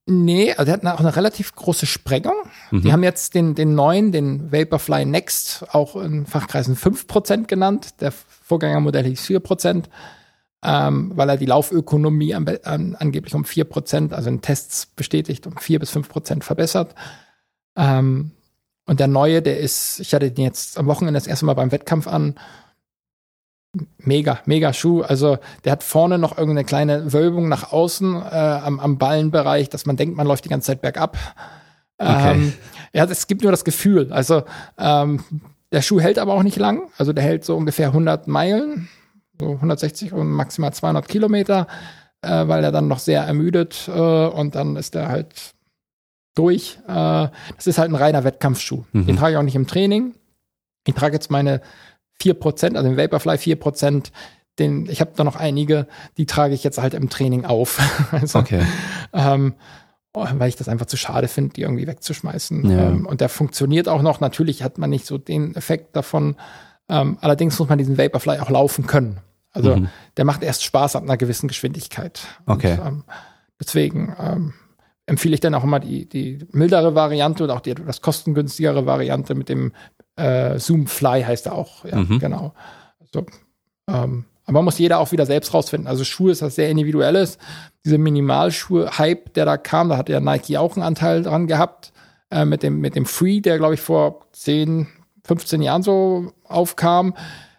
[0.09, 2.35] Nee, also der hat auch eine relativ große Sprengung.
[2.71, 2.81] Mhm.
[2.81, 7.99] Die haben jetzt den, den neuen, den Vaporfly Next, auch in Fachkreisen 5% genannt.
[7.99, 9.83] Der Vorgängermodell hieß 4%
[10.63, 15.45] ähm, weil er die Laufökonomie an, an, angeblich um vier Prozent, also in Tests bestätigt,
[15.45, 16.95] um vier bis fünf Prozent verbessert.
[17.75, 18.31] Ähm,
[18.85, 21.71] und der neue, der ist, ich hatte den jetzt am Wochenende das erste Mal beim
[21.71, 22.35] Wettkampf an.
[23.99, 25.01] Mega, mega Schuh.
[25.01, 29.85] Also der hat vorne noch irgendeine kleine Wölbung nach außen äh, am, am Ballenbereich, dass
[29.85, 31.17] man denkt, man läuft die ganze Zeit bergab.
[31.97, 32.31] Okay.
[32.31, 32.53] Ähm,
[32.93, 34.11] ja, es gibt nur das Gefühl.
[34.11, 34.43] Also
[34.77, 35.23] ähm,
[35.71, 36.89] der Schuh hält aber auch nicht lang.
[36.97, 38.87] Also der hält so ungefähr 100 Meilen
[39.39, 41.67] so 160 und maximal 200 Kilometer,
[42.21, 45.53] äh, weil er dann noch sehr ermüdet äh, und dann ist er halt
[46.35, 46.79] durch.
[46.87, 48.83] Äh, das ist halt ein reiner Wettkampfschuh.
[48.91, 49.05] Mhm.
[49.05, 50.15] Den trage ich auch nicht im Training.
[50.85, 51.61] Ich trage jetzt meine
[52.21, 54.11] 4%, also den Vaporfly 4%.
[54.59, 55.87] Den, ich habe da noch einige,
[56.17, 57.79] die trage ich jetzt halt im Training auf.
[58.11, 58.65] also, okay.
[59.13, 59.53] Ähm,
[60.13, 62.69] weil ich das einfach zu schade finde, die irgendwie wegzuschmeißen.
[62.69, 62.89] Ja.
[62.89, 64.19] Ähm, und der funktioniert auch noch.
[64.19, 66.35] Natürlich hat man nicht so den Effekt davon.
[66.89, 69.19] Ähm, allerdings muss man diesen Vaporfly auch laufen können.
[69.51, 69.89] Also mhm.
[70.17, 72.21] der macht erst Spaß ab einer gewissen Geschwindigkeit.
[72.45, 72.79] Okay.
[72.79, 73.03] Und, ähm,
[73.59, 74.53] deswegen ähm,
[75.05, 79.35] empfehle ich dann auch immer die, die mildere Variante und auch die etwas kostengünstigere Variante
[79.35, 79.73] mit dem
[80.17, 81.85] äh, Zoom Fly heißt er auch.
[81.85, 82.19] Ja, mhm.
[82.19, 82.53] genau.
[82.99, 83.25] Also,
[83.89, 85.87] ähm, aber muss jeder auch wieder selbst rausfinden.
[85.87, 87.37] Also Schuhe ist was sehr individuelles.
[87.83, 91.91] Diese Minimalschuhe-Hype, der da kam, da hat ja Nike auch einen Anteil dran gehabt.
[92.29, 94.87] Äh, mit, dem, mit dem Free, der glaube ich vor 10,
[95.25, 97.13] 15 Jahren so aufkam.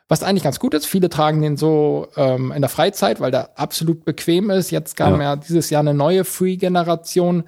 [0.08, 3.58] Was eigentlich ganz gut ist, viele tragen den so ähm, in der Freizeit, weil der
[3.58, 4.70] absolut bequem ist.
[4.70, 7.44] Jetzt kam ja, ja dieses Jahr eine neue Free-Generation.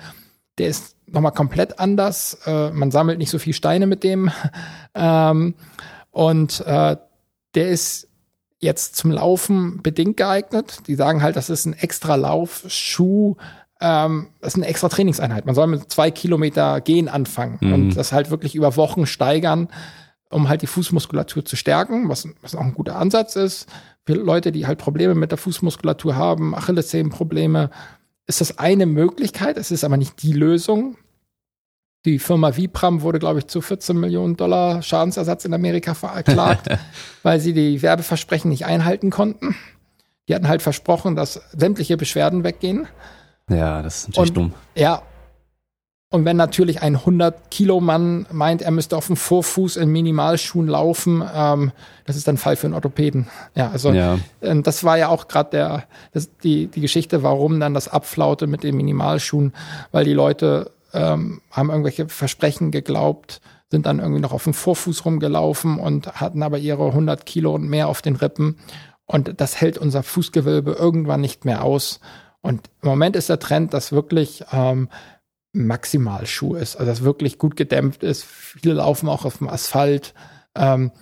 [0.58, 2.38] Der ist nochmal komplett anders.
[2.46, 4.30] Äh, man sammelt nicht so viel Steine mit dem.
[4.94, 5.54] ähm,
[6.11, 6.96] und äh,
[7.54, 8.08] der ist
[8.58, 10.80] jetzt zum Laufen bedingt geeignet.
[10.86, 13.36] Die sagen halt, das ist ein extra Laufschuh.
[13.80, 15.46] Ähm, das ist eine extra Trainingseinheit.
[15.46, 17.72] Man soll mit zwei Kilometer gehen anfangen mhm.
[17.72, 19.68] und das halt wirklich über Wochen steigern
[20.30, 23.68] um halt die Fußmuskulatur zu stärken, was, was auch ein guter Ansatz ist.
[24.06, 27.70] Für Leute, die halt Probleme mit der Fußmuskulatur haben, Achillessehnenprobleme,
[28.30, 29.58] ist das eine Möglichkeit.
[29.58, 30.96] Es ist aber nicht die Lösung.
[32.06, 36.68] Die Firma Vibram wurde, glaube ich, zu 14 Millionen Dollar Schadensersatz in Amerika verklagt,
[37.22, 39.54] weil sie die Werbeversprechen nicht einhalten konnten.
[40.28, 42.86] Die hatten halt versprochen, dass sämtliche Beschwerden weggehen.
[43.50, 44.54] Ja, das ist natürlich und, dumm.
[44.76, 45.02] Ja,
[46.12, 51.70] und wenn natürlich ein 100-Kilo-Mann meint, er müsste auf dem Vorfuß in Minimalschuhen laufen, ähm,
[52.04, 53.28] das ist dann Fall für einen Orthopäden.
[53.54, 54.18] Ja, also ja.
[54.42, 58.49] Ähm, das war ja auch gerade der das, die die Geschichte, warum dann das abflaute
[58.49, 59.53] mit den Minimalschuhen,
[59.92, 65.04] weil die Leute ähm, haben irgendwelche Versprechen geglaubt, sind dann irgendwie noch auf dem Vorfuß
[65.04, 68.57] rumgelaufen und hatten aber ihre 100 Kilo und mehr auf den Rippen
[69.07, 72.00] und das hält unser Fußgewölbe irgendwann nicht mehr aus.
[72.42, 74.88] Und im Moment ist der Trend, dass wirklich ähm,
[75.52, 78.24] Maximalschuh ist, also das wirklich gut gedämpft ist.
[78.24, 80.14] Viele laufen auch auf dem Asphalt.
[80.54, 80.92] Ähm,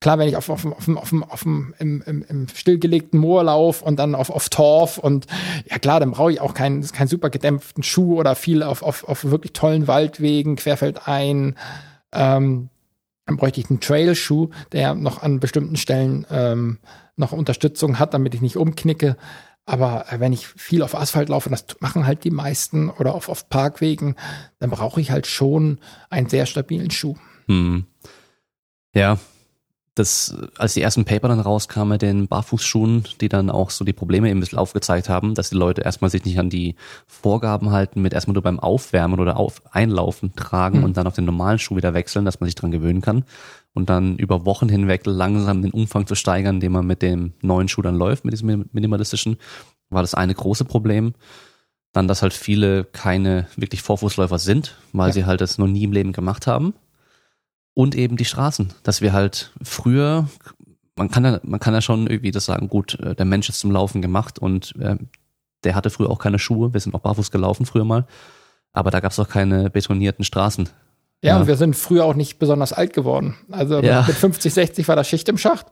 [0.00, 3.98] klar, wenn ich auf, auf, auf, auf, auf im, im, im stillgelegten Moor laufe und
[3.98, 5.26] dann auf, auf Torf und
[5.68, 9.04] ja klar, dann brauche ich auch keinen, keinen super gedämpften Schuh oder viel auf, auf,
[9.04, 11.56] auf wirklich tollen Waldwegen, querfeldein.
[12.12, 12.70] Ähm,
[13.26, 16.78] dann bräuchte ich einen Trail-Schuh, der noch an bestimmten Stellen ähm,
[17.16, 19.18] noch Unterstützung hat, damit ich nicht umknicke.
[19.68, 23.28] Aber äh, wenn ich viel auf Asphalt laufe, das machen halt die meisten oder auf,
[23.28, 24.16] auf Parkwegen,
[24.60, 25.78] dann brauche ich halt schon
[26.08, 27.16] einen sehr stabilen Schuh.
[27.48, 27.84] Hm.
[28.94, 29.18] Ja,
[29.98, 33.92] das, als die ersten Paper dann rauskamen mit den Barfußschuhen, die dann auch so die
[33.92, 36.76] Probleme eben ein bisschen aufgezeigt haben, dass die Leute erstmal sich nicht an die
[37.06, 40.84] Vorgaben halten, mit erstmal nur beim Aufwärmen oder auf, Einlaufen tragen mhm.
[40.84, 43.24] und dann auf den normalen Schuh wieder wechseln, dass man sich dran gewöhnen kann
[43.74, 47.68] und dann über Wochen hinweg langsam den Umfang zu steigern, indem man mit dem neuen
[47.68, 49.36] Schuh dann läuft, mit diesem minimalistischen,
[49.90, 51.14] war das eine große Problem.
[51.92, 55.12] Dann, dass halt viele keine wirklich Vorfußläufer sind, weil ja.
[55.14, 56.74] sie halt das noch nie im Leben gemacht haben
[57.78, 60.26] und eben die Straßen, dass wir halt früher,
[60.96, 63.60] man kann ja, man kann ja schon irgendwie das sagen, gut, äh, der Mensch ist
[63.60, 64.96] zum Laufen gemacht und äh,
[65.62, 68.04] der hatte früher auch keine Schuhe, wir sind auch barfuß gelaufen früher mal,
[68.72, 70.68] aber da gab es auch keine betonierten Straßen.
[71.22, 73.36] Ja, ja, und wir sind früher auch nicht besonders alt geworden.
[73.48, 74.02] Also ja.
[74.08, 75.66] mit 50, 60 war das Schicht im Schacht.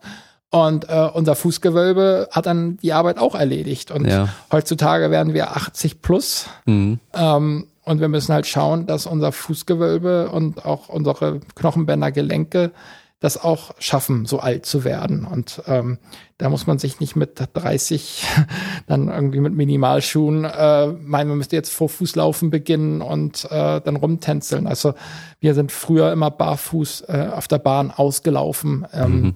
[0.50, 3.90] Und äh, unser Fußgewölbe hat dann die Arbeit auch erledigt.
[3.90, 4.28] Und ja.
[4.52, 6.46] heutzutage werden wir 80 plus.
[6.66, 7.00] Mhm.
[7.14, 12.72] Ähm, und wir müssen halt schauen, dass unser Fußgewölbe und auch unsere Knochenbänder, Gelenke
[13.20, 15.24] das auch schaffen, so alt zu werden.
[15.24, 15.98] Und ähm,
[16.36, 18.26] da muss man sich nicht mit 30
[18.86, 23.96] dann irgendwie mit Minimalschuhen äh, meinen, man müsste jetzt vor Fußlaufen beginnen und äh, dann
[23.96, 24.66] rumtänzeln.
[24.66, 24.94] Also
[25.40, 29.34] wir sind früher immer barfuß äh, auf der Bahn ausgelaufen ähm, mhm.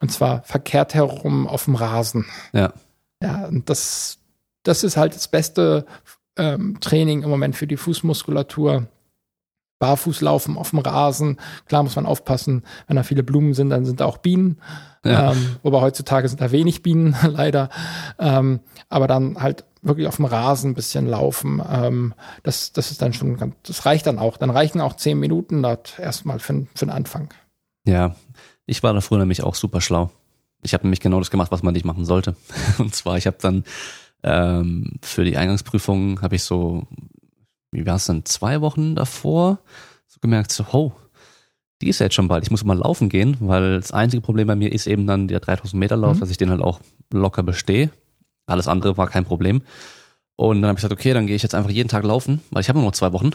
[0.00, 2.26] und zwar verkehrt herum auf dem Rasen.
[2.52, 2.72] Ja.
[3.22, 4.18] Ja, und das,
[4.64, 5.86] das ist halt das beste
[6.36, 8.86] ähm, Training im Moment für die Fußmuskulatur.
[9.78, 11.40] Barfußlaufen auf dem Rasen.
[11.66, 14.60] Klar muss man aufpassen, wenn da viele Blumen sind, dann sind da auch Bienen.
[15.04, 15.32] Ja.
[15.32, 17.68] Ähm, wobei heutzutage sind da wenig Bienen, leider.
[18.16, 21.60] Ähm, aber dann halt wirklich auf dem Rasen ein bisschen laufen.
[21.68, 22.14] Ähm,
[22.44, 24.36] das, das ist dann schon ganz, das reicht dann auch.
[24.36, 27.34] Dann reichen auch zehn Minuten dort erstmal für, für den Anfang.
[27.84, 28.14] Ja,
[28.66, 30.10] ich war da früher nämlich auch super schlau.
[30.62, 32.36] Ich habe nämlich genau das gemacht, was man nicht machen sollte.
[32.78, 33.64] Und zwar, ich habe dann
[34.22, 36.86] ähm, für die Eingangsprüfung habe ich so,
[37.70, 39.58] wie war es dann, zwei Wochen davor
[40.06, 40.92] so gemerkt, so, oh,
[41.80, 44.46] die ist ja jetzt schon bald, ich muss mal laufen gehen, weil das einzige Problem
[44.46, 46.20] bei mir ist eben dann der 3000 Meter Lauf, mhm.
[46.20, 46.80] dass ich den halt auch
[47.12, 47.90] locker bestehe.
[48.46, 49.62] Alles andere war kein Problem.
[50.36, 52.62] Und dann habe ich gesagt, okay, dann gehe ich jetzt einfach jeden Tag laufen, weil
[52.62, 53.30] ich habe nur noch zwei Wochen.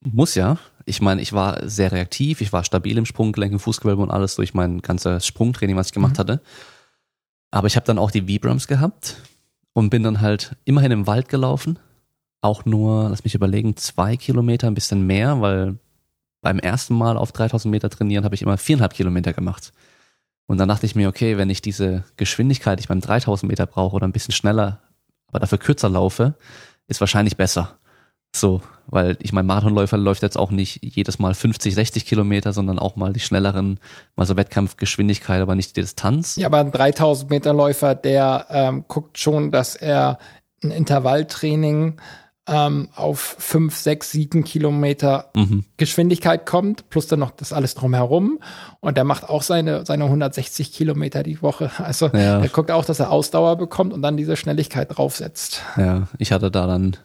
[0.00, 0.58] Muss ja.
[0.84, 4.36] Ich meine, ich war sehr reaktiv, ich war stabil im Sprunggelenk, im Fußgewölbe und alles
[4.36, 6.18] durch mein ganzes Sprungtraining, was ich gemacht mhm.
[6.18, 6.40] hatte.
[7.50, 9.16] Aber ich habe dann auch die Vibrams gehabt,
[9.72, 11.78] und bin dann halt immerhin im Wald gelaufen.
[12.40, 15.76] Auch nur, lass mich überlegen, zwei Kilometer, ein bisschen mehr, weil
[16.40, 19.72] beim ersten Mal auf 3000 Meter trainieren habe ich immer viereinhalb Kilometer gemacht.
[20.46, 23.66] Und dann dachte ich mir, okay, wenn ich diese Geschwindigkeit, die ich beim 3000 Meter
[23.66, 24.80] brauche oder ein bisschen schneller,
[25.28, 26.34] aber dafür kürzer laufe,
[26.88, 27.78] ist wahrscheinlich besser.
[28.34, 32.78] So, weil ich mein Marathonläufer läuft jetzt auch nicht jedes Mal 50, 60 Kilometer, sondern
[32.78, 33.78] auch mal die schnelleren,
[34.16, 36.36] mal so Wettkampfgeschwindigkeit, aber nicht die Distanz.
[36.36, 40.18] Ja, aber ein 3000 Meter Läufer, der ähm, guckt schon, dass er
[40.62, 42.00] ein Intervalltraining
[42.48, 45.64] ähm, auf 5, 6, 7 Kilometer mhm.
[45.76, 48.40] Geschwindigkeit kommt, plus dann noch das alles drumherum.
[48.80, 51.70] Und der macht auch seine, seine 160 Kilometer die Woche.
[51.82, 52.40] Also ja.
[52.40, 55.62] er guckt auch, dass er Ausdauer bekommt und dann diese Schnelligkeit draufsetzt.
[55.76, 56.96] Ja, ich hatte da dann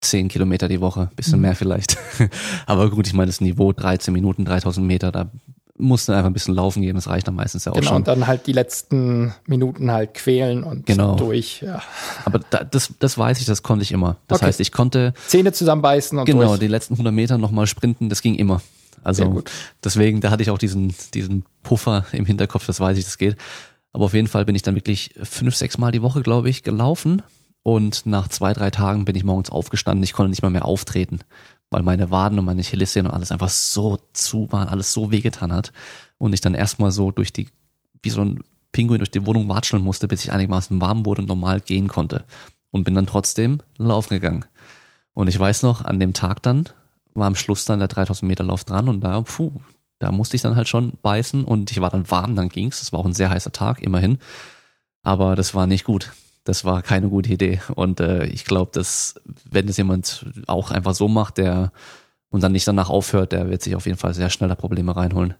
[0.00, 1.42] zehn Kilometer die Woche, bisschen mhm.
[1.42, 1.96] mehr vielleicht.
[2.66, 5.30] Aber gut, ich meine, das Niveau 13 Minuten, 3000 Meter, da
[5.78, 8.04] musst du einfach ein bisschen laufen gehen, das reicht dann meistens ja auch genau, schon.
[8.04, 11.16] Genau, und dann halt die letzten Minuten halt quälen und genau.
[11.16, 11.62] durch.
[11.62, 11.82] Ja.
[12.24, 14.16] Aber da, das, das weiß ich, das konnte ich immer.
[14.26, 14.46] Das okay.
[14.46, 16.60] heißt, ich konnte Zähne zusammenbeißen und genau durch.
[16.60, 18.60] die letzten 100 Meter nochmal sprinten, das ging immer.
[19.04, 19.42] Also
[19.84, 23.36] deswegen, da hatte ich auch diesen diesen Puffer im Hinterkopf, das weiß ich, das geht.
[23.92, 26.62] Aber auf jeden Fall bin ich dann wirklich fünf, sechs Mal die Woche, glaube ich,
[26.62, 27.22] gelaufen
[27.68, 30.02] und nach zwei, drei Tagen bin ich morgens aufgestanden.
[30.02, 31.18] Ich konnte nicht mal mehr auftreten,
[31.68, 35.52] weil meine Waden und meine Chelicien und alles einfach so zu waren, alles so wehgetan
[35.52, 35.74] hat.
[36.16, 37.48] Und ich dann erstmal so durch die,
[38.02, 38.42] wie so ein
[38.72, 42.24] Pinguin durch die Wohnung watscheln musste, bis ich einigermaßen warm wurde und normal gehen konnte.
[42.70, 44.46] Und bin dann trotzdem laufen gegangen.
[45.12, 46.70] Und ich weiß noch, an dem Tag dann
[47.12, 49.52] war am Schluss dann der 3000 Meter Lauf dran und da, puh,
[49.98, 52.80] da musste ich dann halt schon beißen und ich war dann warm, dann ging's.
[52.80, 54.16] Es war auch ein sehr heißer Tag, immerhin.
[55.02, 56.12] Aber das war nicht gut
[56.48, 57.60] das war keine gute Idee.
[57.74, 61.72] Und äh, ich glaube, dass wenn das jemand auch einfach so macht, der
[62.30, 64.96] und dann nicht danach aufhört, der wird sich auf jeden Fall sehr schnell da Probleme
[64.96, 65.34] reinholen.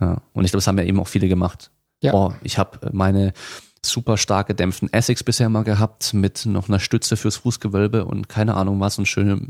[0.00, 0.22] Ja.
[0.32, 1.70] Und ich glaube, das haben ja eben auch viele gemacht.
[2.02, 2.14] Ja.
[2.14, 3.32] Oh, ich habe meine
[3.84, 8.54] super stark gedämpften Essex bisher mal gehabt mit noch einer Stütze fürs Fußgewölbe und keine
[8.54, 9.40] Ahnung was und schöne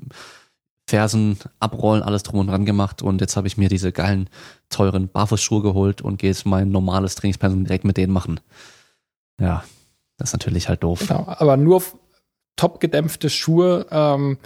[0.86, 4.28] Fersen abrollen, alles drum und dran gemacht und jetzt habe ich mir diese geilen,
[4.68, 8.40] teuren Barfußschuhe geholt und gehe jetzt mein normales Trainingspensum direkt mit denen machen.
[9.40, 9.64] Ja,
[10.20, 11.00] das ist natürlich halt doof.
[11.00, 11.82] Genau, aber nur
[12.56, 14.38] top gedämpfte Schuhe, ähm,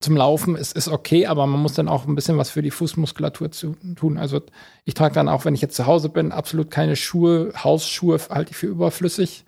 [0.00, 2.70] zum Laufen ist, ist okay, aber man muss dann auch ein bisschen was für die
[2.70, 4.16] Fußmuskulatur zu tun.
[4.16, 4.40] Also
[4.84, 8.52] ich trage dann auch, wenn ich jetzt zu Hause bin, absolut keine Schuhe, Hausschuhe halte
[8.52, 9.44] ich für überflüssig.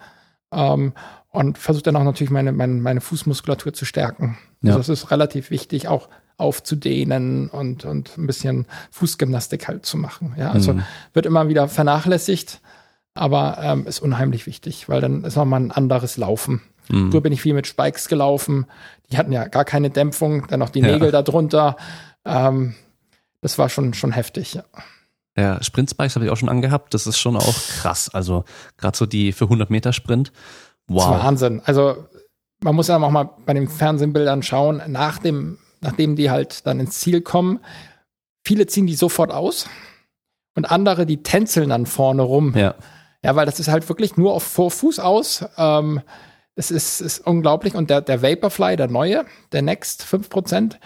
[0.52, 0.92] Ähm,
[1.30, 4.36] und versuche dann auch natürlich meine, meine, meine Fußmuskulatur zu stärken.
[4.60, 4.76] Ja.
[4.76, 10.34] Also das ist relativ wichtig, auch aufzudehnen und, und ein bisschen Fußgymnastik halt zu machen.
[10.36, 10.82] Ja, also mhm.
[11.14, 12.60] wird immer wieder vernachlässigt,
[13.14, 16.62] aber ähm, ist unheimlich wichtig, weil dann ist nochmal ein anderes Laufen.
[16.88, 17.10] Mhm.
[17.10, 18.66] Früher bin ich viel mit Spikes gelaufen.
[19.10, 21.22] Die hatten ja gar keine Dämpfung, dann noch die Nägel ja.
[21.22, 21.76] darunter.
[22.24, 22.74] Ähm,
[23.40, 24.64] das war schon, schon heftig, ja.
[25.36, 26.92] Ja, Sprintspikes habe ich auch schon angehabt.
[26.92, 28.10] Das ist schon auch krass.
[28.12, 28.44] Also
[28.76, 30.30] gerade so die für 100 Meter Sprint.
[30.88, 31.06] Wow.
[31.08, 31.62] Das ist Wahnsinn.
[31.64, 32.06] Also
[32.62, 36.80] man muss ja auch mal bei den Fernsehbildern schauen, nach dem, nachdem die halt dann
[36.80, 37.60] ins Ziel kommen.
[38.44, 39.68] Viele ziehen die sofort aus
[40.54, 42.54] und andere, die tänzeln dann vorne rum.
[42.56, 42.74] Ja.
[43.24, 45.44] Ja, weil das ist halt wirklich nur auf Vorfuß aus.
[45.56, 46.00] Ähm,
[46.54, 47.74] es ist, ist unglaublich.
[47.74, 50.76] Und der, der Vaporfly, der neue, der Next 5%,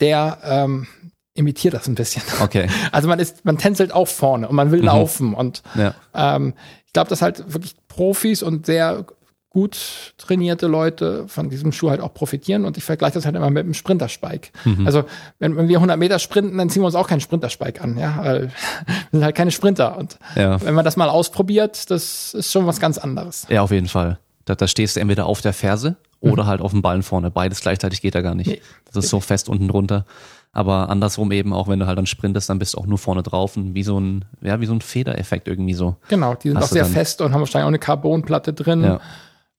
[0.00, 0.86] der ähm,
[1.34, 2.22] imitiert das ein bisschen.
[2.40, 2.68] Okay.
[2.92, 4.86] Also man ist, man tänzelt auch vorne und man will mhm.
[4.86, 5.34] laufen.
[5.34, 5.94] Und ja.
[6.14, 6.54] ähm,
[6.86, 9.04] ich glaube, dass halt wirklich Profis und sehr
[9.50, 13.50] gut trainierte Leute von diesem Schuh halt auch profitieren und ich vergleiche das halt immer
[13.50, 14.50] mit einem Sprinterspike.
[14.64, 14.86] Mhm.
[14.86, 15.04] Also
[15.40, 18.16] wenn, wenn, wir 100 Meter sprinten, dann ziehen wir uns auch keinen Sprinterspike an, ja,
[18.22, 18.42] weil
[18.86, 20.60] wir sind halt keine Sprinter und ja.
[20.62, 23.46] wenn man das mal ausprobiert, das ist schon was ganz anderes.
[23.50, 24.18] Ja, auf jeden Fall.
[24.44, 26.48] Da, da stehst du entweder auf der Ferse oder mhm.
[26.48, 27.30] halt auf dem Ballen vorne.
[27.30, 28.46] Beides gleichzeitig geht da gar nicht.
[28.46, 28.60] Nee.
[28.86, 30.06] Das ist so fest unten drunter.
[30.52, 33.22] Aber andersrum eben, auch wenn du halt dann sprintest, dann bist du auch nur vorne
[33.22, 35.96] drauf und wie so ein, ja, wie so ein Federeffekt irgendwie so.
[36.08, 38.82] Genau, die sind auch sehr fest und haben wahrscheinlich auch eine Carbonplatte drin.
[38.82, 39.00] Ja.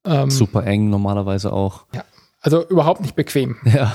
[0.04, 1.86] Ähm, Super eng normalerweise auch.
[1.94, 2.04] Ja,
[2.40, 3.56] also überhaupt nicht bequem.
[3.64, 3.94] Ja.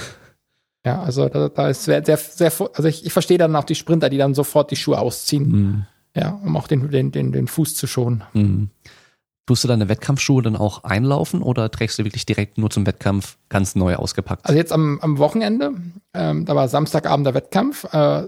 [0.85, 3.75] Ja, also da, da ist sehr, sehr, sehr, also ich, ich verstehe dann auch die
[3.75, 5.49] Sprinter, die dann sofort die Schuhe ausziehen.
[5.49, 5.85] Mhm.
[6.15, 8.23] Ja, um auch den, den, den, den Fuß zu schonen.
[8.31, 8.69] Mhm.
[9.47, 13.37] Tust du deine Wettkampfschuhe dann auch einlaufen oder trägst du wirklich direkt nur zum Wettkampf
[13.49, 14.45] ganz neu ausgepackt?
[14.45, 15.71] Also jetzt am, am Wochenende,
[16.13, 17.83] ähm, da war Samstagabend der Wettkampf.
[17.93, 18.27] Äh,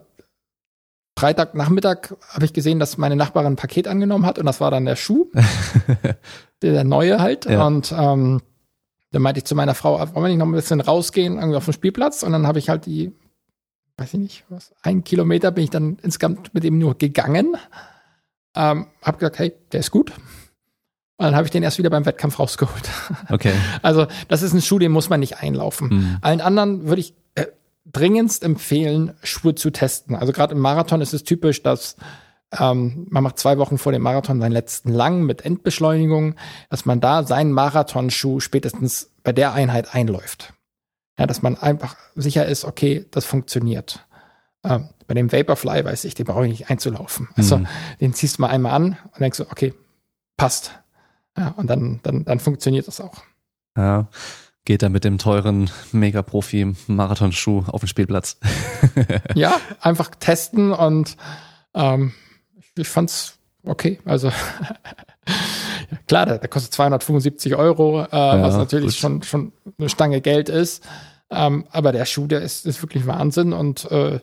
[1.18, 4.85] Freitagnachmittag habe ich gesehen, dass meine Nachbarin ein Paket angenommen hat und das war dann
[4.85, 5.27] der Schuh.
[6.61, 7.45] der, neue halt.
[7.45, 7.65] Ja.
[7.65, 8.41] Und ähm,
[9.11, 11.65] dann meinte ich zu meiner Frau, wollen wir nicht noch ein bisschen rausgehen, irgendwie auf
[11.65, 12.23] den Spielplatz?
[12.23, 13.11] Und dann habe ich halt die,
[13.98, 17.56] weiß ich nicht, was, ein Kilometer bin ich dann insgesamt mit ihm nur gegangen.
[18.56, 20.11] Ähm, hab gesagt, hey, der ist gut.
[21.19, 22.90] Und dann habe ich den erst wieder beim Wettkampf rausgeholt.
[23.30, 23.53] Okay.
[23.81, 25.90] Also das ist ein Schuh, den muss man nicht einlaufen.
[25.90, 26.18] Mhm.
[26.22, 27.48] Allen anderen würde ich äh,
[27.86, 30.15] dringendst empfehlen, Schuhe zu testen.
[30.15, 31.95] Also gerade im Marathon ist es typisch, dass
[32.57, 36.35] ähm, man macht zwei Wochen vor dem Marathon seinen letzten lang mit Endbeschleunigung,
[36.69, 40.53] dass man da seinen Marathonschuh spätestens bei der Einheit einläuft.
[41.19, 44.07] Ja, dass man einfach sicher ist, okay, das funktioniert.
[44.63, 47.30] Ähm, bei dem Vaporfly weiß ich, den brauche ich nicht einzulaufen.
[47.35, 47.67] Also mhm.
[47.99, 49.73] den ziehst du mal einmal an und denkst so, okay,
[50.38, 50.80] passt.
[51.38, 53.23] Ja, und dann, dann, dann funktioniert das auch.
[53.77, 54.07] Ja,
[54.65, 58.38] geht er mit dem teuren Mega-Profi-Marathonschuh auf den Spielplatz.
[59.35, 61.17] ja, einfach testen und
[61.73, 62.13] ähm,
[62.81, 63.99] ich, fand's okay.
[64.06, 64.31] Also
[66.07, 70.49] klar, der, der, kostet 275 Euro, äh, ja, was natürlich schon, schon eine Stange Geld
[70.49, 70.88] ist.
[71.31, 73.53] Ähm, aber der Schuh, der ist, ist wirklich Wahnsinn.
[73.53, 74.19] Und äh,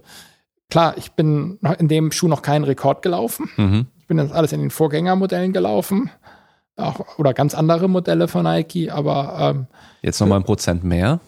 [0.70, 3.50] klar, ich bin in dem Schuh noch keinen Rekord gelaufen.
[3.56, 3.86] Mhm.
[4.00, 6.10] Ich bin jetzt alles in den Vorgängermodellen gelaufen
[6.76, 9.66] auch, oder ganz andere Modelle von Nike, aber ähm,
[10.02, 11.20] jetzt nochmal ein Prozent mehr.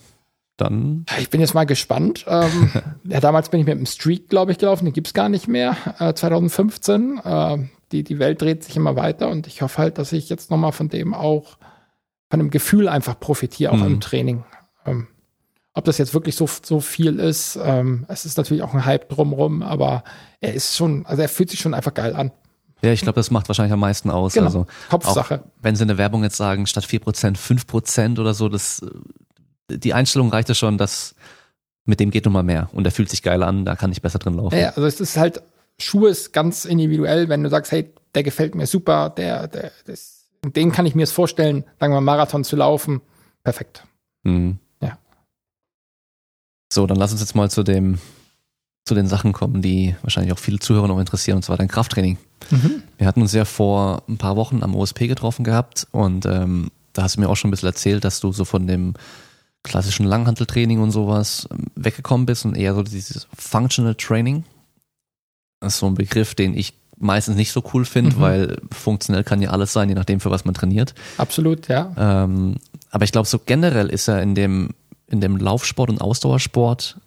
[0.59, 1.07] Dann.
[1.19, 2.27] Ich bin jetzt mal gespannt.
[2.29, 2.71] Ähm,
[3.05, 4.85] ja, damals bin ich mit dem Streak, glaube ich, gelaufen.
[4.85, 5.77] Den gibt's gar nicht mehr.
[5.99, 7.21] Äh, 2015.
[7.25, 7.59] Äh,
[7.93, 10.73] die, die Welt dreht sich immer weiter und ich hoffe halt, dass ich jetzt nochmal
[10.73, 11.57] von dem auch,
[12.29, 13.87] von dem Gefühl einfach profitiere, auch mhm.
[13.87, 14.45] im Training.
[14.85, 15.07] Ähm,
[15.75, 19.09] ob das jetzt wirklich so, so viel ist, ähm, es ist natürlich auch ein Hype
[19.09, 20.03] drumrum, aber
[20.41, 22.33] er ist schon, also er fühlt sich schon einfach geil an.
[22.83, 24.35] Ja, ich glaube, das macht wahrscheinlich am meisten aus.
[24.35, 24.47] Genau.
[24.47, 25.45] Also Kopfsache.
[25.63, 28.85] Wenn sie in der Werbung jetzt sagen, statt 4%, 5% oder so, das,
[29.71, 31.15] die Einstellung reicht ja schon, dass
[31.85, 34.03] mit dem geht nun mal mehr und der fühlt sich geil an, da kann ich
[34.03, 34.59] besser drin laufen.
[34.59, 35.43] Ja, also es ist halt,
[35.81, 40.27] Schuhe ist ganz individuell, wenn du sagst, hey, der gefällt mir super, der, der, das,
[40.45, 43.01] den kann ich mir jetzt vorstellen, sagen wir Marathon zu laufen,
[43.43, 43.85] perfekt.
[44.23, 44.59] Mhm.
[44.83, 44.99] Ja.
[46.73, 47.99] So, dann lass uns jetzt mal zu dem
[48.89, 52.17] zu den Sachen kommen, die wahrscheinlich auch viele Zuhörer noch interessieren, und zwar dein Krafttraining.
[52.51, 52.83] Mhm.
[52.97, 57.03] Wir hatten uns ja vor ein paar Wochen am OSP getroffen gehabt und ähm, da
[57.03, 58.95] hast du mir auch schon ein bisschen erzählt, dass du so von dem
[59.63, 64.45] klassischen Langhanteltraining und sowas ähm, weggekommen bist und eher so dieses Functional Training.
[65.61, 68.21] Das ist so ein Begriff, den ich meistens nicht so cool finde, mhm.
[68.21, 70.95] weil funktionell kann ja alles sein, je nachdem, für was man trainiert.
[71.17, 71.93] Absolut, ja.
[71.97, 72.57] Ähm,
[72.91, 74.71] aber ich glaube, so generell ist er in dem,
[75.07, 76.99] in dem Laufsport und Ausdauersport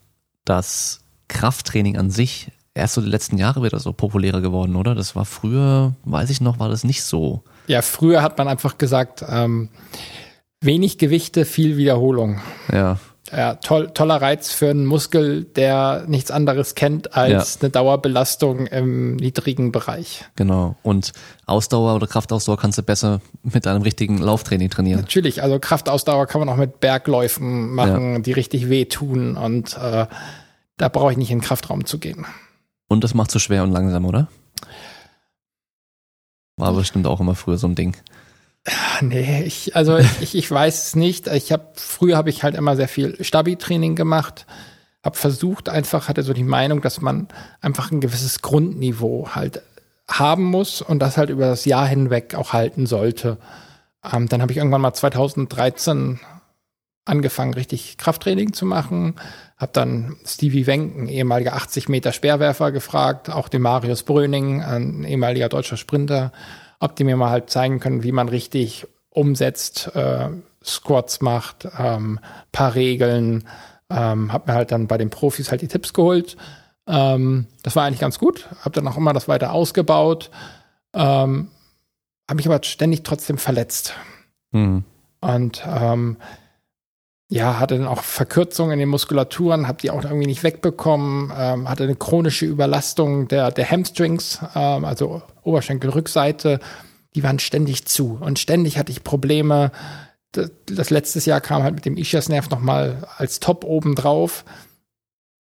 [0.45, 4.95] das Krafttraining an sich erst so die letzten Jahre wieder so populärer geworden, oder?
[4.95, 7.43] Das war früher, weiß ich noch, war das nicht so.
[7.67, 9.69] Ja, früher hat man einfach gesagt, ähm,
[10.61, 12.39] wenig Gewichte, viel Wiederholung.
[12.71, 12.99] Ja.
[13.31, 17.61] ja, toll, toller Reiz für einen Muskel, der nichts anderes kennt als ja.
[17.61, 20.23] eine Dauerbelastung im niedrigen Bereich.
[20.35, 20.75] Genau.
[20.83, 21.13] Und
[21.47, 25.01] Ausdauer oder Kraftausdauer kannst du besser mit einem richtigen Lauftraining trainieren.
[25.01, 25.41] Natürlich.
[25.41, 28.19] Also Kraftausdauer kann man auch mit Bergläufen machen, ja.
[28.19, 29.35] die richtig wehtun.
[29.35, 30.05] Und äh,
[30.77, 32.25] da brauche ich nicht in den Kraftraum zu gehen.
[32.87, 34.27] Und das macht so schwer und langsam, oder?
[36.57, 37.95] War bestimmt auch immer früher so ein Ding.
[39.01, 41.27] Nee, ich, also ich, ich weiß es nicht.
[41.27, 44.45] Ich habe früher habe ich halt immer sehr viel Stabi-Training gemacht,
[45.03, 47.27] habe versucht einfach hatte so die Meinung, dass man
[47.59, 49.61] einfach ein gewisses Grundniveau halt
[50.07, 53.37] haben muss und das halt über das Jahr hinweg auch halten sollte.
[54.03, 56.19] Ähm, dann habe ich irgendwann mal 2013
[57.05, 59.15] angefangen, richtig Krafttraining zu machen.
[59.57, 65.03] Habe dann Stevie Wenk, ein ehemaliger 80 Meter Speerwerfer, gefragt, auch den Marius Bröning, ein
[65.03, 66.31] ehemaliger deutscher Sprinter,
[66.81, 70.29] ob die mir mal halt zeigen können, wie man richtig umsetzt, äh,
[70.63, 72.19] Squats macht, ähm,
[72.51, 73.47] paar Regeln.
[73.89, 76.37] Ähm, hab mir halt dann bei den Profis halt die Tipps geholt.
[76.87, 78.49] Ähm, das war eigentlich ganz gut.
[78.63, 80.31] Hab dann auch immer das weiter ausgebaut.
[80.93, 81.49] Ähm,
[82.27, 83.93] habe mich aber ständig trotzdem verletzt.
[84.51, 84.83] Mhm.
[85.19, 86.17] Und ähm,
[87.31, 91.69] ja, hatte dann auch Verkürzungen in den Muskulaturen, habe die auch irgendwie nicht wegbekommen, ähm,
[91.69, 96.59] hatte eine chronische Überlastung der, der Hamstrings, ähm, also Oberschenkelrückseite,
[97.15, 99.71] die waren ständig zu und ständig hatte ich Probleme.
[100.33, 104.43] Das, das letztes Jahr kam halt mit dem Ischiasnerv nochmal als Top oben drauf.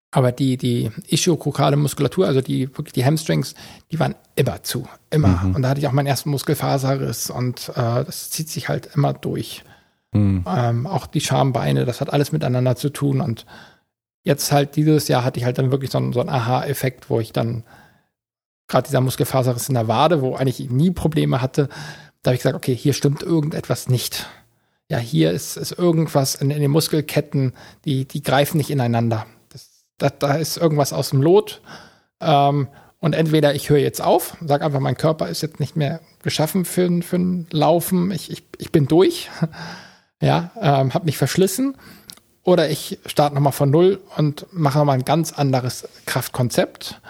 [0.10, 3.54] Aber die, die ischiokokale Muskulatur, also die, wirklich die Hamstrings,
[3.92, 4.88] die waren immer zu.
[5.12, 5.40] Immer.
[5.44, 5.56] Mhm.
[5.56, 9.14] Und da hatte ich auch meinen ersten Muskelfaserriss und äh, das zieht sich halt immer
[9.14, 9.64] durch.
[10.16, 10.46] Mhm.
[10.48, 13.22] Ähm, auch die Schambeine, das hat alles miteinander zu tun.
[13.22, 13.46] Und
[14.24, 17.20] jetzt halt dieses Jahr hatte ich halt dann wirklich so einen, so einen Aha-Effekt, wo
[17.20, 17.64] ich dann
[18.68, 21.70] gerade dieser Muskelfaserriss in der Wade, wo eigentlich nie Probleme hatte,
[22.24, 24.28] da habe ich gesagt, okay, hier stimmt irgendetwas nicht.
[24.90, 27.54] Ja, hier ist, ist irgendwas in, in den Muskelketten,
[27.86, 29.28] die, die greifen nicht ineinander.
[29.50, 31.62] Das, das, da ist irgendwas aus dem Lot.
[32.22, 32.68] Ähm,
[33.00, 36.66] und entweder ich höre jetzt auf, sage einfach, mein Körper ist jetzt nicht mehr geschaffen
[36.66, 39.30] für, für ein Laufen, ich, ich, ich bin durch,
[40.22, 41.76] ja, ähm, habe mich verschlissen.
[42.44, 47.02] Oder ich starte nochmal von Null und mache nochmal ein ganz anderes Kraftkonzept.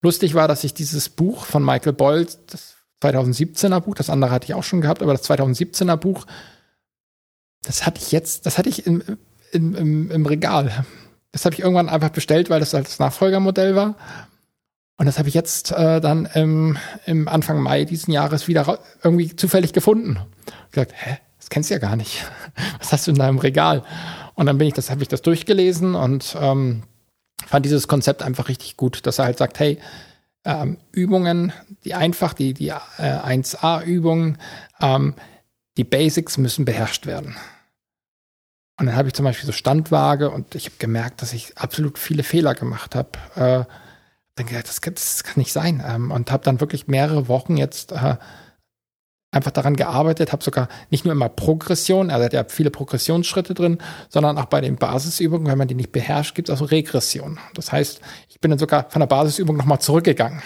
[0.00, 4.46] Lustig war, dass ich dieses Buch von Michael Boyle, das 2017er Buch, das andere hatte
[4.46, 6.26] ich auch schon gehabt, aber das 2017er Buch,
[7.62, 9.02] das hatte ich jetzt, das hatte ich im,
[9.52, 10.84] im, im, im Regal.
[11.32, 13.96] Das habe ich irgendwann einfach bestellt, weil das halt das Nachfolgermodell war.
[14.96, 19.34] Und das habe ich jetzt äh, dann im, im Anfang Mai diesen Jahres wieder irgendwie
[19.34, 20.18] zufällig gefunden.
[20.66, 21.18] Ich gesagt, hä,
[21.52, 22.24] kennst ja gar nicht.
[22.78, 23.84] Was hast du in deinem Regal?
[24.34, 26.82] Und dann bin ich das, habe ich das durchgelesen und ähm,
[27.46, 29.78] fand dieses Konzept einfach richtig gut, dass er halt sagt, hey,
[30.44, 31.52] ähm, Übungen,
[31.84, 34.38] die einfach, die, die äh, 1A-Übungen,
[34.80, 35.14] ähm,
[35.76, 37.36] die Basics müssen beherrscht werden.
[38.80, 41.98] Und dann habe ich zum Beispiel so Standwaage und ich habe gemerkt, dass ich absolut
[41.98, 43.10] viele Fehler gemacht habe.
[43.36, 43.64] Äh,
[44.38, 45.82] denke, das, das kann nicht sein.
[45.86, 48.16] Ähm, und habe dann wirklich mehrere Wochen jetzt äh,
[49.32, 53.78] einfach daran gearbeitet, habe sogar nicht nur immer Progression, also hat ja viele Progressionsschritte drin,
[54.08, 57.38] sondern auch bei den Basisübungen, wenn man die nicht beherrscht, gibt es auch so Regression.
[57.54, 60.42] Das heißt, ich bin dann sogar von der Basisübung nochmal zurückgegangen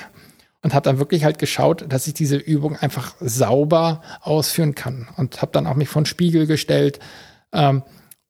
[0.63, 5.43] und habe dann wirklich halt geschaut, dass ich diese Übung einfach sauber ausführen kann und
[5.43, 7.01] habe dann auch mich vor den Spiegel gestellt
[7.53, 7.83] ähm,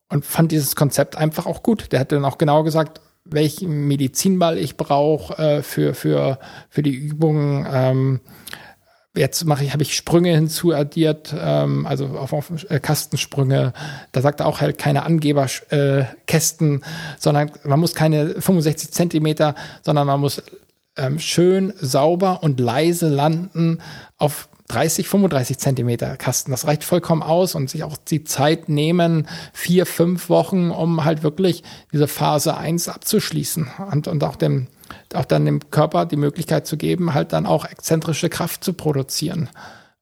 [0.08, 1.92] und fand dieses Konzept einfach auch gut.
[1.92, 6.38] Der hat dann auch genau gesagt, welchen Medizinball ich brauche äh, für, für,
[6.70, 7.66] für die Übungen.
[7.70, 8.20] Ähm,
[9.16, 13.72] Jetzt mache ich, habe ich Sprünge hinzuaddiert, ähm, also auf, auf äh, Kastensprünge.
[14.12, 16.84] Da sagt er auch halt keine Angeberkästen, äh,
[17.18, 20.42] sondern man muss keine 65 Zentimeter, sondern man muss
[20.96, 23.80] ähm, schön sauber und leise landen
[24.18, 26.50] auf 30, 35 Zentimeter Kasten.
[26.50, 31.22] Das reicht vollkommen aus und sich auch die Zeit nehmen, vier, fünf Wochen, um halt
[31.22, 31.62] wirklich
[31.92, 34.66] diese Phase eins abzuschließen und, und auch dem
[35.14, 39.48] auch dann dem Körper die Möglichkeit zu geben, halt dann auch exzentrische Kraft zu produzieren.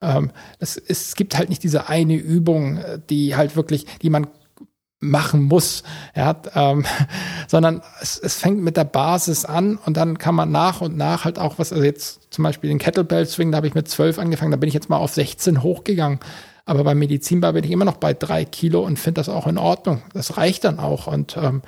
[0.01, 2.81] Ähm, es, es gibt halt nicht diese eine Übung,
[3.11, 4.27] die halt wirklich, die man
[5.05, 5.83] machen muss,
[6.17, 6.85] ja, ähm,
[7.49, 11.25] sondern es, es fängt mit der Basis an und dann kann man nach und nach
[11.25, 14.19] halt auch was, also jetzt zum Beispiel den Kettlebell Swing, da habe ich mit zwölf
[14.19, 16.21] angefangen, da bin ich jetzt mal auf 16 hochgegangen.
[16.67, 19.59] Aber beim Medizinbar bin ich immer noch bei drei Kilo und finde das auch in
[19.59, 20.03] Ordnung.
[20.15, 21.07] Das reicht dann auch.
[21.07, 21.61] Und ähm,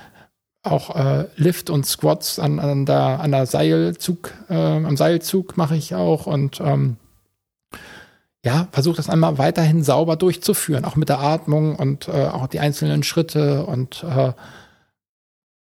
[0.67, 5.77] auch äh, Lift und Squats an, an der, an der Seilzug, äh, am Seilzug mache
[5.77, 6.97] ich auch und ähm,
[8.45, 12.61] ja, versuche das einmal weiterhin sauber durchzuführen, auch mit der Atmung und äh, auch die
[12.61, 14.33] einzelnen Schritte und äh,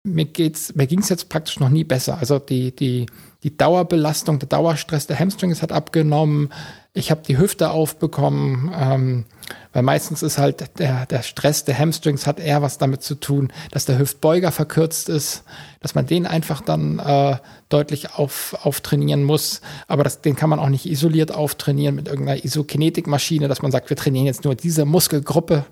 [0.05, 2.17] mir geht's, mir ging's jetzt praktisch noch nie besser.
[2.19, 3.07] Also die, die,
[3.43, 6.51] die Dauerbelastung, der Dauerstress der Hamstrings hat abgenommen.
[6.97, 9.25] Ich habe die Hüfte aufbekommen, ähm,
[9.73, 13.51] weil meistens ist halt der, der Stress der Hamstrings hat eher was damit zu tun,
[13.71, 15.43] dass der Hüftbeuger verkürzt ist,
[15.81, 17.35] dass man den einfach dann äh,
[17.67, 19.59] deutlich auf, auftrainieren muss.
[19.89, 23.89] Aber das, den kann man auch nicht isoliert auftrainieren mit irgendeiner Isokinetikmaschine, dass man sagt,
[23.89, 25.65] wir trainieren jetzt nur diese Muskelgruppe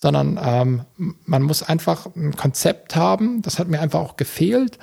[0.00, 3.42] sondern ähm, man muss einfach ein Konzept haben.
[3.42, 4.78] Das hat mir einfach auch gefehlt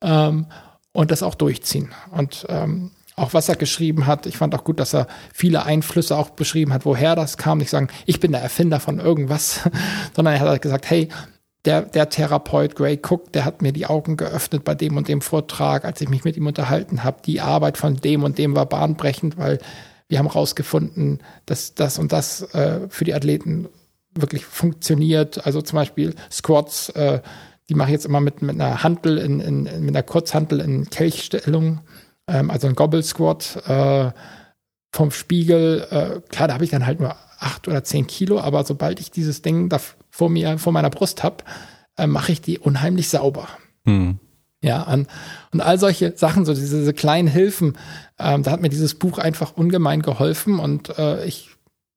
[0.00, 0.46] ähm,
[0.92, 1.90] und das auch durchziehen.
[2.12, 6.16] Und ähm, auch was er geschrieben hat, ich fand auch gut, dass er viele Einflüsse
[6.16, 7.58] auch beschrieben hat, woher das kam.
[7.58, 9.60] Nicht sagen, ich bin der Erfinder von irgendwas,
[10.16, 11.08] sondern er hat halt gesagt, hey,
[11.66, 15.20] der, der Therapeut Gray Cook, der hat mir die Augen geöffnet bei dem und dem
[15.20, 17.18] Vortrag, als ich mich mit ihm unterhalten habe.
[17.26, 19.58] Die Arbeit von dem und dem war bahnbrechend, weil
[20.08, 23.68] wir haben herausgefunden, dass das und das äh, für die Athleten
[24.14, 25.44] wirklich funktioniert.
[25.44, 27.20] Also zum Beispiel Squats, äh,
[27.68, 30.88] die mache ich jetzt immer mit, mit einer Hantel, in, in, mit einer Kurzhantel in
[30.88, 31.80] Kelchstellung,
[32.30, 34.12] ähm, also ein Gobble Squat äh,
[34.92, 35.86] vom Spiegel.
[35.90, 39.10] Äh, klar, da habe ich dann halt nur acht oder zehn Kilo, aber sobald ich
[39.10, 39.80] dieses Ding da
[40.10, 41.44] vor mir, vor meiner Brust habe,
[41.96, 43.48] äh, mache ich die unheimlich sauber.
[43.84, 44.18] Hm.
[44.62, 45.06] Ja, an,
[45.52, 47.78] und all solche Sachen, so diese, diese kleinen Hilfen,
[48.18, 51.49] ähm, da hat mir dieses Buch einfach ungemein geholfen und äh, ich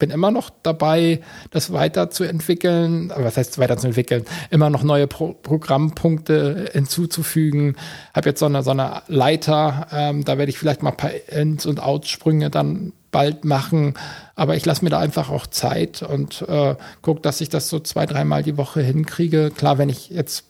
[0.04, 6.72] bin immer noch dabei, das weiterzuentwickeln, aber was heißt weiterzuentwickeln, immer noch neue Pro Programmpunkte
[6.74, 7.78] hinzuzufügen.
[8.14, 11.12] Habe jetzt so eine, so eine Leiter, ähm, da werde ich vielleicht mal ein paar
[11.30, 13.94] Ins- und Outsprünge dann bald machen,
[14.36, 17.80] aber ich lasse mir da einfach auch Zeit und äh, gucke, dass ich das so
[17.80, 19.52] zwei, dreimal die Woche hinkriege.
[19.56, 20.44] Klar, wenn ich jetzt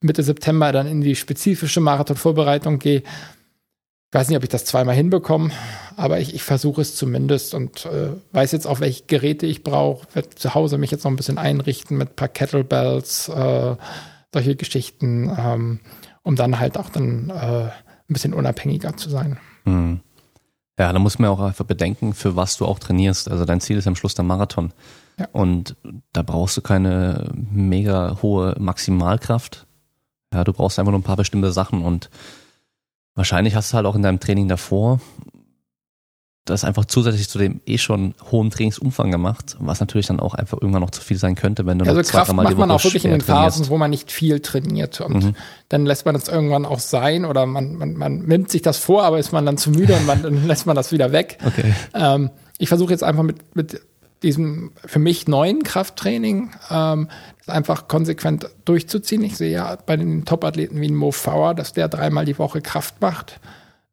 [0.00, 3.04] Mitte September dann in die spezifische Marathonvorbereitung gehe,
[4.10, 5.50] ich weiß nicht, ob ich das zweimal hinbekomme,
[5.96, 10.06] aber ich, ich versuche es zumindest und äh, weiß jetzt auch, welche Geräte ich brauche.
[10.14, 13.76] Werde zu Hause mich jetzt noch ein bisschen einrichten mit ein paar Kettlebells, äh,
[14.32, 15.80] solche Geschichten, ähm,
[16.22, 17.32] um dann halt auch dann äh,
[17.64, 17.72] ein
[18.08, 19.38] bisschen unabhängiger zu sein.
[19.64, 20.00] Mhm.
[20.78, 23.30] Ja, da muss man auch einfach bedenken, für was du auch trainierst.
[23.30, 24.72] Also dein Ziel ist am Schluss der Marathon.
[25.18, 25.26] Ja.
[25.32, 25.74] Und
[26.12, 29.66] da brauchst du keine mega hohe Maximalkraft.
[30.32, 32.10] Ja, du brauchst einfach nur ein paar bestimmte Sachen und
[33.16, 35.00] Wahrscheinlich hast du halt auch in deinem Training davor
[36.46, 40.58] das einfach zusätzlich zu dem eh schon hohen Trainingsumfang gemacht, was natürlich dann auch einfach
[40.60, 42.70] irgendwann noch zu viel sein könnte, wenn du also noch zwei, Kraft dreimal macht man
[42.70, 45.36] auch wirklich in den Phasen, wo man nicht viel trainiert und mhm.
[45.68, 49.02] dann lässt man das irgendwann auch sein oder man, man, man nimmt sich das vor,
[49.02, 51.38] aber ist man dann zu müde und man, dann lässt man das wieder weg.
[51.44, 51.74] Okay.
[51.94, 53.80] Ähm, ich versuche jetzt einfach mit, mit
[54.26, 57.08] diesem für mich neuen Krafttraining ähm,
[57.46, 59.22] einfach konsequent durchzuziehen.
[59.22, 63.00] Ich sehe ja bei den Top-Athleten wie Mo Fauer, dass der dreimal die Woche Kraft
[63.00, 63.40] macht.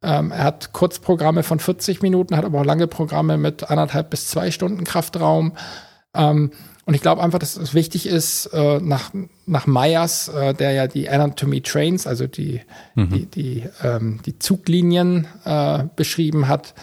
[0.02, 4.28] Ähm, er hat Kurzprogramme von 40 Minuten, hat aber auch lange Programme mit anderthalb bis
[4.28, 5.54] zwei Stunden Kraftraum.
[6.14, 6.52] Ähm,
[6.86, 9.12] und ich glaube einfach, dass es wichtig ist, äh, nach,
[9.46, 12.62] nach Myers, äh, der ja die Anatomy Trains, also die,
[12.96, 13.10] mhm.
[13.10, 16.74] die, die, ähm, die Zuglinien äh, beschrieben hat,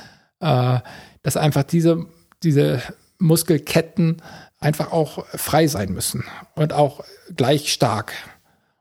[0.40, 0.78] äh,
[1.22, 2.06] dass einfach diese,
[2.42, 2.80] diese
[3.20, 4.20] Muskelketten
[4.58, 6.24] einfach auch frei sein müssen
[6.54, 7.04] und auch
[7.36, 8.12] gleich stark.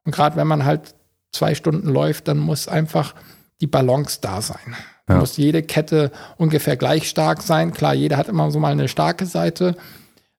[0.04, 0.96] Und gerade wenn man halt
[1.32, 3.14] zwei Stunden läuft, dann muss einfach
[3.62, 4.76] die Balance da sein.
[5.08, 5.18] Ja.
[5.18, 7.74] muss jede Kette ungefähr gleich stark sein.
[7.74, 9.76] Klar, jeder hat immer so mal eine starke Seite,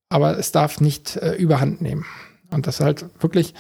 [0.09, 2.07] aber es darf nicht äh, überhand nehmen.
[2.51, 3.55] Und das halt wirklich,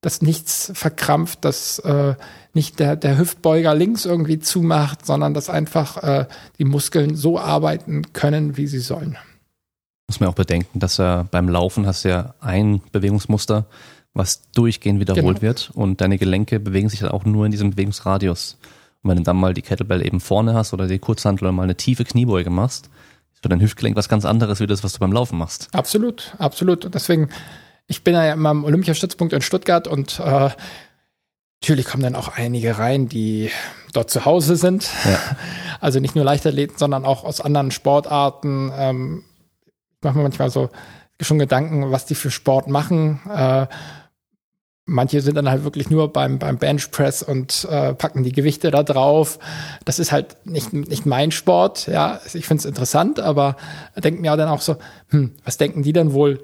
[0.00, 2.14] dass nichts verkrampft, dass äh,
[2.52, 6.26] nicht der, der Hüftbeuger links irgendwie zumacht, sondern dass einfach äh,
[6.58, 9.16] die Muskeln so arbeiten können, wie sie sollen.
[10.08, 13.66] Muss man auch bedenken, dass er beim Laufen hast du ja ein Bewegungsmuster,
[14.14, 15.42] was durchgehend wiederholt genau.
[15.42, 18.58] wird und deine Gelenke bewegen sich dann auch nur in diesem Bewegungsradius.
[19.02, 21.64] Und wenn du dann mal die Kettlebell eben vorne hast oder die Kurzhantel oder mal
[21.64, 22.88] eine tiefe Kniebeuge machst,
[23.34, 25.68] ist für dein Hüftgelenk was ganz anderes wie das, was du beim Laufen machst.
[25.72, 26.94] Absolut, absolut.
[26.94, 27.28] Deswegen,
[27.88, 30.50] ich bin ja immer am Olympiastützpunkt in Stuttgart und äh,
[31.62, 33.50] Natürlich kommen dann auch einige rein, die
[33.92, 34.88] dort zu Hause sind.
[35.04, 35.18] Ja.
[35.78, 38.72] Also nicht nur Leichtathleten, sondern auch aus anderen Sportarten.
[38.74, 39.24] Ähm,
[40.02, 40.70] mache mir manchmal so
[41.20, 43.20] schon Gedanken, was die für Sport machen.
[43.32, 43.66] Äh,
[44.86, 48.82] manche sind dann halt wirklich nur beim, beim Benchpress und äh, packen die Gewichte da
[48.82, 49.38] drauf.
[49.84, 51.86] Das ist halt nicht, nicht mein Sport.
[51.86, 53.56] Ja, ich finde es interessant, aber
[53.96, 54.76] denke mir dann auch so,
[55.08, 56.42] hm, was denken die dann wohl,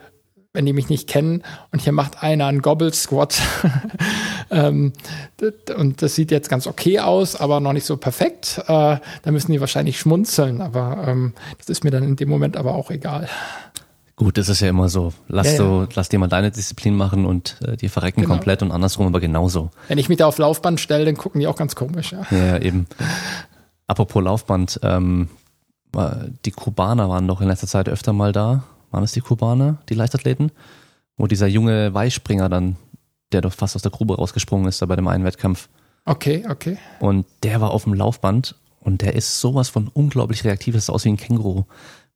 [0.52, 3.40] wenn die mich nicht kennen und hier macht einer einen Gobble Squat
[4.50, 4.92] ähm,
[5.76, 8.62] und das sieht jetzt ganz okay aus, aber noch nicht so perfekt.
[8.66, 12.56] Äh, da müssen die wahrscheinlich schmunzeln, aber ähm, das ist mir dann in dem Moment
[12.56, 13.28] aber auch egal.
[14.16, 15.14] Gut, das ist ja immer so.
[15.28, 15.58] Lass, ja, ja.
[15.58, 18.34] So, lass dir mal deine Disziplin machen und äh, die verrecken genau.
[18.34, 19.70] komplett und andersrum aber genauso.
[19.88, 22.12] Wenn ich mich da auf Laufband stelle, dann gucken die auch ganz komisch.
[22.12, 22.86] Ja, ja eben.
[23.86, 25.28] Apropos Laufband, ähm,
[26.44, 29.94] die Kubaner waren doch in letzter Zeit öfter mal da waren es die Kubaner, die
[29.94, 30.52] Leichtathleten,
[31.16, 32.76] wo dieser junge Weitspringer dann
[33.32, 35.68] der doch fast aus der Grube rausgesprungen ist, da bei dem einen Wettkampf.
[36.04, 36.78] Okay, okay.
[37.00, 40.92] Und der war auf dem Laufband und der ist sowas von unglaublich reaktiv, das sah
[40.92, 41.64] aus wie ein Känguru.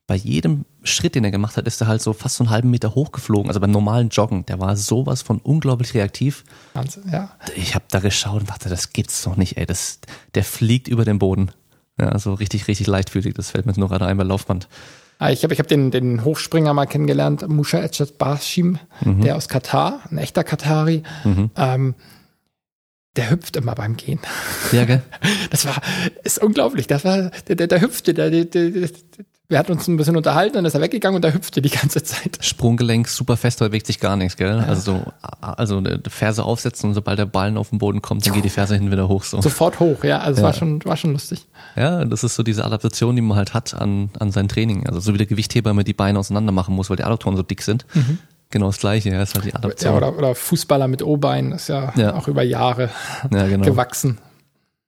[0.08, 2.70] Bei jedem Schritt, den er gemacht hat, ist er halt so fast so einen halben
[2.70, 3.48] Meter hochgeflogen.
[3.50, 6.44] Also beim normalen Joggen, der war sowas von unglaublich reaktiv.
[6.74, 7.30] Wahnsinn, ja.
[7.56, 9.66] Ich habe da geschaut und dachte, das gibt's doch nicht, ey.
[9.66, 9.98] Das,
[10.36, 11.50] der fliegt über den Boden.
[11.98, 13.34] Ja, so richtig, richtig leichtfüßig.
[13.34, 14.68] Das fällt mir jetzt noch gerade ein bei Laufband.
[15.18, 19.22] Ah, Ich habe ich hab den, den Hochspringer mal kennengelernt, Musha Echat Bashim, Mhm.
[19.22, 21.02] der aus Katar, ein echter Katari.
[21.56, 21.94] Ähm,
[23.16, 24.18] der hüpft immer beim Gehen.
[24.72, 25.02] Ja, gell?
[25.50, 25.76] Das war,
[26.24, 26.86] ist unglaublich.
[26.86, 28.70] Das war, der, der, der hüpfte, der, der, der,
[29.48, 32.02] wir hatten uns ein bisschen unterhalten, dann ist er weggegangen und der hüpfte die ganze
[32.02, 32.36] Zeit.
[32.40, 34.58] Sprunggelenk super fest, da bewegt sich gar nichts, gell?
[34.58, 38.34] Also, so, also eine Ferse aufsetzen und sobald der Ballen auf den Boden kommt, dann
[38.34, 39.22] geht die Ferse hinten wieder hoch.
[39.22, 39.40] So.
[39.40, 40.18] Sofort hoch, ja.
[40.18, 40.46] Also Ja.
[40.48, 41.46] war schon, war schon lustig.
[41.76, 44.84] Ja, das ist so diese Adaptation, die man halt hat an, an sein Training.
[44.88, 47.42] Also so wie der Gewichtheber immer die Beine auseinander machen muss, weil die Adduktoren so
[47.44, 47.86] dick sind.
[48.56, 49.94] Genau das gleiche, ja, ist halt die Ja, Adaption.
[49.94, 52.14] oder, oder Fußballer mit O-Bein ist ja, Ja.
[52.14, 52.88] auch über Jahre
[53.30, 53.66] ja, genau.
[53.66, 54.16] gewachsen.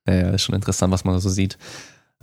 [0.07, 1.59] Ja, ja, ist schon interessant, was man da so sieht.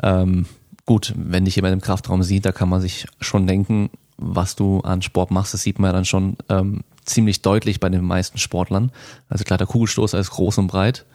[0.02, 0.46] Ähm,
[0.86, 4.80] gut, wenn dich jemand im Kraftraum sieht, da kann man sich schon denken, was du
[4.80, 5.54] an Sport machst.
[5.54, 8.90] Das sieht man ja dann schon ähm, ziemlich deutlich bei den meisten Sportlern.
[9.28, 11.06] Also klar, der Kugelstoßer ist groß und breit.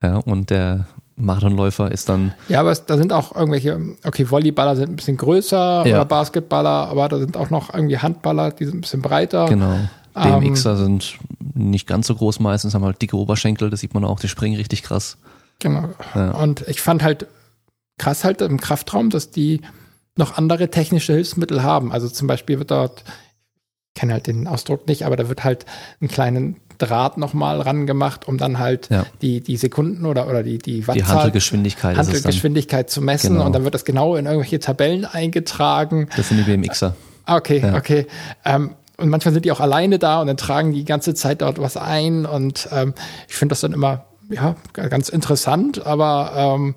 [0.00, 0.86] Ja, und der
[1.16, 5.16] Marathonläufer ist dann, Ja, aber es, da sind auch irgendwelche, okay, Volleyballer sind ein bisschen
[5.16, 5.96] größer Ja.
[5.96, 9.46] oder Basketballer, aber da sind auch noch irgendwie Handballer, die sind ein bisschen breiter.
[9.46, 9.76] genau,
[10.16, 11.18] Ähm, BMXer sind
[11.54, 14.56] nicht ganz so groß meistens, haben halt dicke Oberschenkel, das sieht man auch, die springen
[14.56, 15.16] richtig krass.
[15.58, 15.90] Genau.
[16.14, 16.32] Ja.
[16.32, 17.26] Und ich fand halt
[17.98, 19.60] krass halt im Kraftraum, dass die
[20.16, 21.92] noch andere technische Hilfsmittel haben.
[21.92, 23.04] Also zum Beispiel wird dort,
[23.94, 25.66] ich kenne halt den Ausdruck nicht, aber da wird halt
[26.00, 26.56] einen kleinen
[26.86, 29.06] Draht nochmal ran gemacht, um dann halt Ja.
[29.22, 32.14] die, die Sekunden oder, oder die, die Die Wattzahl, Handelgeschwindigkeit ist es dann.
[32.16, 33.46] Handelgeschwindigkeit zu messen Genau.
[33.46, 36.08] und dann wird das genau in irgendwelche Tabellen eingetragen.
[36.16, 36.94] Das sind die BMXer.
[37.26, 37.76] Ah, Okay, Ja.
[37.76, 38.06] okay.
[38.44, 41.40] Ähm, und manchmal sind die auch alleine da und dann tragen die die ganze Zeit
[41.42, 42.26] dort was ein.
[42.26, 42.94] Und ähm,
[43.28, 46.74] ich finde das dann immer ja, ganz interessant, aber ähm,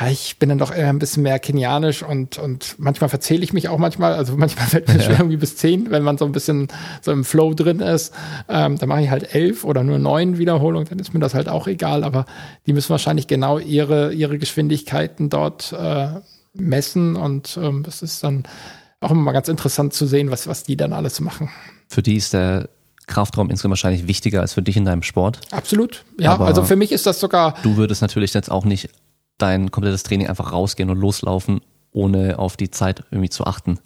[0.00, 3.52] ja, ich bin dann doch eher ein bisschen mehr kenianisch und, und manchmal verzähle ich
[3.52, 4.14] mich auch manchmal.
[4.14, 6.68] Also manchmal fällt mir schwer irgendwie bis zehn, wenn man so ein bisschen
[7.02, 8.14] so im Flow drin ist.
[8.48, 11.48] Ähm, dann mache ich halt elf oder nur neun Wiederholungen, dann ist mir das halt
[11.48, 12.04] auch egal.
[12.04, 12.26] Aber
[12.66, 16.08] die müssen wahrscheinlich genau ihre, ihre Geschwindigkeiten dort äh,
[16.54, 18.44] messen und ähm, das ist dann
[19.00, 21.50] auch immer mal ganz interessant zu sehen, was, was die dann alles machen.
[21.88, 22.68] Für die ist der
[23.06, 25.40] Kraftraum insgesamt wahrscheinlich wichtiger als für dich in deinem Sport.
[25.50, 26.04] Absolut.
[26.18, 28.90] Ja, Aber- also für mich ist das sogar, Du würdest natürlich jetzt auch nicht
[29.38, 31.60] dein komplettes Training einfach rausgehen und loslaufen,
[31.92, 33.78] ohne auf die Zeit irgendwie zu achten.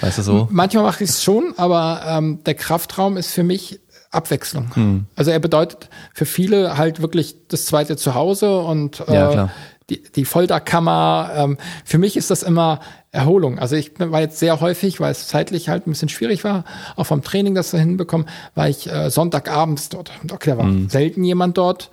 [0.00, 0.48] Weißt du so?
[0.50, 3.80] manchmal mache ich es schon, aber ähm, der Kraftraum ist für mich
[4.10, 4.74] Abwechslung.
[4.74, 5.06] Hm.
[5.16, 9.50] Also er bedeutet für viele halt wirklich das zweite Zuhause und äh, Ja,
[9.88, 11.30] die, die Folterkammer.
[11.34, 12.80] Ähm, für mich ist das immer
[13.12, 13.58] Erholung.
[13.58, 16.64] Also ich war jetzt sehr häufig, weil es zeitlich halt ein bisschen schwierig war,
[16.96, 20.12] auch vom Training das zu hinbekommen, war ich äh, Sonntagabends dort.
[20.22, 20.88] Und Okay, da war Hm.
[20.88, 21.90] selten jemand dort.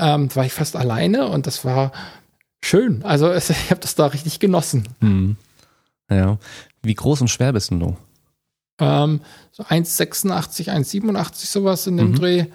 [0.00, 1.92] Ähm, da war ich fast alleine und das war
[2.62, 3.04] schön.
[3.04, 4.88] Also es, ich habe das da richtig genossen.
[5.00, 5.36] Hm.
[6.10, 6.38] Ja.
[6.82, 7.96] Wie groß und schwer bist denn du?
[8.80, 9.20] Ähm,
[9.52, 12.14] so 1,86, 1,87 sowas in dem Mhm.
[12.14, 12.46] Dreh.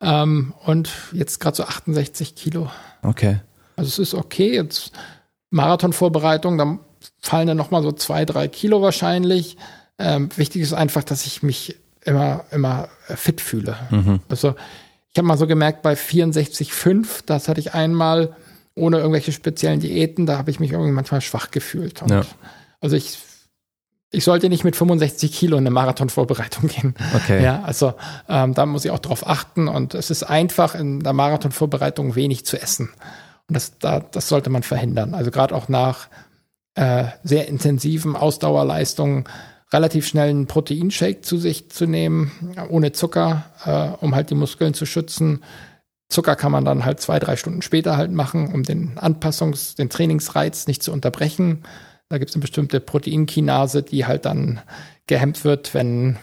[0.00, 2.70] Ähm, und jetzt gerade so 68 Kilo.
[3.02, 3.40] Okay.
[3.76, 4.54] Also es ist okay.
[4.54, 4.92] Jetzt
[5.50, 6.80] Marathonvorbereitung, dann
[7.20, 9.56] fallen dann noch mal so zwei, drei Kilo wahrscheinlich.
[9.98, 13.76] Ähm, wichtig ist einfach, dass ich mich immer, immer fit fühle.
[13.90, 14.20] Mhm.
[14.28, 14.54] Also
[15.12, 18.34] ich habe mal so gemerkt, bei 64,5, das hatte ich einmal
[18.74, 22.00] ohne irgendwelche speziellen Diäten, da habe ich mich irgendwie manchmal schwach gefühlt.
[22.00, 22.22] Und Ja.
[22.80, 23.18] Also ich,
[24.10, 26.94] ich sollte nicht mit 65 Kilo in eine Marathonvorbereitung gehen.
[27.14, 27.44] Okay.
[27.44, 27.92] Ja, also
[28.28, 32.46] ähm, da muss ich auch drauf achten und es ist einfach in der Marathonvorbereitung wenig
[32.46, 32.88] zu essen.
[33.48, 35.12] Und das, da, das sollte man verhindern.
[35.12, 36.08] Also gerade auch nach
[36.74, 39.24] äh, sehr intensiven Ausdauerleistungen
[39.72, 42.30] relativ schnell einen Proteinshake zu sich zu nehmen,
[42.68, 45.42] ohne Zucker, äh, um halt die Muskeln zu schützen.
[46.08, 49.88] Zucker kann man dann halt zwei, drei Stunden später halt machen, um den Anpassungs-, den
[49.88, 51.64] Trainingsreiz nicht zu unterbrechen.
[52.10, 54.60] Da gibt es eine bestimmte Proteinkinase, die halt dann
[55.06, 56.18] gehemmt wird, wenn,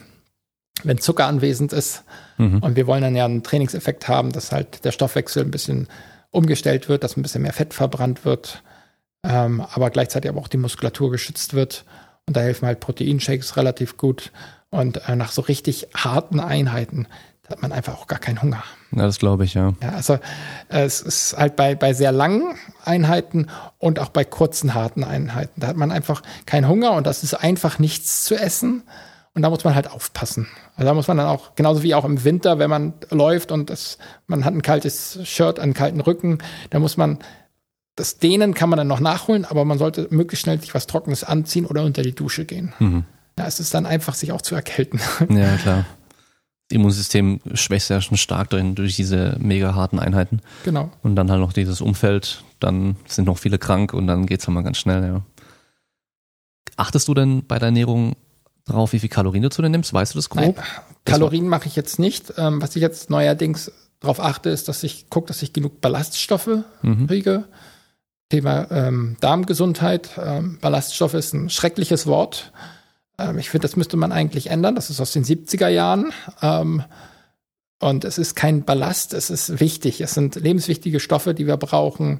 [0.83, 2.03] wenn Zucker anwesend ist.
[2.37, 2.59] Mhm.
[2.59, 5.87] Und wir wollen dann ja einen Trainingseffekt haben, dass halt der Stoffwechsel ein bisschen
[6.29, 8.61] umgestellt wird, dass ein bisschen mehr Fett verbrannt wird,
[9.23, 11.85] ähm, aber gleichzeitig aber auch die Muskulatur geschützt wird.
[12.29, 14.31] Und da helfen halt Proteinshakes relativ gut.
[14.69, 17.07] Und äh, nach so richtig harten Einheiten
[17.49, 18.63] da hat man einfach auch gar keinen Hunger.
[18.91, 19.73] Ja, das glaube ich, ja.
[19.81, 20.19] Ja, also
[20.69, 23.47] äh, es ist halt bei, bei sehr langen Einheiten
[23.79, 25.59] und auch bei kurzen, harten Einheiten.
[25.59, 28.83] Da hat man einfach keinen Hunger und das ist einfach nichts zu essen.
[29.33, 30.47] Und da muss man halt aufpassen.
[30.75, 33.69] Also da muss man dann auch, genauso wie auch im Winter, wenn man läuft und
[33.69, 33.97] das,
[34.27, 36.39] man hat ein kaltes Shirt, einen kalten Rücken,
[36.69, 37.19] da muss man,
[37.99, 41.23] das Dehnen kann man dann noch nachholen, aber man sollte möglichst schnell sich was Trockenes
[41.23, 42.73] anziehen oder unter die Dusche gehen.
[42.79, 43.03] Mhm.
[43.37, 44.99] Ja, es ist dann einfach, sich auch zu erkälten.
[45.29, 45.85] Ja, klar.
[46.71, 50.39] Immunsystem schwächst ja schon stark drin durch diese mega harten Einheiten.
[50.63, 50.91] Genau.
[51.01, 54.53] Und dann halt noch dieses Umfeld, dann sind noch viele krank und dann geht's halt
[54.53, 55.21] mal ganz schnell, ja.
[56.77, 58.15] Achtest du denn bei der Ernährung
[58.65, 59.93] drauf, wie viel Kalorien du zu dir nimmst?
[59.93, 60.55] Weißt du das grob?
[60.57, 60.65] Nein,
[61.05, 62.33] Kalorien mache ich jetzt nicht.
[62.37, 66.63] Ähm, was ich jetzt neuerdings darauf achte, ist, dass ich gucke, dass ich genug Ballaststoffe
[66.83, 67.07] Mhm.
[67.07, 67.45] kriege.
[68.29, 70.11] Thema ähm, Darmgesundheit.
[70.23, 72.51] Ähm, Ballaststoffe ist ein schreckliches Wort.
[73.17, 74.75] Ähm, ich finde, das müsste man eigentlich ändern.
[74.75, 76.13] Das ist aus den 70er Jahren.
[76.41, 76.83] Ähm,
[77.79, 80.01] und es ist kein Ballast, es ist wichtig.
[80.01, 82.19] Es sind lebenswichtige Stoffe, die wir brauchen.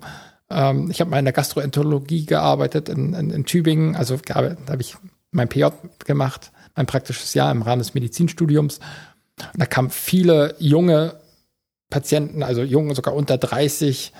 [0.49, 3.95] Ähm, ich habe mal in der Gastroenterologie gearbeitet in, in, in Tübingen.
[3.95, 4.95] Also da habe ich
[5.31, 5.65] mein PJ
[6.06, 8.80] gemacht, mein praktisches Jahr im Rahmen des Medizinstudiums.
[9.38, 11.15] Und da kamen viele junge
[11.90, 14.14] Patienten, also jung, sogar unter 30,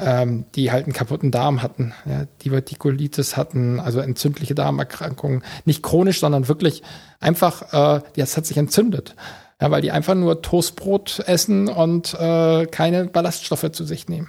[0.00, 6.20] ähm, die halt einen kaputten Darm hatten, ja, Divertikulitis hatten, also entzündliche Darmerkrankungen, nicht chronisch,
[6.20, 6.82] sondern wirklich
[7.20, 9.14] einfach, äh, das hat sich entzündet.
[9.60, 14.28] Ja, weil die einfach nur Toastbrot essen und äh, keine Ballaststoffe zu sich nehmen.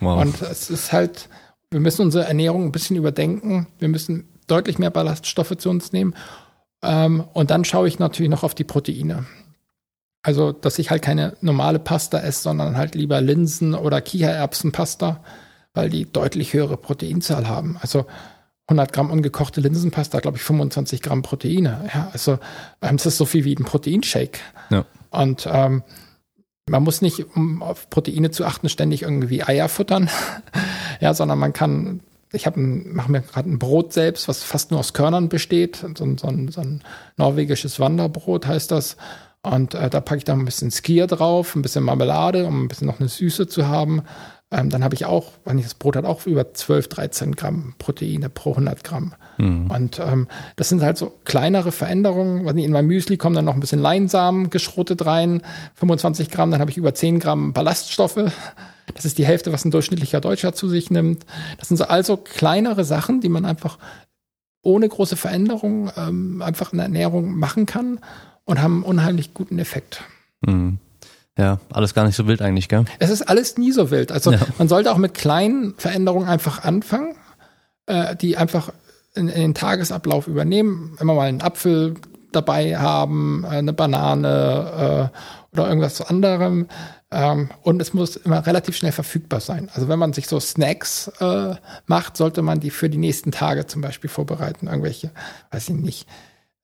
[0.00, 0.20] Wow.
[0.20, 1.28] Und es ist halt,
[1.70, 3.68] wir müssen unsere Ernährung ein bisschen überdenken.
[3.78, 6.14] Wir müssen deutlich mehr Ballaststoffe zu uns nehmen.
[6.82, 9.26] Ähm, und dann schaue ich natürlich noch auf die Proteine.
[10.22, 15.22] Also, dass ich halt keine normale Pasta esse, sondern halt lieber Linsen- oder Kichererbsenpasta,
[15.74, 17.76] weil die deutlich höhere Proteinzahl haben.
[17.80, 18.06] Also
[18.68, 21.90] 100 Gramm ungekochte Linsenpasta, glaube ich, 25 Gramm Proteine.
[21.92, 22.38] Ja, also
[22.80, 24.38] ähm, das ist so viel wie ein Proteinshake.
[24.70, 24.84] Ja.
[25.10, 25.82] Und ähm,
[26.70, 30.08] man muss nicht, um auf Proteine zu achten, ständig irgendwie Eier futtern,
[31.00, 32.00] ja, sondern man kann,
[32.32, 36.04] ich habe mache mir gerade ein Brot selbst, was fast nur aus Körnern besteht, so,
[36.04, 36.82] ein- so, ein, so ein
[37.16, 38.96] norwegisches Wanderbrot heißt das.
[39.42, 42.68] Und äh, da packe ich dann ein bisschen Skier drauf, ein bisschen Marmelade, um ein
[42.68, 44.02] bisschen noch eine Süße zu haben.
[44.52, 47.74] Ähm, dann habe ich auch, wenn ich das Brot hat, auch über 12, 13 Gramm
[47.78, 49.14] Proteine pro 100 Gramm.
[49.70, 52.44] Und ähm, das sind halt so kleinere Veränderungen.
[52.44, 55.42] Wenn ich in mein Müsli kommen dann noch ein bisschen Leinsamen geschrotet rein,
[55.74, 58.30] 25 Gramm, dann habe ich über 10 Gramm Ballaststoffe.
[58.94, 61.24] Das ist die Hälfte, was ein durchschnittlicher Deutscher zu sich nimmt.
[61.58, 63.78] Das sind so also kleinere Sachen, die man einfach
[64.62, 67.98] ohne große Veränderung ähm, einfach in der Ernährung machen kann
[68.44, 70.02] und haben einen unheimlich guten Effekt.
[70.44, 70.78] Mhm.
[71.38, 72.84] Ja, alles gar nicht so wild eigentlich, gell?
[72.98, 74.12] Es ist alles nie so wild.
[74.12, 74.40] Also Ja.
[74.58, 77.14] man sollte auch mit kleinen Veränderungen einfach anfangen,
[77.86, 78.72] äh, die einfach
[79.14, 80.94] in, in den Tagesablauf übernehmen.
[80.98, 81.94] Wir mal einen Apfel
[82.32, 86.68] dabei haben, äh, eine Banane äh, oder irgendwas zu anderem.
[87.10, 89.70] Ähm, und es muss immer relativ schnell verfügbar sein.
[89.74, 91.54] Also wenn man sich so Snacks äh,
[91.86, 94.66] macht, sollte man die für die nächsten Tage zum Beispiel vorbereiten.
[94.66, 95.10] Irgendwelche,
[95.50, 96.06] weiß ich nicht,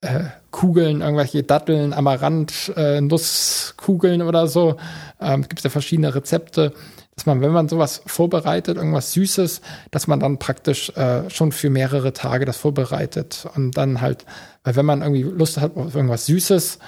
[0.01, 4.77] äh, Kugeln, irgendwelche Datteln, Amaranth, äh, Nusskugeln oder so.
[5.19, 6.73] Ähm, es gibt ja verschiedene Rezepte,
[7.15, 9.61] dass man, wenn man sowas vorbereitet, irgendwas Süßes,
[9.91, 14.25] dass man dann praktisch äh, schon für mehrere Tage das vorbereitet und dann halt,
[14.63, 16.79] weil wenn man irgendwie Lust hat auf irgendwas Süßes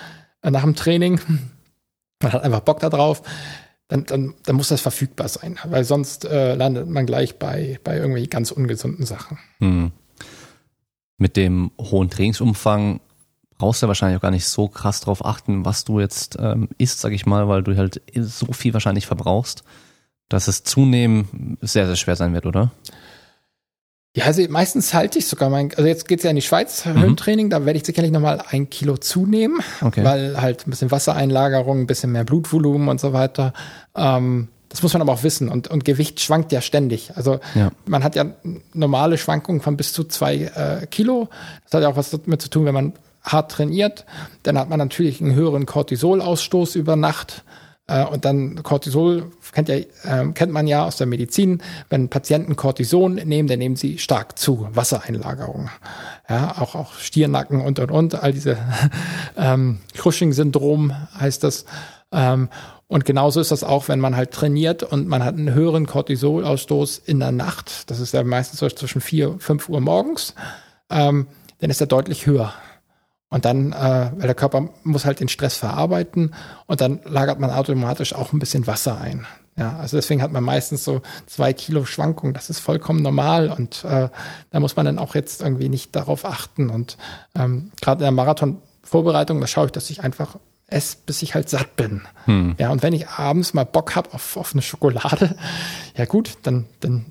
[0.42, 1.20] äh, nach dem Training,
[2.24, 3.24] man hat einfach Bock da drauf,
[3.90, 7.98] dann, dann, dann muss das verfügbar sein, weil sonst äh, landet man gleich bei, bei
[7.98, 9.38] irgendwie ganz ungesunden Sachen.
[9.60, 9.92] Mhm.
[11.22, 12.99] Mit dem hohen Trainingsumfang
[13.60, 16.68] brauchst du ja wahrscheinlich auch gar nicht so krass drauf achten, was du jetzt ähm,
[16.80, 19.64] isst, sag ich mal, weil du halt so viel wahrscheinlich verbrauchst,
[20.30, 22.72] dass es zunehmen sehr, sehr schwer sein wird, oder?
[24.15, 27.52] Ja, also meistens halte ich sogar mein, also jetzt geht's ja in die Schweiz, Höhentraining,
[27.52, 30.03] da werde ich sicherlich nochmal ein Kilo zunehmen, Okay.
[30.03, 33.53] weil halt ein bisschen Wassereinlagerung, ein bisschen mehr Blutvolumen und so weiter.
[33.95, 37.11] Ähm, das muss man aber auch wissen und, und Gewicht schwankt ja ständig.
[37.15, 37.69] Also Ja.
[37.85, 38.26] man hat ja
[38.73, 40.35] normale Schwankungen von bis zu zwei
[40.81, 41.30] äh, Kilo.
[41.65, 42.93] Das hat ja auch was damit zu tun, wenn man
[43.23, 44.06] hart trainiert,
[44.43, 47.43] dann hat man natürlich einen höheren Cortisolausstoß über Nacht.
[47.88, 49.76] Äh, Und dann Cortisol kennt, ja,
[50.06, 51.61] ähm, kennt man ja aus der Medizin.
[51.89, 54.68] Wenn Patienten Cortison nehmen, dann nehmen sie stark zu.
[54.73, 55.69] Wassereinlagerung.
[56.30, 58.15] Ja, auch, auch Stirnacken und, und, und.
[58.23, 58.57] All diese
[59.38, 61.65] ähm, Cushing-Syndrom heißt das.
[62.12, 62.50] Ähm,
[62.88, 66.98] und genauso ist das auch, wenn man halt trainiert und man hat einen höheren Cortisolausstoß
[66.98, 67.90] in der Nacht.
[67.90, 70.36] Das ist ja meistens so zwischen 4 und 5 Uhr morgens.
[70.90, 71.28] Ähm,
[71.60, 72.54] dann ist er deutlich höher.
[73.30, 76.36] Und dann, äh, weil der Körper muss halt den Stress verarbeiten
[76.68, 79.26] und dann lagert man automatisch auch ein bisschen Wasser ein.
[79.58, 82.34] Ja, also deswegen hat man meistens so zwei Kilo Schwankungen.
[82.34, 84.10] Das ist vollkommen normal und äh,
[84.50, 86.70] da muss man dann auch jetzt irgendwie nicht darauf achten.
[86.70, 86.98] Und
[87.36, 90.38] ähm, gerade in der Marathon-Vorbereitung, da schaue ich, dass ich einfach
[90.72, 92.02] esse, bis ich halt satt bin.
[92.57, 95.35] Ja, und wenn ich abends mal Bock habe auf, auf eine Schokolade,
[95.98, 97.06] ja gut, dann, dann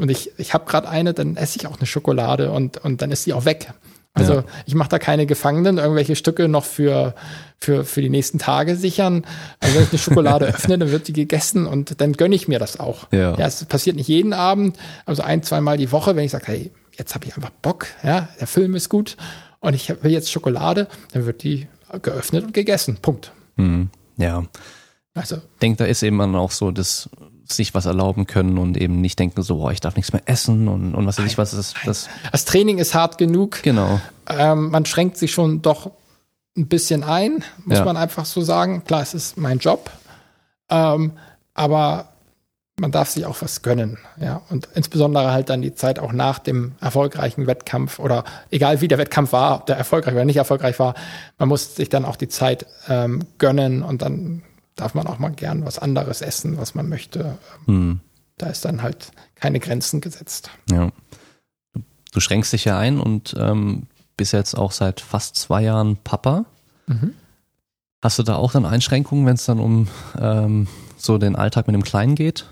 [0.00, 3.10] und ich, ich habe gerade eine, dann esse ich auch eine Schokolade und, und dann
[3.12, 3.72] ist sie auch weg.
[4.14, 4.44] Also Ja.
[4.66, 7.14] ich mache da keine Gefangenen, irgendwelche Stücke noch für,
[7.58, 9.24] für, für die nächsten Tage sichern.
[9.60, 12.58] Also wenn ich eine Schokolade öffne, dann wird die gegessen und dann gönne ich mir
[12.58, 13.10] das auch.
[13.12, 13.36] Ja.
[13.36, 14.76] ja es passiert nicht jeden Abend,
[15.06, 18.28] also ein, zweimal die Woche, wenn ich sage, hey, jetzt habe ich einfach Bock, ja,
[18.40, 19.16] der Film ist gut
[19.60, 21.68] und ich will jetzt Schokolade, dann wird die
[22.00, 22.98] geöffnet und gegessen.
[23.00, 23.32] Punkt.
[23.56, 23.90] Mhm.
[24.16, 24.44] Ja.
[25.14, 25.36] Also.
[25.36, 27.10] Ich denke, da ist eben dann auch so, dass
[27.44, 30.68] sich was erlauben können und eben nicht denken so, boah, ich darf nichts mehr essen
[30.68, 32.08] und, und was weiß ich, was ist das.
[32.30, 33.62] Das Training ist hart genug.
[33.62, 34.00] Genau.
[34.28, 35.90] Ähm, man schränkt sich schon doch
[36.56, 37.84] ein bisschen ein, muss Ja.
[37.84, 38.84] man einfach so sagen.
[38.84, 39.90] Klar, es ist mein Job.
[40.70, 41.12] Ähm,
[41.52, 42.08] aber
[42.82, 44.42] man darf sich auch was gönnen, ja.
[44.50, 48.98] Und insbesondere halt dann die Zeit auch nach dem erfolgreichen Wettkampf oder egal wie der
[48.98, 50.94] Wettkampf war, ob der erfolgreich oder nicht erfolgreich war,
[51.38, 54.42] man muss sich dann auch die Zeit ähm, gönnen und dann
[54.74, 57.38] darf man auch mal gern was anderes essen, was man möchte.
[57.66, 58.00] Hm.
[58.36, 60.50] Da ist dann halt keine Grenzen gesetzt.
[60.68, 60.90] Ja.
[62.12, 63.86] Du schränkst dich ja ein und ähm,
[64.16, 66.46] bist jetzt auch seit fast zwei Jahren Papa.
[66.88, 67.14] Mhm.
[68.02, 69.86] Hast du da auch dann Einschränkungen, wenn es dann um
[70.20, 72.46] ähm, so den Alltag mit dem Kleinen geht?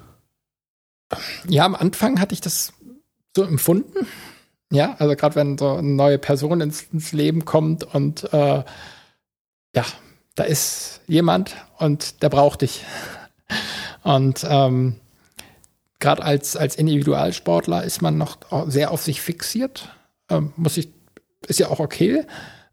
[1.49, 2.73] Ja, am Anfang hatte ich das
[3.35, 4.07] so empfunden.
[4.73, 8.63] Ja, also gerade wenn so eine neue Person ins, ins Leben kommt und äh,
[9.75, 9.85] ja,
[10.37, 12.85] da ist jemand und der braucht dich.
[14.03, 14.97] Und ähm,
[15.99, 18.39] gerade als, als Individualsportler ist man noch
[18.69, 19.91] sehr auf sich fixiert.
[20.29, 20.89] Ähm, muss ich,
[21.47, 22.25] ist ja auch okay.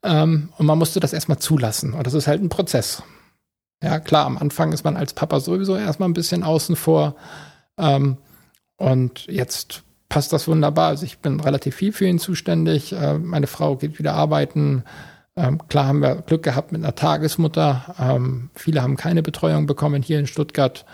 [0.03, 1.93] Ähm, und man musste das erstmal zulassen.
[1.93, 3.03] Und das ist halt ein Prozess.
[3.83, 7.15] Ja, klar, am Anfang ist man als Papa sowieso erstmal ein bisschen außen vor.
[7.77, 8.17] Ähm,
[8.77, 10.89] und jetzt passt das wunderbar.
[10.89, 12.93] Also ich bin relativ viel für ihn zuständig.
[12.93, 14.83] Äh, meine Frau geht wieder arbeiten.
[15.35, 17.95] Ähm, klar haben wir Glück gehabt mit einer Tagesmutter.
[17.99, 20.85] Ähm, viele haben keine Betreuung bekommen hier in Stuttgart.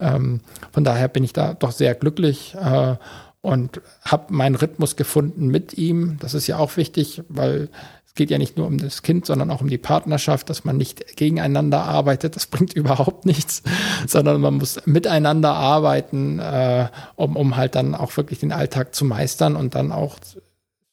[0.00, 0.40] Ähm,
[0.72, 2.96] von daher bin ich da doch sehr glücklich äh,
[3.40, 6.16] und habe meinen Rhythmus gefunden mit ihm.
[6.20, 7.68] Das ist ja auch wichtig, weil
[8.12, 10.76] es geht ja nicht nur um das Kind, sondern auch um die Partnerschaft, dass man
[10.76, 12.36] nicht gegeneinander arbeitet.
[12.36, 13.62] Das bringt überhaupt nichts,
[14.06, 19.06] sondern man muss miteinander arbeiten, äh, um, um halt dann auch wirklich den Alltag zu
[19.06, 20.18] meistern und dann auch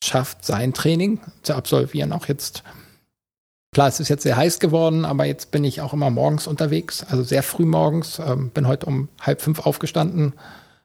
[0.01, 2.13] schafft, sein Training zu absolvieren.
[2.13, 2.63] Auch jetzt,
[3.73, 7.05] klar, es ist jetzt sehr heiß geworden, aber jetzt bin ich auch immer morgens unterwegs,
[7.09, 8.19] also sehr früh morgens.
[8.19, 10.35] Ähm, bin heute um halb fünf aufgestanden,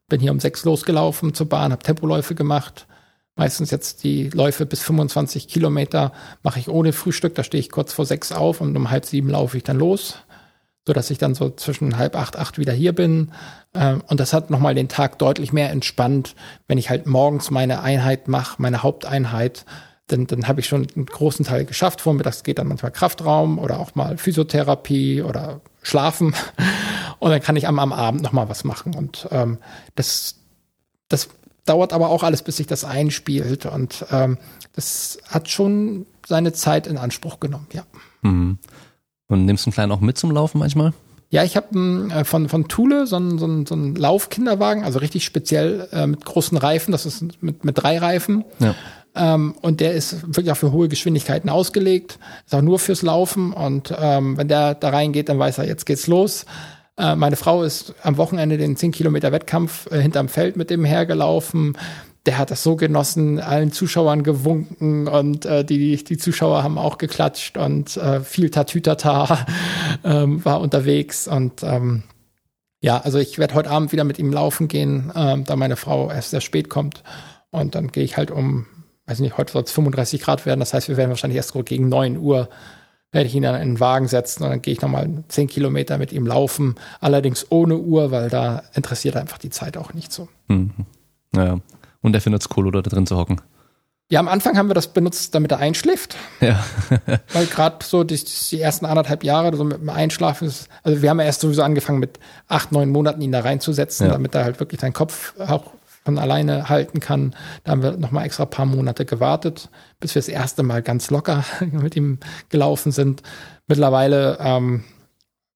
[0.09, 2.89] bin hier um sechs losgelaufen zur Bahn, habe Tempoläufe gemacht.
[3.37, 6.13] Meistens jetzt die Läufe bis 25 Kilometer
[6.43, 7.35] mache ich ohne Frühstück.
[7.35, 10.19] Da stehe ich kurz vor sechs auf und um halb sieben laufe ich dann los,
[10.87, 13.33] so dass ich dann so zwischen halb acht, acht wieder hier bin.
[13.75, 16.37] Ähm, Und das hat nochmal den Tag deutlich mehr entspannt,
[16.69, 19.65] wenn ich halt morgens meine Einheit mache, meine Haupteinheit.
[20.07, 22.03] Dann, dann habe ich schon einen großen Teil geschafft.
[22.03, 26.35] Vormittags geht dann manchmal Kraftraum oder auch mal Physiotherapie oder Schlafen.
[27.19, 28.95] Und dann kann ich am, am Abend nochmal was machen.
[28.95, 29.59] Und ähm,
[29.95, 30.37] das,
[31.09, 31.31] das
[31.65, 33.67] dauert aber auch alles, bis sich das einspielt.
[33.67, 34.39] Und ähm,
[34.75, 37.85] das hat schon seine Zeit in Anspruch genommen, ja.
[38.23, 38.59] Mhm.
[39.29, 40.93] Und nimmst du den Kleinen auch mit zum Laufen manchmal?
[41.31, 44.99] Ja, ich habe äh, von, von Thule so einen, so einen, so einen Laufkinderwagen, also
[44.99, 46.93] richtig speziell äh, mit großen Reifen.
[46.93, 48.45] Das ist mit, mit drei Reifen.
[48.61, 48.75] Ja.
[49.17, 52.19] Ähm, und der ist wirklich auch für hohe Geschwindigkeiten ausgelegt.
[52.47, 53.53] Ist auch nur fürs Laufen.
[53.53, 56.47] Und ähm, wenn der da reingeht, dann weiß er, jetzt geht's los.
[56.97, 60.85] Äh, meine Frau ist am Wochenende den 10 Kilometer Wettkampf äh, hinterm Feld mit dem
[60.85, 61.77] hergelaufen.
[62.27, 66.97] Der hat das so genossen, allen Zuschauern gewunken und äh, die, die Zuschauer haben auch
[66.97, 69.47] geklatscht und äh, viel Tatütata
[70.05, 71.29] ähm, war unterwegs.
[71.29, 72.05] Und ähm,
[72.81, 76.11] ja, also ich werde heute Abend wieder mit ihm laufen gehen, ähm, da meine Frau
[76.11, 77.03] erst sehr spät kommt.
[77.51, 78.67] Und dann gehe ich halt um,
[79.07, 80.61] weiß nicht, heute soll es 35 Grad werden.
[80.61, 82.49] Das heißt, wir werden wahrscheinlich erst gegen 9 Uhr
[83.15, 85.97] werde ich ihn dann in den Wagen setzen und dann gehe ich nochmal 10 Kilometer
[85.99, 86.75] mit ihm laufen.
[87.01, 90.29] Allerdings ohne Uhr, weil da interessiert einfach die Zeit auch nicht so.
[90.49, 90.73] Mhm.
[91.35, 91.59] Ja.
[92.03, 93.41] Und er findet es cool, oder da drin zu hocken.
[94.11, 96.17] Ja, am Anfang haben wir das benutzt, damit er einschläft.
[96.41, 96.63] Ja.
[97.33, 101.09] Weil gerade so die, die ersten anderthalb Jahre so mit dem Einschlafen ist, also wir
[101.09, 102.19] haben ja erst sowieso angefangen mit
[102.49, 104.13] acht, neun Monaten ihn da reinzusetzen, Ja.
[104.13, 105.73] damit er halt wirklich seinen Kopf auch
[106.05, 107.35] von alleine halten kann.
[107.65, 109.71] Da haben wir noch mal extra paar Monate gewartet,
[110.01, 112.19] bis wir das erste Mal ganz locker mit ihm
[112.49, 113.23] gelaufen sind.
[113.67, 114.85] Mittlerweile ähm,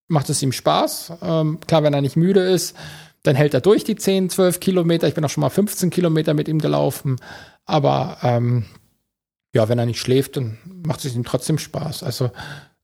[0.09, 1.13] macht es ihm Spaß.
[1.23, 2.77] Ähm, klar, wenn er nicht müde ist,
[3.23, 5.07] dann hält er durch die 10, 12 Kilometer.
[5.07, 7.17] Ich bin auch schon mal 15 Kilometer mit ihm gelaufen.
[7.67, 8.65] Aber ähm,
[9.55, 12.03] ja, wenn er nicht schläft, dann macht es ihm trotzdem Spaß.
[12.03, 12.31] Also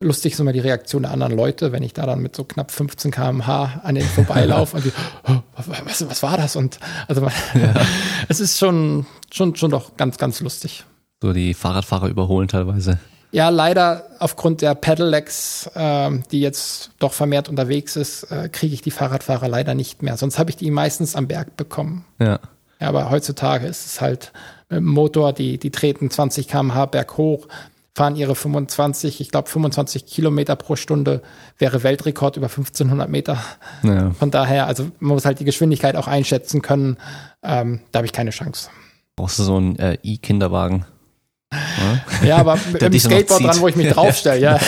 [0.00, 2.70] lustig ist immer die Reaktion der anderen Leute, wenn ich da dann mit so knapp
[2.70, 4.92] 15 km/h an denen vorbeilaufe und die,
[5.28, 5.40] oh,
[5.84, 6.56] was, was war das?
[6.56, 7.32] Und also man,
[8.28, 10.84] es ist schon, schon, schon doch ganz, ganz lustig.
[11.22, 12.98] So die Fahrradfahrer überholen teilweise.
[13.32, 18.82] Ja, leider aufgrund der Pedelecs, ähm, die jetzt doch vermehrt unterwegs ist, äh, kriege ich
[18.82, 20.16] die Fahrradfahrer leider nicht mehr.
[20.16, 22.04] Sonst habe ich die meistens am Berg bekommen.
[22.20, 22.38] Ja.
[22.80, 24.32] Ja, aber heutzutage ist es halt
[24.68, 27.48] mit dem Motor, die, die treten 20 km/h berghoch,
[27.94, 31.22] fahren ihre 25, ich glaube 25 Kilometer pro Stunde
[31.58, 33.38] wäre Weltrekord über 1500 Meter.
[33.82, 34.10] ja.
[34.10, 36.96] Von daher, also man muss halt die Geschwindigkeit auch einschätzen können.
[37.42, 38.68] Ähm, da habe ich keine Chance.
[39.16, 40.84] Brauchst du so einen äh, E-Kinderwagen?
[41.52, 42.00] Ja?
[42.26, 44.58] Ja, aber mit dem Skateboard dran, wo ich mich draufstelle, ja.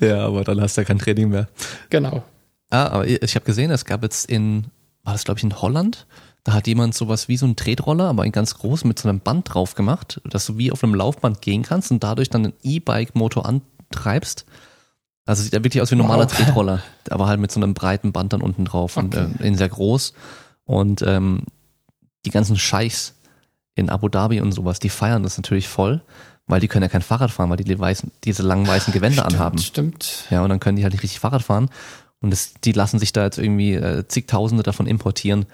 [0.00, 1.48] ja, aber dann hast du ja kein Training mehr.
[1.90, 2.22] Genau.
[2.70, 4.66] Ah, aber ich habe gesehen, es gab jetzt in,
[5.02, 6.06] war das glaube ich in Holland,
[6.46, 9.18] da hat jemand sowas wie so ein Tretroller, aber ein ganz groß mit so einem
[9.18, 12.52] Band drauf gemacht, dass du wie auf einem Laufband gehen kannst und dadurch dann einen
[12.62, 14.46] E-Bike-Motor antreibst.
[15.24, 16.32] Also sieht ja wirklich aus wie ein normaler Wow.
[16.36, 19.26] Tretroller, aber halt mit so einem breiten Band dann unten drauf und Okay.
[19.40, 20.12] äh, in sehr groß.
[20.64, 21.42] Und ähm,
[22.24, 23.14] die ganzen Scheichs
[23.74, 26.00] in Abu Dhabi und sowas, die feiern das natürlich voll,
[26.46, 29.22] weil die können ja kein Fahrrad fahren, weil die, die weißen, diese langen weißen Gewänder
[29.24, 29.58] Stimmt, anhaben.
[29.58, 30.26] Stimmt.
[30.30, 31.70] Ja, und dann können die halt nicht richtig Fahrrad fahren.
[32.20, 35.46] Und das, die lassen sich da jetzt irgendwie äh, zigtausende davon importieren.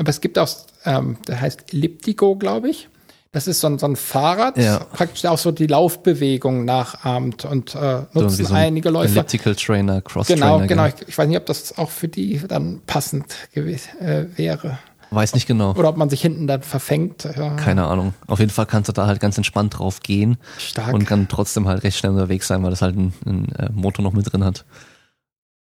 [0.00, 0.48] Aber es gibt auch,
[0.86, 2.88] ähm, der heißt Elliptico, glaube ich.
[3.32, 4.78] Das ist so ein, so ein Fahrrad, Ja.
[4.78, 9.12] praktisch auch so die Laufbewegung nachahmt und äh, nutzen so ein einige Läufer.
[9.12, 10.66] Elliptical Trainer, Cross Genau, Trainer.
[10.66, 10.86] genau.
[10.86, 14.78] Ich, ich weiß nicht, ob das auch für die dann passend äh, wäre.
[15.10, 15.74] Weiß nicht genau.
[15.74, 17.24] Oder ob man sich hinten dann verfängt.
[17.36, 18.14] Ja, Keine Ahnung.
[18.26, 20.94] Auf jeden Fall kannst du da halt ganz entspannt drauf gehen stark.
[20.94, 24.02] und kann trotzdem halt recht schnell unterwegs sein, weil das halt einen, einen äh, Motor
[24.02, 24.64] noch mit drin hat.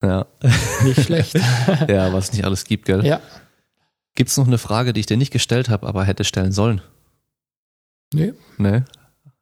[0.03, 0.25] Ja.
[0.83, 1.35] nicht schlecht.
[1.87, 3.05] ja, was es nicht alles gibt, gell?
[3.05, 3.19] ja.
[4.15, 6.81] Gibt's noch eine Frage, die ich dir nicht gestellt habe, aber hätte stellen sollen?
[8.13, 8.33] Nee.
[8.57, 8.85] Ne?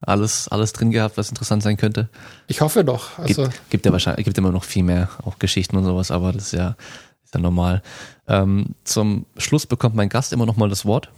[0.01, 2.09] Alles, alles drin gehabt, was interessant sein könnte?
[2.47, 3.17] Ich hoffe doch.
[3.19, 6.31] Also, gibt, gibt ja wahrscheinlich, gibt immer noch viel mehr, auch Geschichten und sowas, aber
[6.31, 6.77] das ist ja,
[7.23, 7.81] ist ja normal.
[8.27, 11.11] Ähm, zum Schluss bekommt mein Gast immer noch mal das Wort.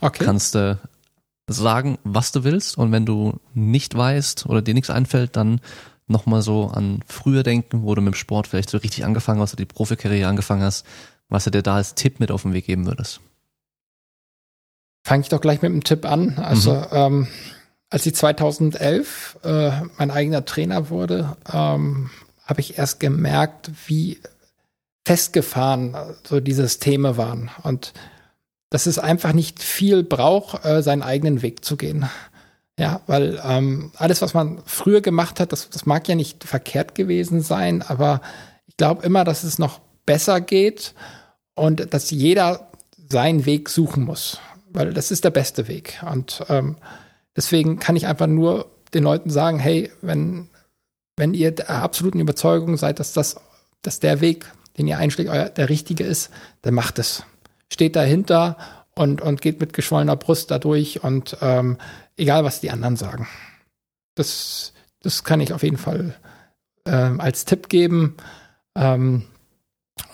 [0.00, 0.24] okay.
[0.24, 0.78] Kannst du
[1.48, 5.60] sagen, was du willst und wenn du nicht weißt oder dir nichts einfällt, dann
[6.06, 9.40] noch mal so an früher denken, wo du mit dem Sport vielleicht so richtig angefangen
[9.40, 10.84] hast oder die Profikarriere angefangen hast,
[11.30, 13.20] was du dir da als Tipp mit auf den Weg geben würdest.
[15.06, 16.38] Fange ich doch gleich mit einem Tipp an.
[16.38, 16.86] Also, Mhm.
[16.92, 17.28] ähm,
[17.88, 22.10] als ich 2011 äh, mein eigener Trainer wurde, ähm,
[22.44, 24.20] habe ich erst gemerkt, wie
[25.06, 27.50] festgefahren äh, so die Systeme waren.
[27.62, 27.92] Und
[28.68, 32.08] dass es einfach nicht viel braucht, äh, seinen eigenen Weg zu gehen.
[32.78, 36.94] Ja, weil ähm, alles, was man früher gemacht hat, das, das mag ja nicht verkehrt
[36.94, 38.20] gewesen sein, aber
[38.66, 40.94] ich glaube immer, dass es noch besser geht
[41.54, 42.70] und dass jeder
[43.08, 44.38] seinen Weg suchen muss,
[44.70, 46.02] weil das ist der beste Weg.
[46.10, 46.76] Und ähm,
[47.36, 50.48] deswegen kann ich einfach nur den Leuten sagen, hey, wenn,
[51.16, 53.36] wenn ihr der absoluten Überzeugung seid, dass das,
[53.82, 56.30] dass der Weg, den ihr einschlägt, euer, der richtige ist,
[56.62, 57.24] dann macht es.
[57.72, 58.56] Steht dahinter
[58.94, 61.78] und, und geht mit geschwollener Brust da durch und ähm,
[62.16, 63.28] egal, was die anderen sagen.
[64.14, 64.72] Das,
[65.02, 66.14] das kann ich auf jeden Fall
[66.84, 68.16] ähm, als Tipp geben.
[68.74, 69.24] Ähm,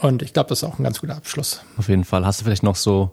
[0.01, 1.63] und ich glaube, das ist auch ein ganz guter Abschluss.
[1.77, 2.25] Auf jeden Fall.
[2.25, 3.13] Hast du vielleicht noch so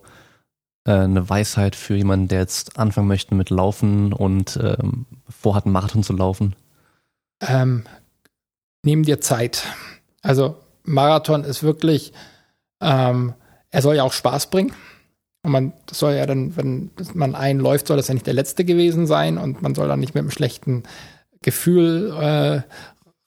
[0.86, 5.74] äh, eine Weisheit für jemanden, der jetzt anfangen möchte mit Laufen und ähm, vorhat, einen
[5.74, 6.56] Marathon zu laufen?
[7.48, 7.84] ähm,
[8.84, 9.66] nimm dir Zeit.
[10.22, 12.14] Also Marathon ist wirklich,
[12.82, 13.34] ähm,
[13.72, 14.74] er soll ja auch Spaß bringen.
[15.44, 18.34] Und man das soll ja dann, wenn man einen läuft, soll das ja nicht der
[18.34, 20.84] letzte gewesen sein und man soll dann nicht mit einem schlechten
[21.42, 22.62] Gefühl äh,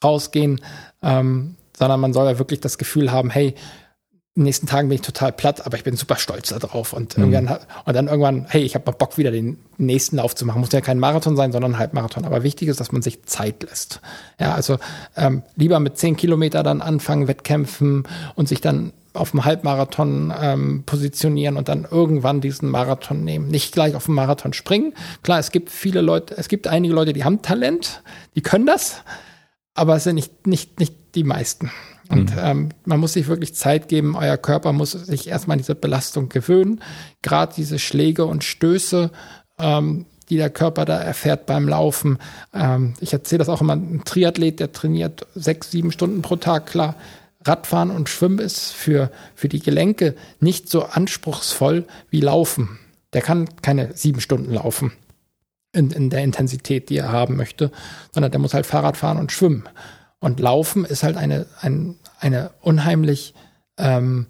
[0.03, 0.61] rausgehen,
[1.03, 3.55] ähm, sondern man soll ja wirklich das Gefühl haben, hey,
[4.35, 6.93] in den nächsten Tagen bin ich total platt, aber ich bin super stolz darauf.
[6.93, 7.33] Und, Mhm.
[7.33, 10.61] irgendwann, und dann irgendwann, hey, ich habe mal Bock, wieder den nächsten Lauf zu machen.
[10.61, 12.27] Muss ja kein Marathon sein, sondern ein Halbmarathon.
[12.27, 14.03] Aber wichtig ist, dass man sich Zeit lässt.
[14.39, 14.77] Ja, also
[15.17, 18.05] ähm, lieber mit zehn Kilometer dann anfangen, Wettkämpfen
[18.35, 23.49] und sich dann auf dem Halbmarathon ähm, positionieren und dann irgendwann diesen Marathon nehmen.
[23.49, 24.93] Nicht gleich auf dem Marathon springen.
[25.23, 28.03] Klar, es gibt viele Leute, es gibt einige Leute, die haben Talent,
[28.35, 29.03] die können das,
[29.77, 31.71] aber es sind nicht, nicht, nicht die meisten.
[32.09, 34.17] Und ähm, man muss sich wirklich Zeit geben.
[34.17, 36.81] Euer Körper muss sich erstmal an diese Belastung gewöhnen.
[37.23, 39.11] Gerade diese Schläge und Stöße,
[39.59, 42.19] ähm, die der Körper da erfährt beim Laufen.
[42.55, 46.67] Ähm, ich erzähle das auch immer, ein Triathlet, der trainiert sechs, sieben Stunden pro Tag,
[46.67, 46.95] klar.
[47.45, 52.79] Radfahren und Schwimmen ist für, für die Gelenke nicht so anspruchsvoll wie Laufen.
[53.13, 54.93] Der kann keine sieben Stunden laufen
[55.77, 57.71] in, in der Intensität, die er haben möchte,
[58.13, 59.69] sondern der muss halt Fahrrad fahren und schwimmen.
[60.19, 63.35] Und Laufen ist halt eine, ein, eine unheimlich,
[63.79, 64.27] ähm,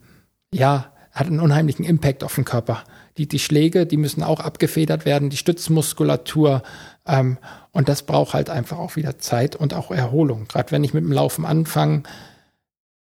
[0.52, 2.84] ja, hat einen unheimlichen Impact auf den Körper.
[3.16, 6.62] Die, die Schläge, die müssen auch abgefedert werden, die Stützmuskulatur.
[7.06, 7.38] Ähm,
[7.70, 10.46] und das braucht halt einfach auch wieder Zeit und auch Erholung.
[10.48, 12.02] Gerade wenn ich mit dem Laufen anfange,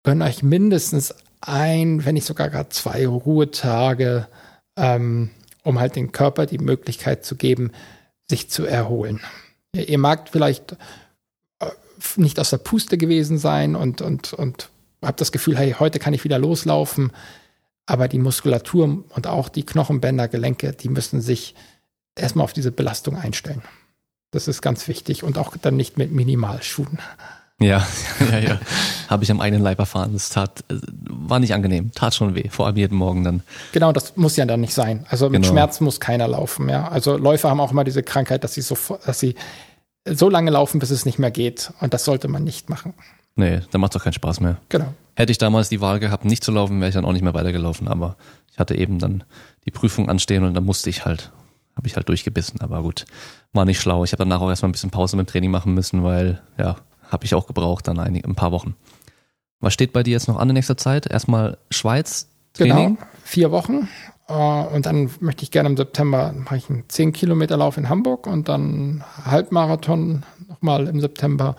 [0.04, 4.28] gönnt euch mindestens ein, wenn nicht sogar gerade zwei Ruhetage,
[4.76, 5.30] ähm,
[5.64, 7.72] um halt den Körper die Möglichkeit zu geben,
[8.32, 9.20] sich zu erholen.
[9.74, 10.74] Ihr, mag vielleicht
[11.60, 11.68] äh,
[12.16, 14.70] nicht aus der Puste gewesen sein und, und, und
[15.02, 17.12] habt das Gefühl, hey, heute kann ich wieder loslaufen.
[17.86, 21.56] Aber die Muskulatur und auch die Knochenbänder, Gelenke, die müssen sich
[22.16, 23.62] erstmal auf diese Belastung einstellen.
[24.32, 27.00] Das ist ganz wichtig und auch dann nicht mit Minimalschuhen.
[27.62, 27.86] Ja,
[28.32, 28.60] ja, ja.
[29.08, 30.12] Habe ich am eigenen Leib erfahren.
[30.14, 30.76] Das tat, äh,
[31.10, 33.44] war nicht angenehm, tat schon weh, vor allem jeden Morgen dann.
[33.72, 35.06] Genau, das muss ja dann nicht sein.
[35.10, 35.54] Also mit Genau.
[35.54, 36.88] Schmerzen muss keiner laufen, ja.
[36.88, 38.76] Also Läufer haben auch immer diese Krankheit, dass sie so,
[39.06, 39.36] dass sie
[40.06, 41.72] so lange laufen, bis es nicht mehr geht.
[41.80, 42.94] Und das sollte man nicht machen.
[43.36, 44.58] Nee, dann macht doch keinen Spaß mehr.
[44.70, 44.94] Genau.
[45.16, 47.34] Hätte ich damals die Wahl gehabt, nicht zu laufen, wäre ich dann auch nicht mehr
[47.34, 47.88] weitergelaufen.
[47.88, 48.18] Aber
[48.52, 49.24] ich hatte eben dann
[49.66, 51.32] die Prüfung anstehen und dann musste ich halt,
[51.78, 52.60] habe ich halt durchgebissen.
[52.62, 53.06] Aber gut,
[53.54, 54.04] war nicht schlau.
[54.04, 56.76] Ich habe danach auch erstmal ein bisschen Pause mit dem Training machen müssen, weil, ja,
[57.12, 58.76] habe ich auch gebraucht, dann ein, ein paar Wochen.
[59.60, 61.06] Was steht bei dir jetzt noch an in nächster Zeit?
[61.06, 62.28] Erstmal Schweiz.
[62.54, 62.96] Training?
[62.96, 63.88] Genau, vier Wochen.
[64.28, 67.90] Äh, Und dann möchte ich gerne im September mache ich einen 10 Kilometer Lauf in
[67.90, 71.56] Hamburg und dann Halbmarathon nochmal im September.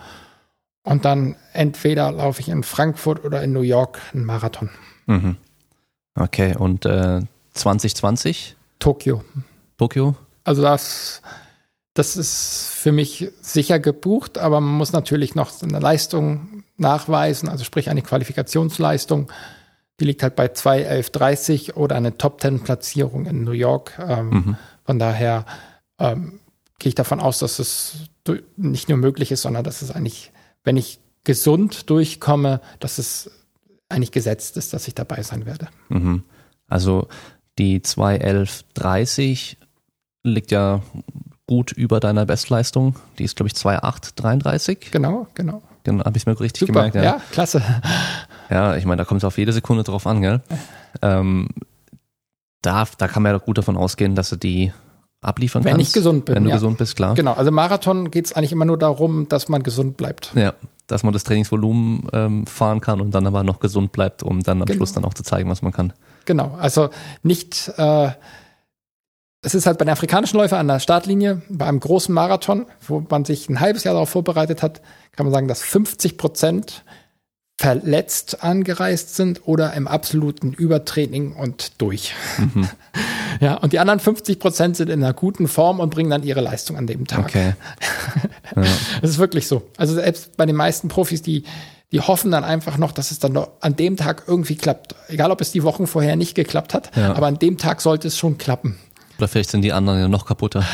[0.83, 4.69] Und dann entweder laufe ich in Frankfurt oder in New York einen Marathon.
[5.05, 5.37] Mhm.
[6.15, 7.21] Okay, und äh,
[7.53, 9.23] 2020 Tokio.
[9.77, 10.15] Tokio?
[10.43, 11.21] Also das,
[11.93, 17.63] das ist für mich sicher gebucht, aber man muss natürlich noch eine Leistung nachweisen, also
[17.63, 19.31] sprich eine Qualifikationsleistung.
[19.99, 23.99] Die liegt halt bei 2.11.30 oder eine Top-10-Platzierung in New York.
[23.99, 24.57] Ähm, Mhm.
[24.85, 25.45] Von daher
[25.99, 26.39] ähm,
[26.79, 27.95] gehe ich davon aus, dass es
[28.57, 30.31] nicht nur möglich ist, sondern dass es eigentlich,
[30.63, 33.31] wenn ich gesund durchkomme, dass es
[33.87, 35.69] eigentlich gesetzt ist, dass ich dabei sein werde.
[35.89, 36.23] Mhm.
[36.67, 37.07] Also
[37.57, 39.57] die 21130
[40.23, 40.81] liegt ja
[41.53, 42.95] gut über deiner Bestleistung.
[43.19, 44.89] Die ist, glaube ich, 2,833.
[44.91, 45.61] Genau, genau.
[45.83, 46.95] Dann habe ich mir richtig Super, gemerkt.
[46.95, 47.03] ja.
[47.03, 47.61] Ja, klasse.
[48.49, 50.41] ja ich meine, da kommt es auf jede Sekunde drauf an, gell?
[51.03, 51.49] Ähm,
[52.63, 54.73] da, da kann man ja doch gut davon ausgehen, dass du die
[55.21, 55.89] abliefern Wenn kannst.
[55.89, 56.55] ich gesund bin, Wenn du ja.
[56.55, 57.13] gesund bist, klar.
[57.13, 60.31] Genau, also Marathon geht es eigentlich immer nur darum, dass man gesund bleibt.
[60.35, 60.53] Ja,
[60.87, 64.59] dass man das Trainingsvolumen ähm, fahren kann und dann aber noch gesund bleibt, um dann
[64.61, 64.77] am Genau.
[64.77, 65.93] Schluss dann auch zu zeigen, was man kann.
[66.25, 66.89] Genau, also
[67.21, 68.09] nicht, äh,
[69.43, 73.05] es ist halt bei den afrikanischen Läufern an der Startlinie, bei einem großen Marathon, wo
[73.09, 74.81] man sich ein halbes Jahr darauf vorbereitet hat,
[75.15, 76.83] kann man sagen, dass 50 Prozent
[77.57, 82.13] verletzt angereist sind oder im absoluten Übertraining und durch.
[83.39, 86.39] Ja, und die anderen 50 Prozent sind in einer guten Form und bringen dann ihre
[86.39, 87.25] Leistung an dem Tag.
[87.25, 87.53] Okay.
[89.01, 89.63] Das ist wirklich so.
[89.75, 91.43] Also selbst bei den meisten Profis, die,
[91.91, 94.95] die hoffen dann einfach noch, dass es dann noch an dem Tag irgendwie klappt.
[95.07, 97.15] Egal, ob es die Wochen vorher nicht geklappt hat, Ja.
[97.15, 98.77] aber an dem Tag sollte es schon klappen.
[99.23, 100.65] Oder vielleicht sind die anderen ja noch kaputter,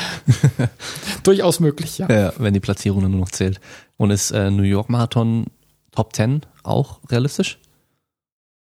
[1.23, 2.09] Durchaus möglich, ja.
[2.09, 3.59] ja, wenn die Platzierung dann nur noch zählt.
[3.97, 5.45] Und ist äh, New York Marathon
[5.91, 7.59] Top 10 auch realistisch?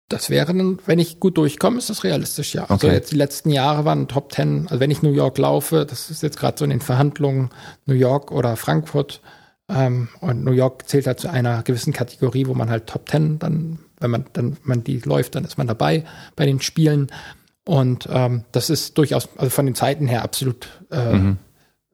[0.08, 2.62] Das wäre dann, wenn ich gut durchkomme, ist das realistisch, ja.
[2.70, 2.94] Also Okay.
[2.94, 6.22] jetzt die letzten Jahre waren Top 10, also wenn ich New York laufe, das ist
[6.22, 7.50] jetzt gerade so in den Verhandlungen
[7.86, 9.20] New York oder Frankfurt.
[9.68, 13.40] Ähm, und New York zählt halt zu einer gewissen Kategorie, wo man halt Top 10
[13.40, 16.04] dann, wenn man dann man die läuft, dann ist man dabei
[16.36, 17.10] bei den Spielen.
[17.64, 21.34] Und ähm, das ist durchaus, also von den Zeiten her absolut äh,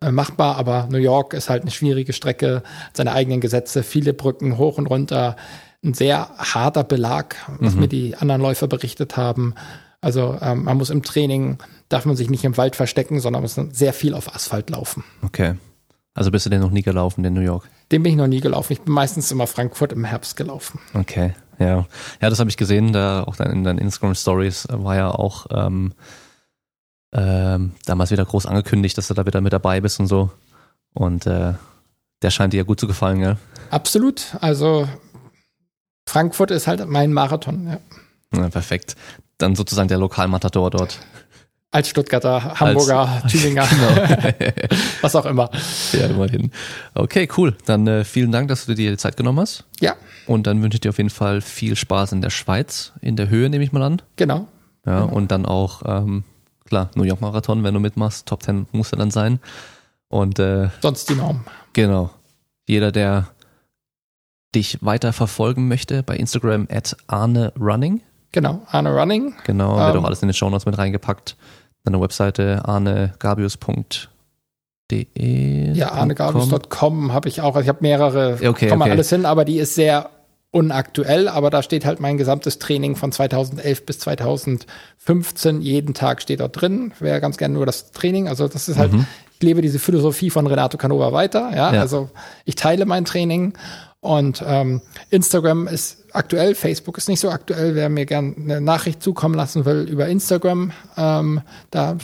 [0.00, 4.14] äh, machbar, aber New York ist halt eine schwierige Strecke, hat seine eigenen Gesetze, viele
[4.14, 5.36] Brücken hoch und runter,
[5.84, 9.54] ein sehr harter Belag, was mir die anderen Läufer berichtet haben.
[10.00, 11.58] Also ähm, man muss im Training,
[11.88, 15.04] darf man sich nicht im Wald verstecken, sondern muss sehr viel auf Asphalt laufen.
[15.22, 15.54] Okay.
[16.14, 17.68] Also bist du denn noch nie gelaufen in New York?
[17.90, 18.74] Den bin ich noch nie gelaufen.
[18.74, 20.78] Ich bin meistens immer Frankfurt im Herbst gelaufen.
[20.94, 21.86] Okay, ja.
[22.20, 25.46] Ja, das habe ich gesehen, da auch dann in deinen Instagram Stories war ja auch
[25.50, 25.94] ähm,
[27.12, 30.30] ähm, damals wieder groß angekündigt, dass du da wieder mit dabei bist und so.
[30.92, 31.54] Und äh,
[32.22, 33.36] der scheint dir ja gut zu gefallen, gell?
[33.70, 34.36] Absolut.
[34.40, 34.88] Also
[36.08, 37.78] Frankfurt ist halt mein Marathon, ja.
[38.38, 38.96] Ja, perfekt.
[39.38, 40.98] Dann sozusagen der Lokalmatador dort.
[41.70, 43.64] Als Stuttgarter, Hamburger, Tübinger,
[45.02, 45.50] was auch immer.
[45.92, 46.50] Ja, immerhin.
[46.94, 47.56] Okay, cool.
[47.66, 49.64] Dann äh, vielen Dank, dass du dir die Zeit genommen hast.
[49.80, 49.94] Ja,
[50.26, 53.28] Und dann wünsche ich dir auf jeden Fall viel Spaß in der Schweiz, in der
[53.28, 54.00] Höhe nehme ich mal an.
[54.16, 54.48] genau.
[54.86, 56.24] Ja, und dann auch, ähm,
[56.64, 59.38] klar, New York Marathon, wenn du mitmachst, Top 10 muss er dann sein.
[60.08, 61.44] Und äh, Sonst die Norm.
[61.74, 62.10] genau,
[62.66, 63.28] jeder, der
[64.54, 68.00] dich weiter verfolgen möchte, bei Instagram at Arne Running,
[68.32, 68.62] Genau.
[68.70, 69.34] Arne Running.
[69.44, 70.00] genau, wird Ähm.
[70.02, 71.36] auch alles in den Shownotes mit reingepackt.
[71.84, 72.62] Deine Webseite
[74.90, 75.72] arnegabius.de.
[75.72, 77.54] Ja, arnegabius.com habe ich auch.
[77.56, 78.90] Also ich habe mehrere, okay, kommt man okay.
[78.92, 80.10] alles hin, aber die ist sehr
[80.50, 85.60] unaktuell, aber da steht halt mein gesamtes Training von 2011 bis 2015.
[85.60, 86.92] Jeden Tag steht dort drin.
[87.00, 88.28] Wäre ganz gerne nur das Training.
[88.28, 91.50] Also das ist halt, ich lebe diese Philosophie von Renato Canova weiter.
[91.54, 91.80] Ja, Ja.
[91.80, 92.08] also
[92.46, 93.52] ich teile mein Training
[94.00, 94.80] und ähm,
[95.10, 97.74] Instagram ist aktuell, Facebook ist nicht so aktuell.
[97.74, 101.98] Wer mir gerne eine Nachricht zukommen lassen will über Instagram, ähm, da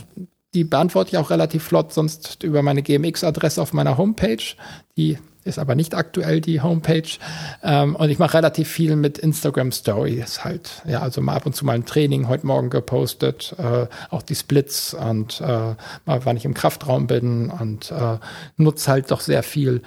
[0.55, 4.55] die beantworte ich auch relativ flott, sonst über meine GMX-Adresse auf meiner Homepage.
[4.97, 7.19] Die ist aber nicht aktuell, die Homepage.
[7.63, 10.83] Ähm, und ich mache relativ viel mit Instagram Stories halt.
[10.87, 14.37] Ja, also mal ab und zu mal ein Training heute Morgen gepostet, äh, auch die
[14.37, 15.75] Splits und äh,
[16.07, 18.19] mal, wann ich im Kraftraum bin und äh,
[18.57, 19.83] nutze halt doch sehr viel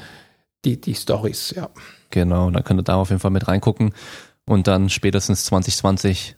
[0.66, 1.70] die, die Stories, ja.
[2.10, 3.94] Genau, dann könnt ihr da auf jeden Fall mit reingucken
[4.46, 6.36] und dann spätestens 2020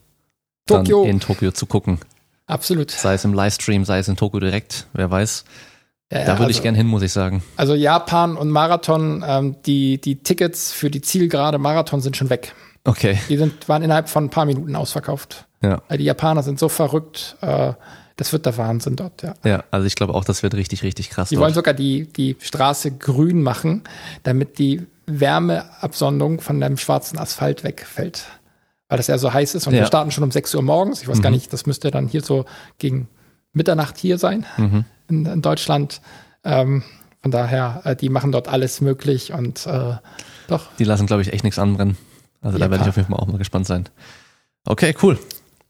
[0.66, 1.02] Tokio.
[1.02, 2.00] dann in Tokio zu gucken.
[2.48, 2.92] Absolut.
[2.92, 5.46] Sei es im Livestream, sei es in Tokio direkt, wer weiß.
[6.12, 7.44] Ja, da würde also, ich gern hin, muss ich sagen.
[7.56, 12.56] Also Japan und Marathon, ähm, die, die Tickets für die Zielgerade Marathon sind schon weg.
[12.84, 13.20] Okay.
[13.30, 15.46] Die sind, waren innerhalb von ein paar Minuten ausverkauft.
[15.62, 15.82] Ja.
[15.92, 17.74] Die Japaner sind so verrückt, äh,
[18.16, 19.34] das wird der Wahnsinn dort, ja.
[19.46, 21.30] Ja, also ich glaube auch, das wird richtig, richtig krass.
[21.30, 21.46] Die dort.
[21.46, 23.84] wollen sogar die, die Straße grün machen,
[24.24, 28.26] damit die Wärmeabsondung von dem schwarzen Asphalt wegfällt.
[28.88, 29.82] Weil das ja so heiß ist und ja.
[29.82, 31.02] wir starten schon um 6 Uhr morgens.
[31.02, 31.22] Ich weiß mhm.
[31.22, 32.46] gar nicht, das müsste dann hier so
[32.80, 33.08] gegen
[33.54, 34.86] Mitternacht hier sein mhm.
[35.08, 36.02] in, in, Deutschland.
[36.44, 36.84] Ähm,
[37.22, 39.96] von daher, äh, die machen dort alles möglich und äh,
[40.48, 40.68] doch.
[40.80, 41.98] Die lassen, glaube ich, echt nichts anbrennen.
[42.42, 43.88] Also ja, da werde ich auf jeden Fall auch mal gespannt sein.
[44.66, 45.20] Okay, cool.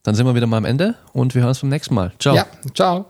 [0.02, 2.12] Dann sind wir wieder mal am Ende und wir hören uns beim nächsten Mal.
[2.18, 2.34] Ciao.
[2.34, 3.06] Ja, ciao.